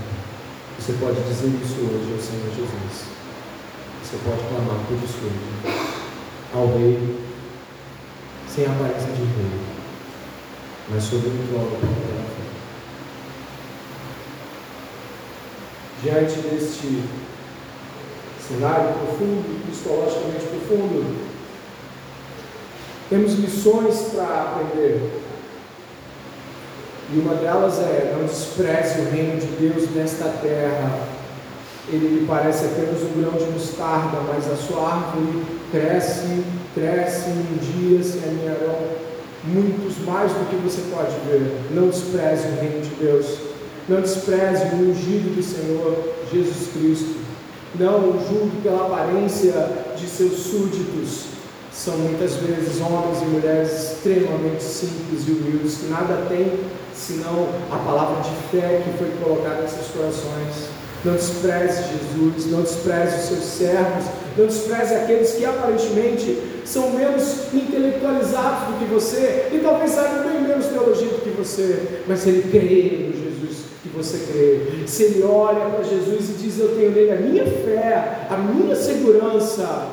Você 0.77 0.93
pode 0.95 1.21
dizer 1.23 1.49
isso 1.63 1.81
hoje 1.83 2.13
ao 2.15 2.21
Senhor 2.21 2.51
Jesus. 2.55 3.18
Você 4.03 4.17
pode 4.25 4.41
clamar 4.49 4.85
por 4.87 4.95
hoje 4.95 5.69
ao 6.55 6.67
rei, 6.79 7.19
sem 8.49 8.65
aparência 8.65 9.13
de 9.13 9.23
rei, 9.23 9.61
mas 10.89 11.05
sobre 11.05 11.29
o 11.29 11.47
trono 11.49 11.77
pela 11.79 12.25
fé. 12.25 12.49
Diante 16.03 16.39
deste 16.41 17.03
cenário 18.47 18.95
profundo, 18.95 19.65
cristologicamente 19.67 20.47
profundo, 20.47 21.29
temos 23.11 23.35
lições 23.35 24.13
para 24.15 24.43
aprender. 24.43 25.23
E 27.11 27.19
uma 27.19 27.35
delas 27.35 27.79
é: 27.79 28.15
não 28.17 28.27
despreze 28.27 29.01
o 29.01 29.11
reino 29.11 29.41
de 29.41 29.47
Deus 29.47 29.91
nesta 29.91 30.29
terra. 30.43 31.18
Ele 31.91 32.21
lhe 32.21 32.27
parece 32.27 32.67
apenas 32.67 33.03
um 33.03 33.21
grão 33.21 33.33
de 33.33 33.51
mostarda, 33.51 34.19
mas 34.29 34.51
a 34.51 34.57
sua 34.57 34.87
árvore 34.87 35.43
cresce, 35.71 36.45
cresce, 36.75 37.31
um 37.31 37.57
dia 37.57 38.03
se 38.03 38.19
alinharão 38.19 39.09
muitos 39.45 39.99
mais 40.05 40.31
do 40.33 40.49
que 40.51 40.57
você 40.57 40.83
pode 40.95 41.15
ver. 41.27 41.51
Não 41.71 41.89
despreze 41.89 42.49
o 42.49 42.61
reino 42.61 42.83
de 42.83 42.95
Deus. 42.97 43.39
Não 43.89 44.01
despreze 44.03 44.65
o 44.75 44.91
ungido 44.91 45.35
do 45.35 45.43
Senhor 45.43 46.15
Jesus 46.31 46.69
Cristo. 46.75 47.17
Não 47.79 48.13
julgue 48.29 48.61
pela 48.63 48.87
aparência 48.87 49.53
de 49.97 50.07
seus 50.07 50.39
súditos. 50.41 51.25
São 51.73 51.97
muitas 51.97 52.35
vezes 52.35 52.81
homens 52.81 53.23
e 53.23 53.27
mulheres 53.27 53.73
extremamente 53.73 54.63
simples 54.63 55.27
e 55.27 55.31
humildes 55.31 55.77
que 55.79 55.87
nada 55.87 56.27
têm 56.29 56.61
senão 56.93 57.49
a 57.71 57.77
palavra 57.77 58.23
de 58.23 58.31
fé 58.51 58.83
que 58.85 58.99
foi 58.99 59.11
colocada 59.23 59.65
em 59.65 59.69
seus 59.69 59.87
corações. 59.89 60.78
Não 61.05 61.15
despreze 61.15 61.83
Jesus, 61.83 62.47
não 62.51 62.63
despreze 62.63 63.17
os 63.17 63.23
seus 63.23 63.45
servos, 63.45 64.05
não 64.37 64.47
despreze 64.47 64.95
aqueles 64.95 65.33
que 65.33 65.45
aparentemente 65.45 66.39
são 66.65 66.91
menos 66.91 67.55
intelectualizados 67.55 68.69
do 68.69 68.79
que 68.79 68.85
você 68.93 69.49
e 69.53 69.61
talvez 69.63 69.93
saibam 69.93 70.25
bem 70.25 70.43
menos 70.43 70.67
teologia 70.67 71.09
do 71.09 71.23
que 71.23 71.31
você, 71.31 72.01
mas 72.09 72.27
ele 72.27 72.43
crê 72.51 73.07
no 73.07 73.13
Jesus 73.13 73.65
que 73.81 73.89
você 73.91 74.19
crê, 74.31 74.87
se 74.89 75.05
ele 75.05 75.23
olha 75.23 75.71
para 75.71 75.85
Jesus 75.85 76.31
e 76.31 76.33
diz: 76.33 76.59
Eu 76.59 76.75
tenho 76.75 76.91
nele 76.91 77.13
a 77.13 77.17
minha 77.17 77.45
fé, 77.45 78.27
a 78.29 78.37
minha 78.37 78.75
segurança, 78.75 79.87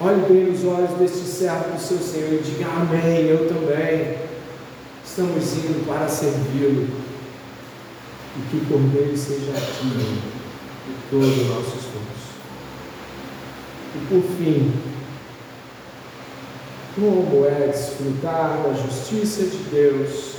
olhe 0.00 0.22
bem 0.28 0.44
nos 0.46 0.64
olhos 0.64 0.90
deste 0.98 1.24
servo 1.24 1.76
do 1.76 1.80
seu 1.80 1.98
Senhor 1.98 2.32
e 2.32 2.38
diga: 2.38 2.66
Amém, 2.66 3.28
eu 3.28 3.46
também. 3.46 4.26
Estamos 5.04 5.52
indo 5.54 5.86
para 5.86 6.06
servi-lo 6.06 7.07
e 8.36 8.40
que 8.50 8.66
por 8.66 8.80
meio 8.80 9.16
seja 9.16 9.52
ativo 9.52 10.00
em 10.00 11.10
todo 11.10 11.22
o 11.22 11.54
nosso 11.54 11.76
esforço. 11.76 12.28
E 13.94 13.98
por 14.08 14.22
fim, 14.36 14.72
como 16.94 17.46
é 17.46 17.68
desfrutar 17.68 18.62
da 18.62 18.72
justiça 18.74 19.44
de 19.44 19.58
Deus 19.70 20.38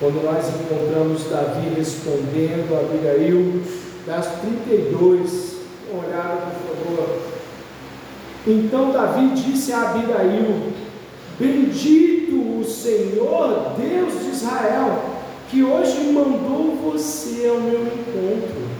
quando 0.00 0.24
nós 0.24 0.46
encontramos 0.48 1.28
Davi 1.28 1.74
respondendo 1.76 2.74
a 2.74 2.80
Abigail, 2.80 3.60
verso 4.06 4.30
32, 4.40 5.56
olhada 5.92 6.52
por 6.52 6.74
favor. 6.74 7.18
Então 8.46 8.92
Davi 8.92 9.28
disse 9.34 9.74
a 9.74 9.90
Abigail: 9.90 10.72
Bendito 11.38 12.36
o 12.36 12.64
Senhor, 12.64 13.74
Deus 13.76 14.24
de 14.24 14.30
Israel, 14.30 15.19
que 15.50 15.64
hoje 15.64 16.12
mandou 16.12 16.76
você 16.76 17.48
ao 17.48 17.60
meu 17.60 17.80
encontro. 17.82 18.70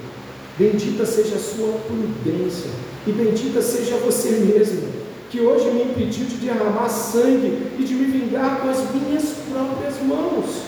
Bendita 0.56 1.04
seja 1.04 1.34
a 1.34 1.38
sua 1.38 1.72
prudência 1.86 2.70
e 3.06 3.12
bendita 3.12 3.60
seja 3.60 3.96
você 3.96 4.30
mesmo, 4.30 4.82
que 5.30 5.40
hoje 5.40 5.70
me 5.70 5.82
impediu 5.82 6.26
de 6.26 6.36
derramar 6.36 6.88
sangue 6.88 7.72
e 7.78 7.82
de 7.82 7.94
me 7.94 8.04
vingar 8.04 8.60
com 8.60 8.68
as 8.68 8.78
minhas 8.94 9.24
próprias 9.50 10.00
mãos. 10.06 10.62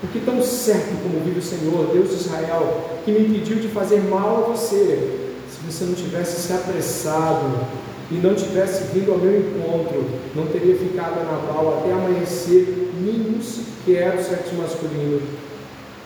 Porque 0.00 0.20
tão 0.20 0.42
certo 0.42 1.02
como 1.02 1.24
vive 1.24 1.40
o 1.40 1.42
Senhor, 1.42 1.90
Deus 1.92 2.10
de 2.10 2.14
Israel, 2.16 2.90
que 3.04 3.12
me 3.12 3.26
impediu 3.26 3.56
de 3.56 3.68
fazer 3.68 4.00
mal 4.02 4.44
a 4.44 4.52
você, 4.52 5.30
se 5.50 5.70
você 5.70 5.84
não 5.84 5.94
tivesse 5.94 6.40
se 6.40 6.52
apressado 6.52 7.66
e 8.10 8.14
não 8.14 8.34
tivesse 8.34 8.84
vindo 8.92 9.12
ao 9.12 9.18
meu 9.18 9.38
encontro, 9.38 10.04
não 10.34 10.46
teria 10.46 10.76
ficado 10.76 11.16
na 11.16 11.32
Nabal 11.32 11.78
até 11.78 11.92
amanhecer, 11.92 12.92
nenhum 13.00 13.40
sequer 13.42 14.14
o 14.14 14.22
sexo 14.22 14.54
masculino. 14.54 15.20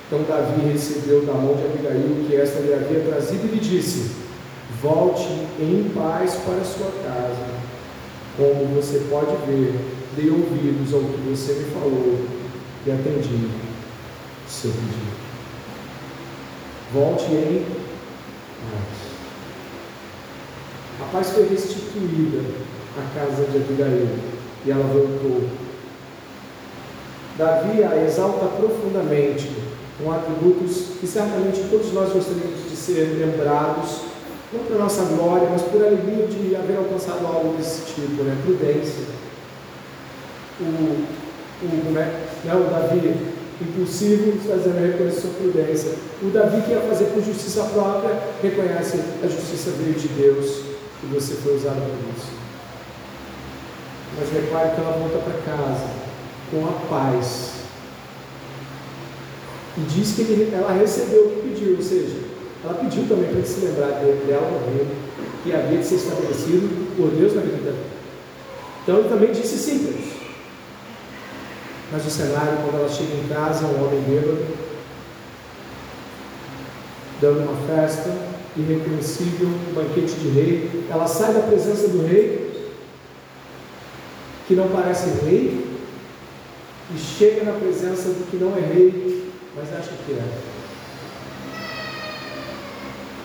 Então 0.06 0.24
Davi 0.24 0.72
recebeu 0.72 1.24
da 1.24 1.34
mão 1.34 1.54
de 1.54 1.64
Abigail 1.64 2.24
que 2.26 2.34
esta 2.34 2.60
lhe 2.60 2.72
havia 2.72 3.00
trazido 3.00 3.46
e 3.46 3.54
lhe 3.54 3.60
disse: 3.60 4.12
Volte 4.82 5.28
em 5.60 5.90
paz 5.94 6.34
para 6.44 6.64
sua 6.64 6.90
casa. 7.04 7.60
Como 8.36 8.74
você 8.74 9.02
pode 9.10 9.36
ver, 9.46 9.74
dei 10.16 10.30
ouvidos 10.30 10.94
ao 10.94 11.00
que 11.00 11.30
você 11.30 11.52
me 11.52 11.64
falou 11.70 12.18
e 12.86 12.90
atendi 12.90 13.50
seu 14.48 14.70
pedido. 14.70 15.20
Volte 16.92 17.26
em 17.26 17.64
paz. 17.64 19.09
A 21.00 21.12
paz 21.12 21.30
foi 21.30 21.48
restituída 21.48 22.40
à 22.96 23.18
casa 23.18 23.44
de 23.44 23.56
Abigail 23.56 24.08
e 24.66 24.70
ela 24.70 24.84
voltou. 24.84 25.48
Davi 27.38 27.82
a 27.82 28.04
exalta 28.04 28.46
profundamente 28.46 29.50
com 29.98 30.12
atributos 30.12 30.98
que 31.00 31.06
certamente 31.06 31.68
todos 31.70 31.92
nós 31.92 32.12
gostaríamos 32.12 32.68
de 32.68 32.76
ser 32.76 33.16
lembrados, 33.18 34.02
não 34.52 34.64
para 34.64 34.76
nossa 34.76 35.04
glória, 35.04 35.48
mas 35.50 35.62
por 35.62 35.82
alegria 35.82 36.26
de 36.26 36.54
haver 36.54 36.76
alcançado 36.76 37.26
algo 37.26 37.56
desse 37.56 37.82
tipo, 37.86 38.22
né? 38.22 38.36
Prudência. 38.44 39.04
O, 40.60 40.64
o, 41.64 41.92
né? 41.92 42.26
Não, 42.44 42.60
o 42.60 42.70
Davi, 42.70 43.16
impulsivo, 43.60 44.38
fazendo 44.46 44.86
reconhecer 44.86 45.20
sua 45.20 45.30
prudência. 45.30 45.92
O 46.22 46.30
Davi 46.30 46.62
que 46.62 46.72
ia 46.72 46.80
fazer 46.80 47.06
por 47.06 47.22
justiça 47.22 47.62
própria, 47.64 48.18
reconhece 48.42 49.00
a 49.22 49.26
justiça 49.26 49.70
veio 49.78 49.94
de 49.94 50.08
Deus 50.08 50.69
e 51.02 51.06
você 51.06 51.34
foi 51.34 51.56
usado 51.56 51.80
por 51.80 52.16
isso. 52.16 52.32
Mas 54.18 54.32
repare 54.32 54.74
que 54.74 54.80
ela 54.80 54.98
volta 54.98 55.18
para 55.18 55.54
casa 55.54 55.86
com 56.50 56.66
a 56.66 56.72
paz. 56.88 57.52
E 59.76 59.80
diz 59.82 60.12
que 60.12 60.22
ele, 60.22 60.54
ela 60.54 60.72
recebeu 60.72 61.26
o 61.26 61.30
que 61.30 61.48
pediu, 61.48 61.76
ou 61.76 61.82
seja, 61.82 62.16
ela 62.64 62.74
pediu 62.74 63.06
também 63.08 63.28
para 63.28 63.38
ele 63.38 63.46
se 63.46 63.60
lembrar 63.60 64.00
dela 64.00 64.50
no 64.50 65.10
que 65.42 65.54
havia 65.54 65.78
de 65.78 65.86
ser 65.86 65.94
estabelecido 65.94 66.96
por 66.96 67.10
Deus 67.10 67.34
na 67.34 67.40
vida 67.40 67.56
dela. 67.56 67.84
Então 68.82 68.98
ele 68.98 69.08
também 69.08 69.32
disse 69.32 69.56
simples. 69.56 70.10
Mas 71.92 72.06
o 72.06 72.10
cenário, 72.10 72.58
quando 72.62 72.80
ela 72.80 72.88
chega 72.88 73.14
em 73.14 73.28
casa, 73.28 73.66
um 73.66 73.84
homem 73.84 74.00
bêbado, 74.02 74.46
dando 77.20 77.40
uma 77.40 77.66
festa, 77.66 78.10
irreconhecível, 78.56 79.48
um 79.48 79.74
banquete 79.74 80.14
de 80.14 80.28
rei. 80.28 80.86
Ela 80.90 81.06
sai 81.06 81.32
da 81.32 81.40
presença 81.40 81.88
do 81.88 82.06
rei, 82.06 82.68
que 84.46 84.54
não 84.54 84.68
parece 84.68 85.10
rei, 85.24 85.66
e 86.94 86.98
chega 86.98 87.44
na 87.44 87.52
presença 87.52 88.08
do 88.08 88.30
que 88.30 88.36
não 88.36 88.56
é 88.56 88.60
rei, 88.60 89.30
mas 89.54 89.72
acha 89.72 89.92
que 90.04 90.12
é. 90.12 90.24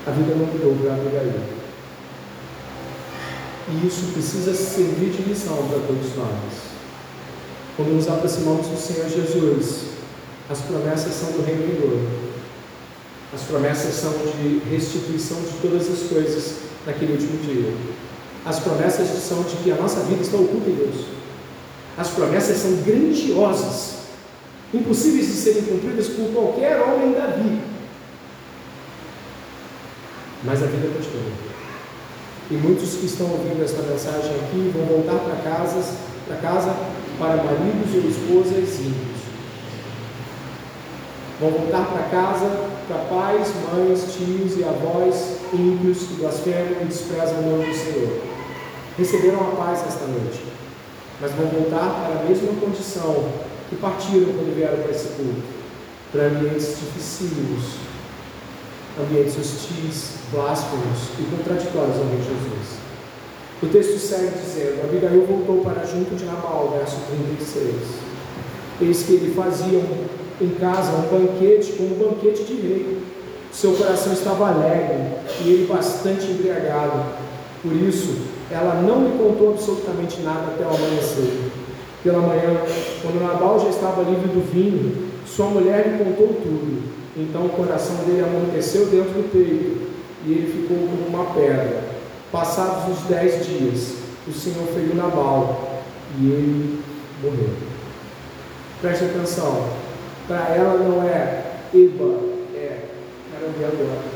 A 0.07 0.11
vida 0.11 0.35
não 0.35 0.45
mudou 0.45 0.75
para 0.75 0.93
Abigail. 0.93 1.33
E 3.67 3.87
isso 3.87 4.11
precisa 4.13 4.53
servir 4.53 5.09
de 5.09 5.23
lição 5.23 5.57
para 5.67 5.79
todos 5.79 6.15
nós. 6.15 6.75
Quando 7.75 7.95
nos 7.95 8.07
aproximamos 8.07 8.67
do 8.67 8.77
Senhor 8.77 9.09
Jesus, 9.09 9.85
as 10.47 10.61
promessas 10.61 11.11
são 11.11 11.31
do 11.31 11.43
reino 11.43 11.65
vindouro 11.65 12.24
as 13.35 13.41
promessas 13.41 13.93
são 13.95 14.13
de 14.13 14.61
restituição 14.69 15.37
de 15.41 15.57
todas 15.61 15.91
as 15.91 16.09
coisas 16.09 16.55
naquele 16.85 17.11
último 17.11 17.37
dia. 17.43 17.73
As 18.45 18.59
promessas 18.59 19.09
são 19.21 19.43
de 19.43 19.57
que 19.57 19.71
a 19.71 19.75
nossa 19.75 19.99
vida 20.01 20.21
está 20.21 20.37
oculta 20.37 20.69
em 20.69 20.75
Deus. 20.75 21.05
As 21.97 22.09
promessas 22.11 22.57
são 22.57 22.71
grandiosas, 22.83 23.95
impossíveis 24.73 25.27
de 25.27 25.33
serem 25.33 25.63
cumpridas 25.63 26.07
por 26.07 26.31
qualquer 26.31 26.81
homem 26.81 27.11
da 27.11 27.27
vida. 27.27 27.61
Mas 30.45 30.63
a 30.63 30.67
vida 30.67 30.87
continua. 30.87 31.55
E 32.51 32.53
muitos 32.53 32.93
que 32.93 33.05
estão 33.05 33.29
ouvindo 33.31 33.61
esta 33.63 33.81
mensagem 33.81 34.31
aqui 34.31 34.71
vão 34.73 34.85
voltar 34.85 35.19
para 35.19 35.35
casas, 35.37 35.95
para 36.25 36.37
casa 36.37 36.73
para 37.19 37.35
maridos 37.35 37.93
ou 37.95 38.09
esposas 38.09 38.79
ímpios. 38.79 39.14
Vão 41.39 41.51
voltar 41.51 41.85
para 41.87 42.03
casa 42.03 42.75
para 42.87 42.97
pais, 43.09 43.51
mães, 43.71 44.13
tios 44.13 44.57
e 44.57 44.63
avós 44.63 45.37
ímpios 45.53 46.07
que 46.07 46.13
blasfemam 46.15 46.81
e 46.81 46.85
desprezam 46.85 47.39
o 47.39 47.49
nome 47.49 47.65
do 47.65 47.75
Senhor. 47.75 48.21
Receberam 48.97 49.39
a 49.41 49.55
paz 49.55 49.83
esta 49.87 50.05
noite, 50.05 50.45
mas 51.19 51.31
vão 51.31 51.47
voltar 51.47 52.05
para 52.05 52.21
a 52.21 52.23
mesma 52.23 52.53
condição 52.59 53.25
que 53.69 53.75
partiram 53.75 54.33
quando 54.33 54.55
vieram 54.55 54.77
para 54.77 54.91
esse 54.91 55.07
culto, 55.09 55.41
para 56.11 56.27
ambientes 56.27 56.77
dificílimos, 56.79 57.79
ambientes 59.01 59.37
hostis, 59.37 60.13
blasfemos 60.31 61.09
e 61.19 61.23
contraditórios 61.35 61.97
ao 61.97 62.05
rei 62.05 62.19
Jesus. 62.19 62.85
O 63.63 63.67
texto 63.67 63.99
segue 63.99 64.37
dizendo: 64.37 64.83
Abigail 64.83 65.25
voltou 65.25 65.61
para 65.63 65.85
junto 65.85 66.15
de 66.15 66.25
Nabal, 66.25 66.75
verso 66.77 66.97
36. 67.09 67.73
Eis 68.81 69.03
que 69.03 69.13
ele 69.13 69.33
fazia 69.33 69.81
em 70.41 70.49
casa 70.49 70.91
um 70.91 71.01
banquete 71.01 71.73
como 71.73 71.95
um 71.95 72.09
banquete 72.09 72.43
de 72.43 72.53
rei. 72.53 72.97
Seu 73.51 73.73
coração 73.73 74.13
estava 74.13 74.49
alegre 74.49 75.13
e 75.41 75.49
ele 75.49 75.67
bastante 75.67 76.25
embriagado. 76.25 77.03
Por 77.61 77.73
isso, 77.73 78.17
ela 78.51 78.81
não 78.81 79.05
lhe 79.05 79.17
contou 79.17 79.51
absolutamente 79.53 80.21
nada 80.21 80.53
até 80.53 80.65
o 80.65 80.69
amanhecer. 80.69 81.51
Pela 82.03 82.19
manhã, 82.19 82.61
quando 83.01 83.23
Nabal 83.23 83.59
já 83.59 83.69
estava 83.69 84.03
livre 84.03 84.27
do 84.27 84.45
vinho, 84.51 85.09
sua 85.25 85.47
mulher 85.47 85.87
lhe 85.87 86.03
contou 86.03 86.27
tudo. 86.27 86.83
Então 87.17 87.45
o 87.45 87.49
coração 87.49 87.95
dele 88.05 88.23
amorteceu 88.23 88.87
dentro 88.87 89.11
do 89.13 89.31
peito 89.31 89.87
e 90.25 90.31
ele 90.31 90.51
ficou 90.51 90.77
como 90.77 91.07
uma 91.07 91.33
pedra. 91.33 91.83
Passados 92.31 92.97
os 92.97 93.03
dez 93.05 93.45
dias, 93.47 93.95
o 94.27 94.33
Senhor 94.33 94.67
feriu 94.73 94.95
Nabal 94.95 95.81
e 96.19 96.25
ele 96.25 96.83
morreu. 97.23 97.49
Preste 98.81 99.05
atenção, 99.05 99.65
para 100.27 100.55
ela 100.55 100.77
não 100.77 101.03
é 101.03 101.43
Eba, 101.73 102.19
é 102.55 102.85
agora. 103.35 104.15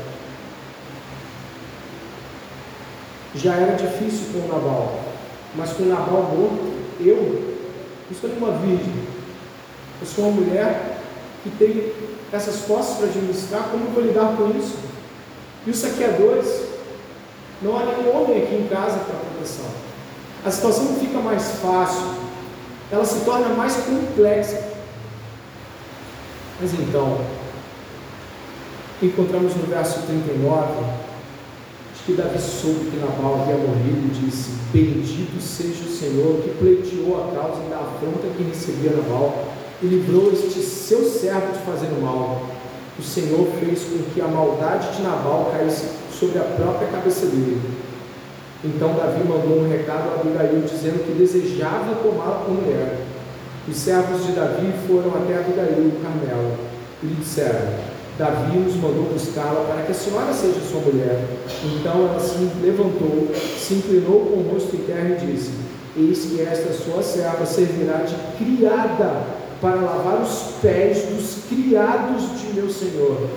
Já 3.34 3.54
era 3.54 3.76
difícil 3.76 4.26
com 4.32 4.48
Nabal, 4.48 5.00
mas 5.54 5.72
com 5.72 5.84
Nabal 5.84 6.22
morto, 6.22 6.72
eu, 6.98 7.54
eu 8.10 8.16
sou 8.20 8.30
uma 8.30 8.58
virgem, 8.58 8.92
eu 10.00 10.06
sou 10.06 10.24
uma 10.24 10.40
mulher 10.40 10.98
que 11.42 11.50
tem 11.50 11.92
essas 12.32 12.56
posses 12.62 12.96
para 12.96 13.06
administrar, 13.06 13.68
como 13.70 13.86
eu 13.86 13.90
vou 13.90 14.02
lidar 14.02 14.36
com 14.36 14.50
isso? 14.58 14.76
E 15.66 15.70
os 15.70 15.78
saqueadores, 15.78 16.64
não 17.62 17.76
há 17.76 17.84
nenhum 17.84 18.16
homem 18.16 18.42
aqui 18.42 18.54
em 18.54 18.68
casa 18.68 18.98
para 18.98 19.14
proteção. 19.14 19.66
A 20.44 20.50
situação 20.50 20.84
não 20.84 20.96
fica 20.96 21.18
mais 21.18 21.50
fácil, 21.62 22.14
ela 22.90 23.04
se 23.04 23.24
torna 23.24 23.50
mais 23.50 23.76
complexa. 23.76 24.70
Mas 26.60 26.74
então, 26.74 27.18
encontramos 29.02 29.56
no 29.56 29.62
verso 29.62 30.02
39 30.02 30.74
de 31.96 32.02
que 32.04 32.12
Davi 32.12 32.38
soube 32.38 32.90
que 32.90 32.98
Nabal 32.98 33.40
havia 33.40 33.56
morrido 33.56 34.08
e 34.08 34.26
disse: 34.26 34.50
Bendito 34.70 35.40
seja 35.40 35.84
o 35.84 35.88
Senhor 35.88 36.42
que 36.42 36.50
pleiteou 36.50 37.16
a 37.16 37.34
causa 37.34 37.62
da 37.70 37.76
afronta 37.76 38.28
que 38.36 38.42
recebia 38.42 38.90
Nabal 38.90 39.46
e 39.82 39.86
livrou 39.86 40.30
este 40.32 40.60
seu 40.60 41.02
servo 41.04 41.52
de 41.52 41.60
fazer 41.60 41.86
o 41.86 42.02
mal. 42.02 42.42
O 42.98 43.02
Senhor 43.02 43.46
fez 43.58 43.84
com 43.84 44.12
que 44.12 44.20
a 44.20 44.28
maldade 44.28 44.94
de 44.94 45.02
Nabal 45.02 45.50
caísse 45.56 45.86
sobre 46.12 46.38
a 46.38 46.42
própria 46.42 46.88
cabeça 46.88 47.24
dele. 47.24 47.58
Então 48.62 48.94
Davi 48.94 49.26
mandou 49.26 49.60
um 49.60 49.70
recado 49.70 50.10
a 50.10 50.20
Abigail 50.20 50.60
dizendo 50.60 51.06
que 51.06 51.12
desejava 51.12 51.94
tomá-la 52.02 52.44
como 52.44 52.60
mulher. 52.60 53.09
Os 53.68 53.76
servos 53.76 54.26
de 54.26 54.32
Davi 54.32 54.72
foram 54.88 55.10
até 55.10 55.38
Abigail 55.38 55.84
no 55.84 56.00
Carmelo 56.00 56.58
e 57.02 57.06
lhe 57.06 57.14
disseram: 57.16 57.68
Davi 58.18 58.58
nos 58.58 58.74
mandou 58.76 59.04
buscá-la 59.12 59.64
para 59.66 59.82
que 59.82 59.92
a 59.92 59.94
senhora 59.94 60.32
seja 60.32 60.60
sua 60.60 60.80
mulher. 60.80 61.24
Então 61.64 62.08
ela 62.08 62.20
se 62.20 62.38
levantou, 62.62 63.28
se 63.34 63.74
inclinou 63.74 64.20
com 64.20 64.40
o 64.40 64.50
rosto 64.52 64.76
em 64.76 64.80
terra 64.80 65.18
e 65.22 65.26
disse: 65.26 65.50
Eis 65.96 66.26
que 66.26 66.40
esta 66.40 66.72
sua 66.72 67.02
serva 67.02 67.44
servirá 67.44 67.98
de 67.98 68.14
criada 68.42 69.24
para 69.60 69.76
lavar 69.76 70.22
os 70.22 70.54
pés 70.62 71.02
dos 71.04 71.44
criados 71.48 72.40
de 72.40 72.54
meu 72.54 72.70
senhor. 72.70 73.28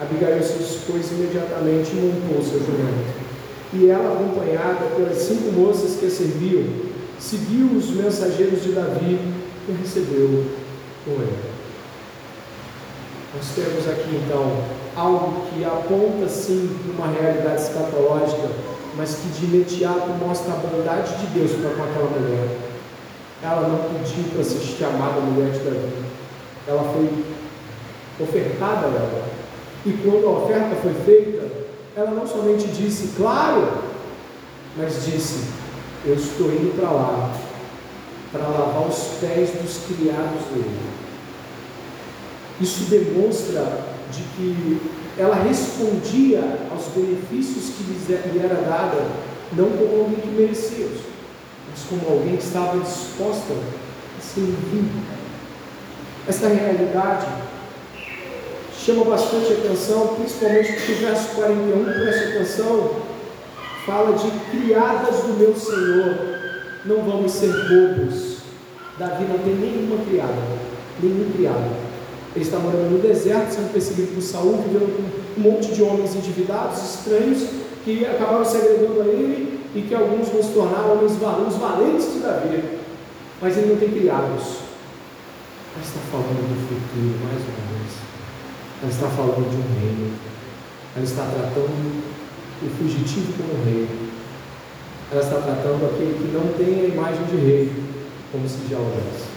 Abigail 0.00 0.42
se 0.42 0.58
dispôs 0.58 1.12
imediatamente 1.12 1.92
e 1.92 1.96
montou 1.96 2.42
seu 2.42 2.58
jumento. 2.58 3.22
E 3.72 3.88
ela, 3.88 4.14
acompanhada 4.14 4.84
pelas 4.96 5.16
cinco 5.18 5.52
moças 5.52 5.96
que 5.98 6.06
a 6.06 6.10
serviam, 6.10 6.64
seguiu 7.22 7.66
os 7.76 7.90
mensageiros 7.90 8.62
de 8.62 8.72
Davi 8.72 9.18
e 9.68 9.72
recebeu 9.80 10.44
com 11.04 11.12
ele. 11.12 11.52
Nós 13.34 13.46
temos 13.54 13.88
aqui 13.88 14.20
então 14.26 14.64
algo 14.96 15.46
que 15.46 15.64
aponta 15.64 16.28
sim 16.28 16.68
uma 16.94 17.06
realidade 17.06 17.62
escatológica, 17.62 18.50
mas 18.96 19.14
que 19.14 19.28
de 19.28 19.46
imediato 19.46 20.08
mostra 20.20 20.52
a 20.52 20.56
bondade 20.56 21.16
de 21.18 21.26
Deus 21.38 21.52
para 21.52 21.70
com 21.70 21.82
aquela 21.82 22.10
mulher 22.10 22.72
ela 23.42 23.68
não 23.68 23.98
pediu 23.98 24.24
para 24.32 24.44
ser 24.44 24.60
chamada 24.60 25.20
mulher 25.20 25.50
de 25.50 25.58
Davi. 25.58 26.04
Ela 26.66 26.84
foi 26.92 27.24
ofertada 28.20 28.86
a 28.86 28.90
ela. 28.90 29.24
E 29.84 29.92
quando 29.94 30.26
a 30.26 30.44
oferta 30.44 30.76
foi 30.76 30.94
feita, 31.04 31.48
ela 31.96 32.12
não 32.12 32.26
somente 32.26 32.68
disse, 32.68 33.14
claro, 33.16 33.68
mas 34.76 35.04
disse, 35.04 35.48
eu 36.04 36.14
estou 36.14 36.52
indo 36.52 36.76
para 36.76 36.90
lá 36.90 37.34
para 38.32 38.48
lavar 38.48 38.88
os 38.88 39.18
pés 39.20 39.50
dos 39.50 39.78
criados 39.86 40.44
dele. 40.52 40.80
Isso 42.60 42.84
demonstra 42.84 43.84
de 44.10 44.22
que 44.22 44.80
ela 45.18 45.36
respondia 45.36 46.40
aos 46.70 46.86
benefícios 46.94 47.74
que 47.76 47.82
lhe 47.84 48.38
era 48.42 48.54
dada, 48.54 49.06
não 49.52 49.68
como 49.70 50.04
alguém 50.04 50.20
que 50.20 50.28
merecia 50.28 50.88
mas 51.72 51.84
como 51.88 52.18
alguém 52.18 52.36
que 52.36 52.44
estava 52.44 52.78
disposta 52.78 53.54
a 53.54 54.20
servir. 54.20 54.90
Esta 56.28 56.48
realidade 56.48 57.26
chama 58.78 59.04
bastante 59.04 59.52
atenção, 59.54 60.14
principalmente 60.16 60.72
porque 60.72 60.92
o 60.92 60.96
verso 60.96 61.28
41, 61.34 61.84
preste 61.84 62.36
atenção, 62.36 62.90
fala 63.86 64.16
de 64.16 64.30
criadas 64.50 65.16
do 65.22 65.38
meu 65.38 65.54
Senhor. 65.56 66.16
Não 66.84 67.02
vamos 67.02 67.32
ser 67.32 67.52
bobos. 67.52 68.38
Davi 68.98 69.24
não 69.24 69.38
tem 69.38 69.54
nenhuma 69.54 70.04
criada, 70.04 70.34
nenhum 71.02 71.30
criado. 71.32 71.92
Ele 72.34 72.44
está 72.44 72.58
morando 72.58 72.90
no 72.90 72.98
deserto, 72.98 73.52
sendo 73.52 73.72
perseguido 73.72 74.14
por 74.14 74.22
Saul, 74.22 74.62
vivendo 74.62 74.96
com 74.96 75.40
um 75.40 75.52
monte 75.52 75.72
de 75.72 75.82
homens 75.82 76.14
endividados, 76.14 76.82
estranhos, 76.82 77.48
que 77.84 78.04
acabaram 78.04 78.44
se 78.44 78.56
agregando 78.56 79.02
a 79.02 79.06
ele 79.06 79.60
e 79.74 79.82
que 79.82 79.94
alguns 79.94 80.28
vão 80.28 80.42
se 80.42 80.52
tornar 80.52 80.86
homens 80.86 81.16
valentes, 81.16 81.56
valentes 81.56 82.12
de 82.12 82.18
Davi, 82.20 82.78
mas 83.40 83.56
ele 83.56 83.72
não 83.72 83.76
tem 83.76 83.90
criados. 83.90 84.62
Ela 85.74 85.84
está 85.84 86.00
falando 86.10 86.44
do 86.46 86.68
futuro 86.68 87.24
mais 87.24 87.40
uma 87.42 87.62
vez. 87.72 87.92
Ela 88.82 88.90
está 88.90 89.08
falando 89.08 89.50
de 89.50 89.56
um 89.56 89.80
reino. 89.80 90.12
Ela 90.94 91.04
está 91.04 91.24
tratando 91.24 92.11
o 92.66 92.70
fugitivo 92.70 93.32
como 93.34 93.64
rei. 93.64 93.88
Ela 95.10 95.20
está 95.20 95.36
tratando 95.36 95.84
aquele 95.86 96.14
que 96.14 96.32
não 96.32 96.52
tem 96.54 96.86
a 96.86 96.88
imagem 96.88 97.24
de 97.26 97.36
rei, 97.36 97.72
como 98.30 98.48
se 98.48 98.58
já 98.70 98.78
houvesse. 98.78 99.32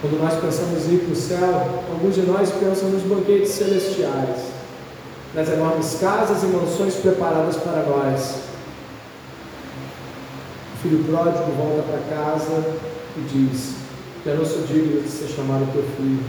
Quando 0.00 0.22
nós 0.22 0.34
pensamos 0.40 0.86
em 0.86 0.94
ir 0.94 0.98
para 1.00 1.12
o 1.12 1.16
céu, 1.16 1.82
alguns 1.90 2.14
de 2.14 2.22
nós 2.22 2.52
pensam 2.52 2.88
nos 2.90 3.02
banquetes 3.02 3.50
celestiais, 3.50 4.46
nas 5.34 5.48
enormes 5.48 5.98
casas 6.00 6.44
e 6.44 6.46
mansões 6.46 6.94
preparadas 6.94 7.56
para 7.56 7.82
nós. 7.82 8.36
O 10.74 10.82
filho 10.82 11.02
pródigo 11.02 11.50
volta 11.50 11.82
para 11.82 12.16
casa 12.16 12.76
e 13.16 13.20
diz: 13.22 13.74
Eu 14.24 14.36
não 14.36 14.44
sou 14.44 14.62
digno 14.62 15.02
de 15.02 15.08
ser 15.08 15.26
chamado 15.26 15.68
teu 15.72 15.82
filho, 15.96 16.22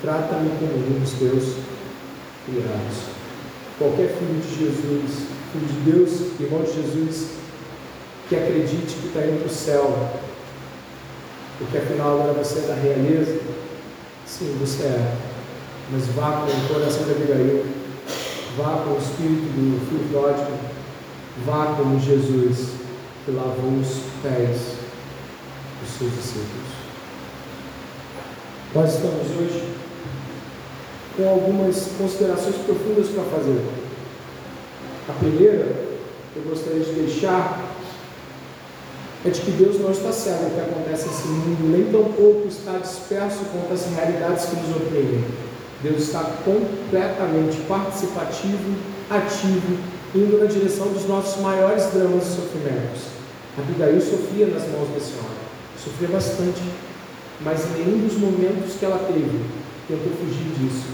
trata-me 0.00 0.50
como 0.60 0.96
um 0.96 1.00
dos 1.00 1.12
teus 1.14 1.56
criados. 2.46 3.13
Qualquer 3.78 4.08
filho 4.08 4.40
de 4.40 4.64
Jesus, 4.64 5.26
filho 5.52 5.66
de 5.66 5.90
Deus, 5.90 6.40
irmão 6.40 6.62
de 6.62 6.72
Jesus, 6.72 7.30
que 8.28 8.36
acredite 8.36 8.94
que 8.94 9.08
está 9.08 9.20
indo 9.20 9.40
para 9.40 9.50
o 9.50 9.54
céu, 9.54 10.10
porque 11.58 11.78
afinal 11.78 12.20
agora 12.20 12.32
você 12.32 12.60
é 12.60 12.62
da 12.68 12.74
realeza, 12.74 13.40
sim, 14.26 14.56
você 14.60 14.84
é, 14.84 15.16
mas 15.90 16.06
vá 16.08 16.42
com 16.42 16.50
o 16.50 16.74
coração 16.74 17.04
de 17.04 17.10
Abigail, 17.10 17.66
vá 18.56 18.84
com 18.84 18.94
o 18.94 18.98
espírito 18.98 19.42
do 19.52 19.88
filho 19.88 20.08
pródigo, 20.10 20.52
vá 21.44 21.74
como 21.76 21.98
Jesus 21.98 22.74
que 23.24 23.32
lavou 23.32 23.80
os 23.80 24.02
pés 24.22 24.76
dos 25.80 25.98
seus 25.98 26.12
discípulos. 26.12 26.74
Nós 28.74 28.94
estamos 28.94 29.30
hoje 29.30 29.73
com 31.16 31.28
algumas 31.28 31.88
considerações 31.96 32.56
profundas 32.56 33.08
para 33.08 33.24
fazer. 33.24 33.60
A 35.08 35.12
primeira 35.12 35.94
eu 36.36 36.42
gostaria 36.42 36.80
de 36.80 36.92
deixar 36.92 37.72
é 39.24 39.30
de 39.30 39.40
que 39.40 39.52
Deus 39.52 39.80
não 39.80 39.90
está 39.90 40.12
cego 40.12 40.46
o 40.46 40.50
que 40.50 40.60
acontece 40.60 41.06
nesse 41.06 41.28
mundo, 41.28 41.70
nem 41.70 41.84
tampouco 41.84 42.46
está 42.48 42.72
disperso 42.78 43.38
contra 43.52 43.74
as 43.74 43.86
realidades 43.86 44.46
que 44.46 44.56
nos 44.56 44.76
oprimem. 44.76 45.24
Deus 45.82 46.02
está 46.02 46.20
completamente 46.44 47.56
participativo, 47.68 48.74
ativo, 49.08 49.78
indo 50.14 50.38
na 50.38 50.46
direção 50.46 50.88
dos 50.88 51.06
nossos 51.06 51.40
maiores 51.40 51.86
dramas 51.92 52.24
e 52.26 52.36
sofrimentos. 52.36 53.02
Abigail 53.56 54.00
sofria 54.00 54.46
nas 54.48 54.64
mãos 54.68 54.88
da 54.92 55.00
Senhora, 55.00 55.34
sofria 55.82 56.08
bastante, 56.08 56.62
mas 57.40 57.64
em 57.64 57.84
nenhum 57.84 58.06
dos 58.06 58.18
momentos 58.18 58.74
que 58.74 58.84
ela 58.84 58.98
teve 59.06 59.63
tentou 59.88 60.12
fugir 60.12 60.52
disso. 60.58 60.86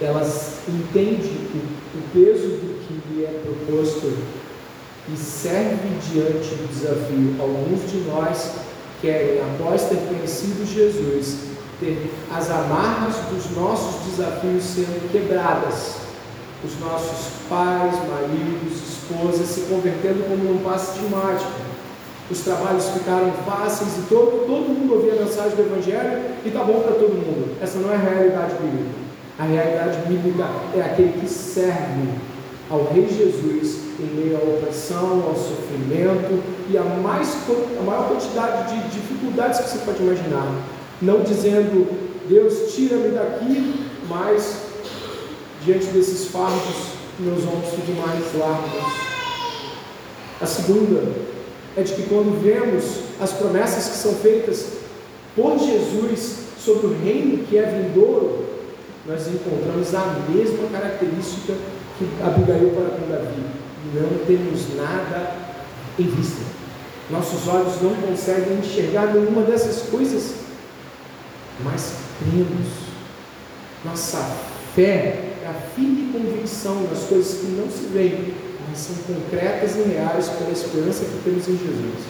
Ela 0.00 0.22
entende 0.68 1.30
o, 1.54 2.02
peso 2.12 2.48
do 2.48 2.86
que 2.86 3.14
lhe 3.14 3.24
é 3.24 3.40
proposto 3.42 4.12
e 5.12 5.16
serve 5.16 5.88
diante 6.12 6.54
do 6.54 6.68
desafio. 6.68 7.36
Alguns 7.40 7.90
de 7.90 7.98
nós 8.08 8.50
querem, 9.00 9.40
após 9.40 9.84
ter 9.84 9.96
conhecido 9.96 10.66
Jesus, 10.66 11.38
ter 11.80 12.10
as 12.30 12.50
amarras 12.50 13.16
dos 13.30 13.56
nossos 13.56 14.04
desafios 14.10 14.64
sendo 14.64 15.10
quebradas, 15.10 15.96
os 16.62 16.78
nossos 16.80 17.32
pais, 17.48 17.94
maridos, 18.08 18.78
esposas 18.88 19.46
se 19.46 19.60
convertendo 19.62 20.24
como 20.28 20.44
num 20.44 20.62
passe 20.62 20.98
de 20.98 21.08
mágica. 21.08 21.65
Os 22.28 22.40
trabalhos 22.40 22.88
ficaram 22.88 23.32
fáceis 23.46 23.98
e 23.98 24.08
todo, 24.08 24.46
todo 24.46 24.68
mundo 24.68 24.94
ouvia 24.94 25.12
a 25.12 25.24
mensagem 25.24 25.54
do 25.56 25.62
Evangelho 25.62 26.22
e 26.44 26.48
está 26.48 26.64
bom 26.64 26.80
para 26.80 26.92
todo 26.92 27.14
mundo. 27.14 27.56
Essa 27.62 27.78
não 27.78 27.92
é 27.92 27.94
a 27.94 27.98
realidade 27.98 28.54
bíblica. 28.54 28.90
A 29.38 29.44
realidade 29.44 29.98
bíblica 30.08 30.48
é 30.74 30.80
aquele 30.80 31.20
que 31.20 31.28
serve 31.28 32.08
ao 32.68 32.84
Rei 32.92 33.06
Jesus 33.08 33.86
em 34.00 34.06
meio 34.16 34.36
à 34.36 34.40
opressão, 34.40 35.22
ao 35.26 35.36
sofrimento 35.36 36.42
e 36.68 36.76
a, 36.76 36.82
mais, 36.82 37.36
a 37.78 37.82
maior 37.82 38.08
quantidade 38.08 38.74
de 38.74 38.88
dificuldades 38.90 39.60
que 39.60 39.70
você 39.70 39.78
pode 39.78 40.02
imaginar. 40.02 40.52
Não 41.00 41.20
dizendo, 41.20 41.86
Deus, 42.28 42.74
tira-me 42.74 43.10
daqui, 43.10 43.86
mas 44.08 44.62
diante 45.64 45.86
desses 45.86 46.28
fardos, 46.28 46.96
meus 47.20 47.44
ombros 47.44 47.70
ficam 47.70 47.94
mais 48.04 48.24
largos. 48.34 49.06
A 50.40 50.46
segunda 50.46 51.35
é 51.76 51.82
de 51.82 51.92
que 51.92 52.02
quando 52.04 52.42
vemos 52.42 52.84
as 53.20 53.32
promessas 53.32 53.88
que 53.88 53.96
são 53.98 54.14
feitas 54.14 54.66
por 55.34 55.58
Jesus 55.58 56.46
sobre 56.58 56.86
o 56.86 56.98
reino 57.02 57.44
que 57.44 57.58
é 57.58 57.62
vindouro, 57.62 58.46
nós 59.06 59.26
encontramos 59.28 59.94
a 59.94 60.16
mesma 60.28 60.68
característica 60.68 61.54
que 61.98 62.08
Abigail 62.22 62.70
para 62.70 62.98
com 62.98 63.08
Davi. 63.08 63.42
Não 63.94 64.26
temos 64.26 64.74
nada 64.76 65.32
em 65.98 66.04
vista. 66.04 66.42
Nossos 67.10 67.46
olhos 67.46 67.80
não 67.80 67.94
conseguem 67.94 68.58
enxergar 68.58 69.14
nenhuma 69.14 69.42
dessas 69.42 69.88
coisas, 69.88 70.34
mas 71.62 71.92
cremos. 72.18 72.86
Nossa 73.84 74.18
fé 74.74 75.34
é 75.42 75.48
a 75.48 75.54
firme 75.74 76.12
convicção 76.12 76.84
das 76.90 77.04
coisas 77.04 77.38
que 77.38 77.46
não 77.46 77.70
se 77.70 77.86
veem, 77.92 78.34
mas 78.76 78.84
são 78.84 78.96
concretas 79.06 79.74
e 79.76 79.88
reais 79.88 80.28
pela 80.28 80.50
esperança 80.50 81.06
que 81.06 81.22
temos 81.24 81.48
em 81.48 81.56
Jesus. 81.56 82.04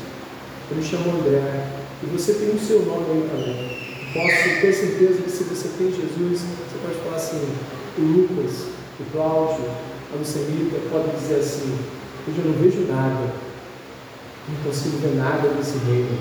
Eu 0.69 0.77
me 0.77 0.83
chamo 0.83 1.21
André 1.21 1.65
e 2.03 2.07
você 2.07 2.35
tem 2.35 2.51
o 2.51 2.59
seu 2.59 2.85
nome 2.85 3.07
aí 3.09 3.29
também. 3.31 3.87
Posso 4.13 4.61
ter 4.61 4.73
certeza 4.73 5.23
que 5.23 5.31
se 5.31 5.45
você 5.45 5.69
tem 5.79 5.93
Jesus, 5.93 6.41
você 6.41 6.79
pode 6.83 6.99
falar 7.05 7.17
assim, 7.17 7.41
o 7.99 8.03
Lucas, 8.03 8.67
o 8.99 9.05
Cláudio, 9.13 9.65
a 10.13 10.17
Lucemita 10.19 10.79
podem 10.91 11.15
dizer 11.15 11.37
assim, 11.37 11.79
hoje 12.27 12.39
eu 12.39 12.45
não 12.47 12.59
vejo 12.59 12.81
nada, 12.93 13.33
não 14.49 14.65
consigo 14.65 14.99
ver 14.99 15.15
nada 15.15 15.49
desse 15.51 15.79
reino, 15.87 16.19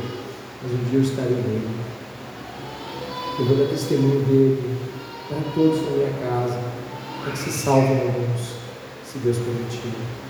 mas 0.62 0.72
um 0.72 0.90
dia 0.90 1.00
eu 1.00 1.02
estarei 1.02 1.38
nele. 1.38 1.70
Eu 3.40 3.46
vou 3.46 3.58
dar 3.58 3.66
testemunho 3.66 4.22
dele 4.26 4.78
para 5.28 5.40
todos 5.56 5.82
na 5.82 5.90
minha 5.90 6.14
casa, 6.20 6.60
para 7.24 7.32
que 7.32 7.38
se 7.40 7.52
salvem 7.52 8.00
alguns, 8.02 8.42
se 9.04 9.18
Deus 9.24 9.38
permitir. 9.38 10.25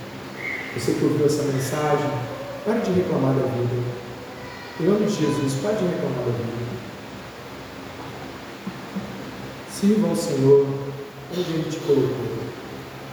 Você 0.76 0.92
que 0.92 1.06
ouviu 1.06 1.26
essa 1.26 1.44
mensagem, 1.44 2.12
pare 2.66 2.82
de 2.82 2.92
reclamar 2.92 3.34
da 3.34 3.44
vida. 3.44 3.82
Em 4.78 4.84
nome 4.84 5.06
de 5.06 5.14
Jesus, 5.14 5.54
pare 5.64 5.78
de 5.78 5.86
reclamar 5.86 6.26
da 6.26 6.32
vida. 6.32 6.76
Sirva 9.72 10.10
ao 10.10 10.16
Senhor 10.18 10.68
onde 11.32 11.50
Ele 11.50 11.70
te 11.70 11.78
colocou. 11.78 12.36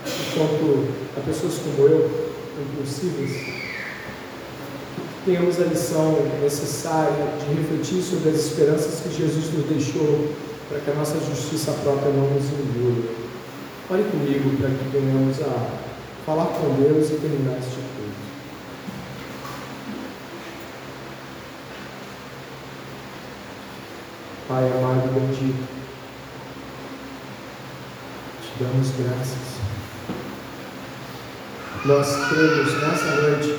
Enquanto 0.05 0.89
a 1.17 1.21
pessoas 1.21 1.55
como 1.59 1.87
eu, 1.87 2.33
impulsivas, 2.61 3.31
tenhamos 5.25 5.61
a 5.61 5.65
lição 5.65 6.19
necessária 6.43 7.29
de 7.39 7.55
refletir 7.55 8.03
sobre 8.03 8.31
as 8.31 8.37
esperanças 8.37 9.01
que 9.01 9.17
Jesus 9.17 9.55
nos 9.55 9.67
deixou 9.67 10.33
para 10.69 10.81
que 10.81 10.91
a 10.91 10.95
nossa 10.95 11.15
justiça 11.21 11.71
própria 11.85 12.11
não 12.11 12.29
nos 12.29 12.45
engula. 12.45 13.09
Ore 13.89 14.03
comigo 14.11 14.57
para 14.59 14.71
que 14.71 14.99
venhamos 14.99 15.41
a 15.43 15.82
falar 16.25 16.47
com 16.47 16.75
Deus 16.75 17.11
e 17.11 17.17
terminar 17.17 17.59
este 17.59 17.75
culto. 17.75 18.23
Pai 24.49 24.71
amado 24.71 25.09
e 25.09 25.21
bendito, 25.21 25.69
te 28.43 28.63
damos 28.63 28.91
graças. 28.91 29.53
Nós 31.85 32.29
cremos 32.29 32.81
nessa 32.81 33.23
noite 33.23 33.59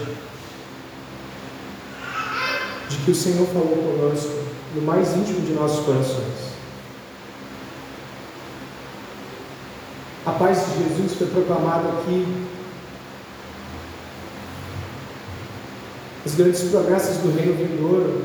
de 2.89 2.97
que 2.97 3.11
o 3.11 3.15
Senhor 3.15 3.47
falou 3.47 3.97
conosco 3.97 4.43
no 4.75 4.81
mais 4.83 5.13
íntimo 5.17 5.41
de 5.41 5.53
nossos 5.53 5.85
corações. 5.85 6.53
A 10.25 10.31
paz 10.31 10.65
de 10.67 10.83
Jesus 10.83 11.15
foi 11.17 11.27
proclamada 11.27 11.89
aqui. 11.89 12.52
As 16.25 16.35
grandes 16.35 16.61
promessas 16.63 17.17
do 17.17 17.35
reino 17.35 17.53
vindouro, 17.55 18.23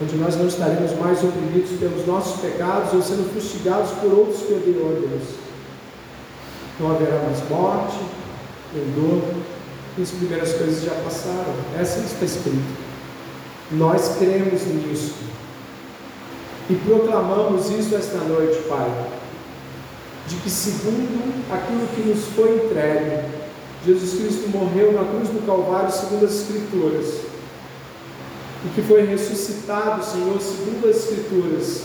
onde 0.00 0.16
nós 0.16 0.36
não 0.36 0.46
estaremos 0.46 0.92
mais 0.98 1.22
oprimidos 1.24 1.78
pelos 1.78 2.06
nossos 2.06 2.40
pecados 2.40 2.92
ou 2.92 3.02
sendo 3.02 3.32
fustigados 3.32 3.90
por 4.00 4.12
outros 4.12 4.42
que 4.42 4.54
a 4.54 4.58
Deus. 4.58 5.22
Não 6.78 6.90
haverá 6.90 7.20
mais 7.22 7.48
morte, 7.48 7.98
nem 8.74 8.84
dor, 8.94 9.22
e 9.96 10.02
as 10.02 10.10
primeiras 10.10 10.52
coisas 10.52 10.82
já 10.82 10.94
passaram. 11.02 11.54
Essa 11.78 12.00
está 12.00 12.24
escrito. 12.24 12.84
Nós 13.72 14.16
cremos 14.18 14.62
nisso 14.66 15.14
e 16.68 16.74
proclamamos 16.74 17.70
isso 17.70 17.94
esta 17.94 18.18
noite, 18.18 18.62
Pai 18.68 18.90
de 20.26 20.36
que, 20.36 20.50
segundo 20.50 21.44
aquilo 21.52 21.86
que 21.88 22.08
nos 22.08 22.24
foi 22.34 22.56
entregue, 22.56 23.33
Jesus 23.86 24.14
Cristo 24.18 24.48
morreu 24.48 24.92
na 24.92 25.04
cruz 25.04 25.28
do 25.28 25.46
Calvário, 25.46 25.92
segundo 25.92 26.24
as 26.24 26.40
Escrituras, 26.40 27.20
e 28.64 28.68
que 28.74 28.80
foi 28.80 29.04
ressuscitado, 29.04 30.02
Senhor, 30.02 30.40
segundo 30.40 30.88
as 30.88 30.96
Escrituras, 30.96 31.82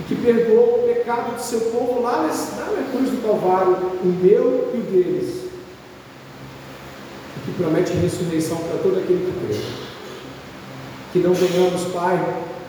e 0.00 0.04
que 0.04 0.14
perdoou 0.14 0.80
o 0.80 0.88
pecado 0.88 1.36
do 1.36 1.42
seu 1.42 1.60
povo 1.60 2.00
lá, 2.00 2.22
na 2.22 2.90
cruz 2.90 3.10
do 3.10 3.22
Calvário, 3.22 3.76
o 4.02 4.06
meu 4.06 4.70
e 4.74 4.78
o 4.78 4.82
deles, 4.90 5.44
e 7.36 7.40
que 7.44 7.62
promete 7.62 7.92
ressurreição 7.92 8.56
para 8.56 8.78
todo 8.78 9.00
aquele 9.00 9.30
que 9.30 9.46
crê. 9.46 9.60
Que 11.12 11.18
não 11.18 11.34
venhamos, 11.34 11.92
Pai, 11.92 12.16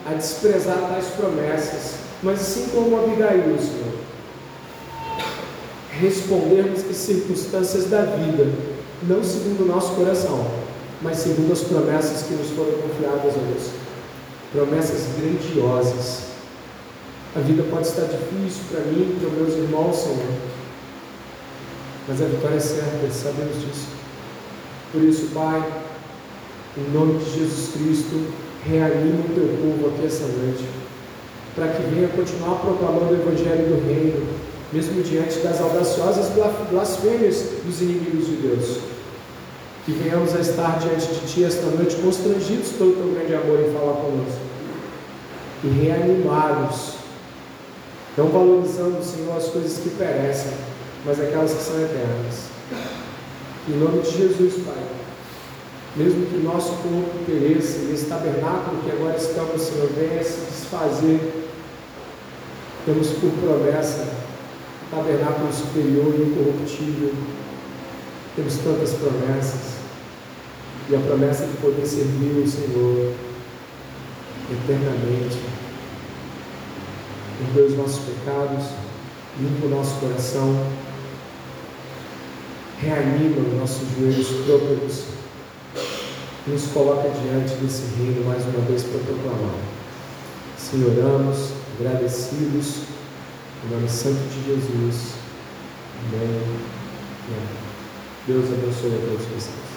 a 0.04 0.12
desprezar 0.12 0.76
tais 0.88 1.06
promessas, 1.16 1.94
mas 2.22 2.42
assim 2.42 2.68
como 2.74 2.98
Abigail, 2.98 3.58
Senhor 3.58 3.91
respondermos 6.02 6.80
às 6.90 6.96
circunstâncias 6.96 7.84
da 7.84 8.02
vida, 8.02 8.50
não 9.04 9.22
segundo 9.22 9.62
o 9.62 9.66
nosso 9.66 9.94
coração, 9.94 10.44
mas 11.00 11.18
segundo 11.18 11.52
as 11.52 11.60
promessas 11.60 12.22
que 12.22 12.34
nos 12.34 12.50
foram 12.50 12.72
confiadas 12.72 13.34
a 13.34 13.38
Deus. 13.38 13.70
Promessas 14.52 15.06
grandiosas. 15.16 16.32
A 17.36 17.40
vida 17.40 17.64
pode 17.70 17.86
estar 17.86 18.02
difícil 18.02 18.64
para 18.70 18.80
mim 18.80 19.16
para 19.18 19.30
meus 19.30 19.54
irmãos, 19.54 19.96
Senhor, 19.96 20.32
mas 22.08 22.20
a 22.20 22.26
vitória 22.26 22.56
é 22.56 22.60
certa, 22.60 23.10
sabemos 23.10 23.54
disso. 23.60 23.86
Por 24.92 25.02
isso, 25.02 25.28
Pai, 25.32 25.64
em 26.76 26.92
nome 26.92 27.18
de 27.18 27.38
Jesus 27.38 27.70
Cristo, 27.72 28.26
reanima 28.66 29.20
o 29.20 29.34
teu 29.34 29.48
povo 29.62 29.94
aqui 29.94 30.06
essa 30.06 30.26
noite, 30.26 30.64
para 31.54 31.68
que 31.68 31.82
venha 31.94 32.08
continuar 32.08 32.56
proclamando 32.56 33.14
o 33.14 33.16
Evangelho 33.16 33.68
do 33.68 33.86
Reino, 33.86 34.41
mesmo 34.72 35.02
diante 35.02 35.38
das 35.40 35.60
audaciosas 35.60 36.30
blasfêmias 36.70 37.44
dos 37.64 37.80
inimigos 37.80 38.26
de 38.26 38.36
Deus. 38.36 38.78
Que 39.84 39.92
venhamos 39.92 40.34
a 40.34 40.40
estar 40.40 40.78
diante 40.78 41.06
de 41.06 41.26
Ti 41.26 41.44
esta 41.44 41.66
noite 41.66 41.96
constrangidos 41.96 42.70
pelo 42.72 42.92
Teu 42.92 43.12
grande 43.12 43.34
amor 43.34 43.60
em 43.60 43.72
falar 43.72 43.94
conosco 43.94 44.52
e 45.64 45.68
reanimados, 45.68 46.94
não 48.16 48.28
valorizando, 48.28 49.02
Senhor, 49.02 49.36
as 49.36 49.46
coisas 49.46 49.78
que 49.78 49.90
perecem, 49.90 50.52
mas 51.04 51.20
aquelas 51.20 51.52
que 51.52 51.62
são 51.62 51.76
eternas. 51.76 52.50
Em 53.68 53.78
nome 53.78 54.02
de 54.02 54.10
Jesus, 54.10 54.54
Pai, 54.64 54.82
mesmo 55.94 56.26
que 56.26 56.36
nosso 56.38 56.70
corpo 56.70 57.24
pereça, 57.26 57.78
e 57.78 57.92
esse 57.94 58.06
tabernáculo 58.06 58.82
que 58.82 58.90
agora 58.90 59.16
estamos, 59.16 59.62
Senhor, 59.62 59.88
venha 59.94 60.22
se 60.22 60.40
desfazer, 60.40 61.46
temos 62.84 63.08
por 63.10 63.30
promessa 63.30 64.31
tabernáculo 64.92 65.50
superior 65.50 66.14
e 66.14 66.22
incorruptível. 66.22 67.14
Temos 68.36 68.56
tantas 68.58 68.92
promessas, 68.92 69.72
e 70.88 70.94
a 70.94 70.98
promessa 70.98 71.46
de 71.46 71.56
poder 71.56 71.86
servir 71.86 72.42
o 72.42 72.46
Senhor 72.46 73.14
eternamente. 74.50 75.38
Perdoe 77.38 77.72
os 77.72 77.78
nossos 77.78 78.04
pecados, 78.04 78.64
limpa 79.40 79.66
o 79.66 79.70
nosso 79.70 79.98
coração, 80.00 80.66
reanima 82.78 83.40
os 83.40 83.58
nossos 83.58 83.88
joelhos 83.96 84.28
trôpegos 84.44 85.04
e 86.46 86.50
nos 86.50 86.66
coloca 86.66 87.08
diante 87.08 87.54
desse 87.54 87.84
reino 87.96 88.26
mais 88.26 88.44
uma 88.44 88.60
vez 88.66 88.82
para 88.82 88.98
proclamar. 88.98 89.54
Senhor, 90.58 90.92
oramos, 90.98 91.52
agradecidos, 91.78 92.91
em 93.64 93.70
nome 93.70 93.88
santo 93.88 94.18
de 94.28 94.44
Jesus. 94.44 95.12
Amém. 96.08 96.42
Deus 98.26 98.44
abençoe 98.46 98.94
a 98.94 99.06
todos 99.06 99.26
vocês. 99.26 99.71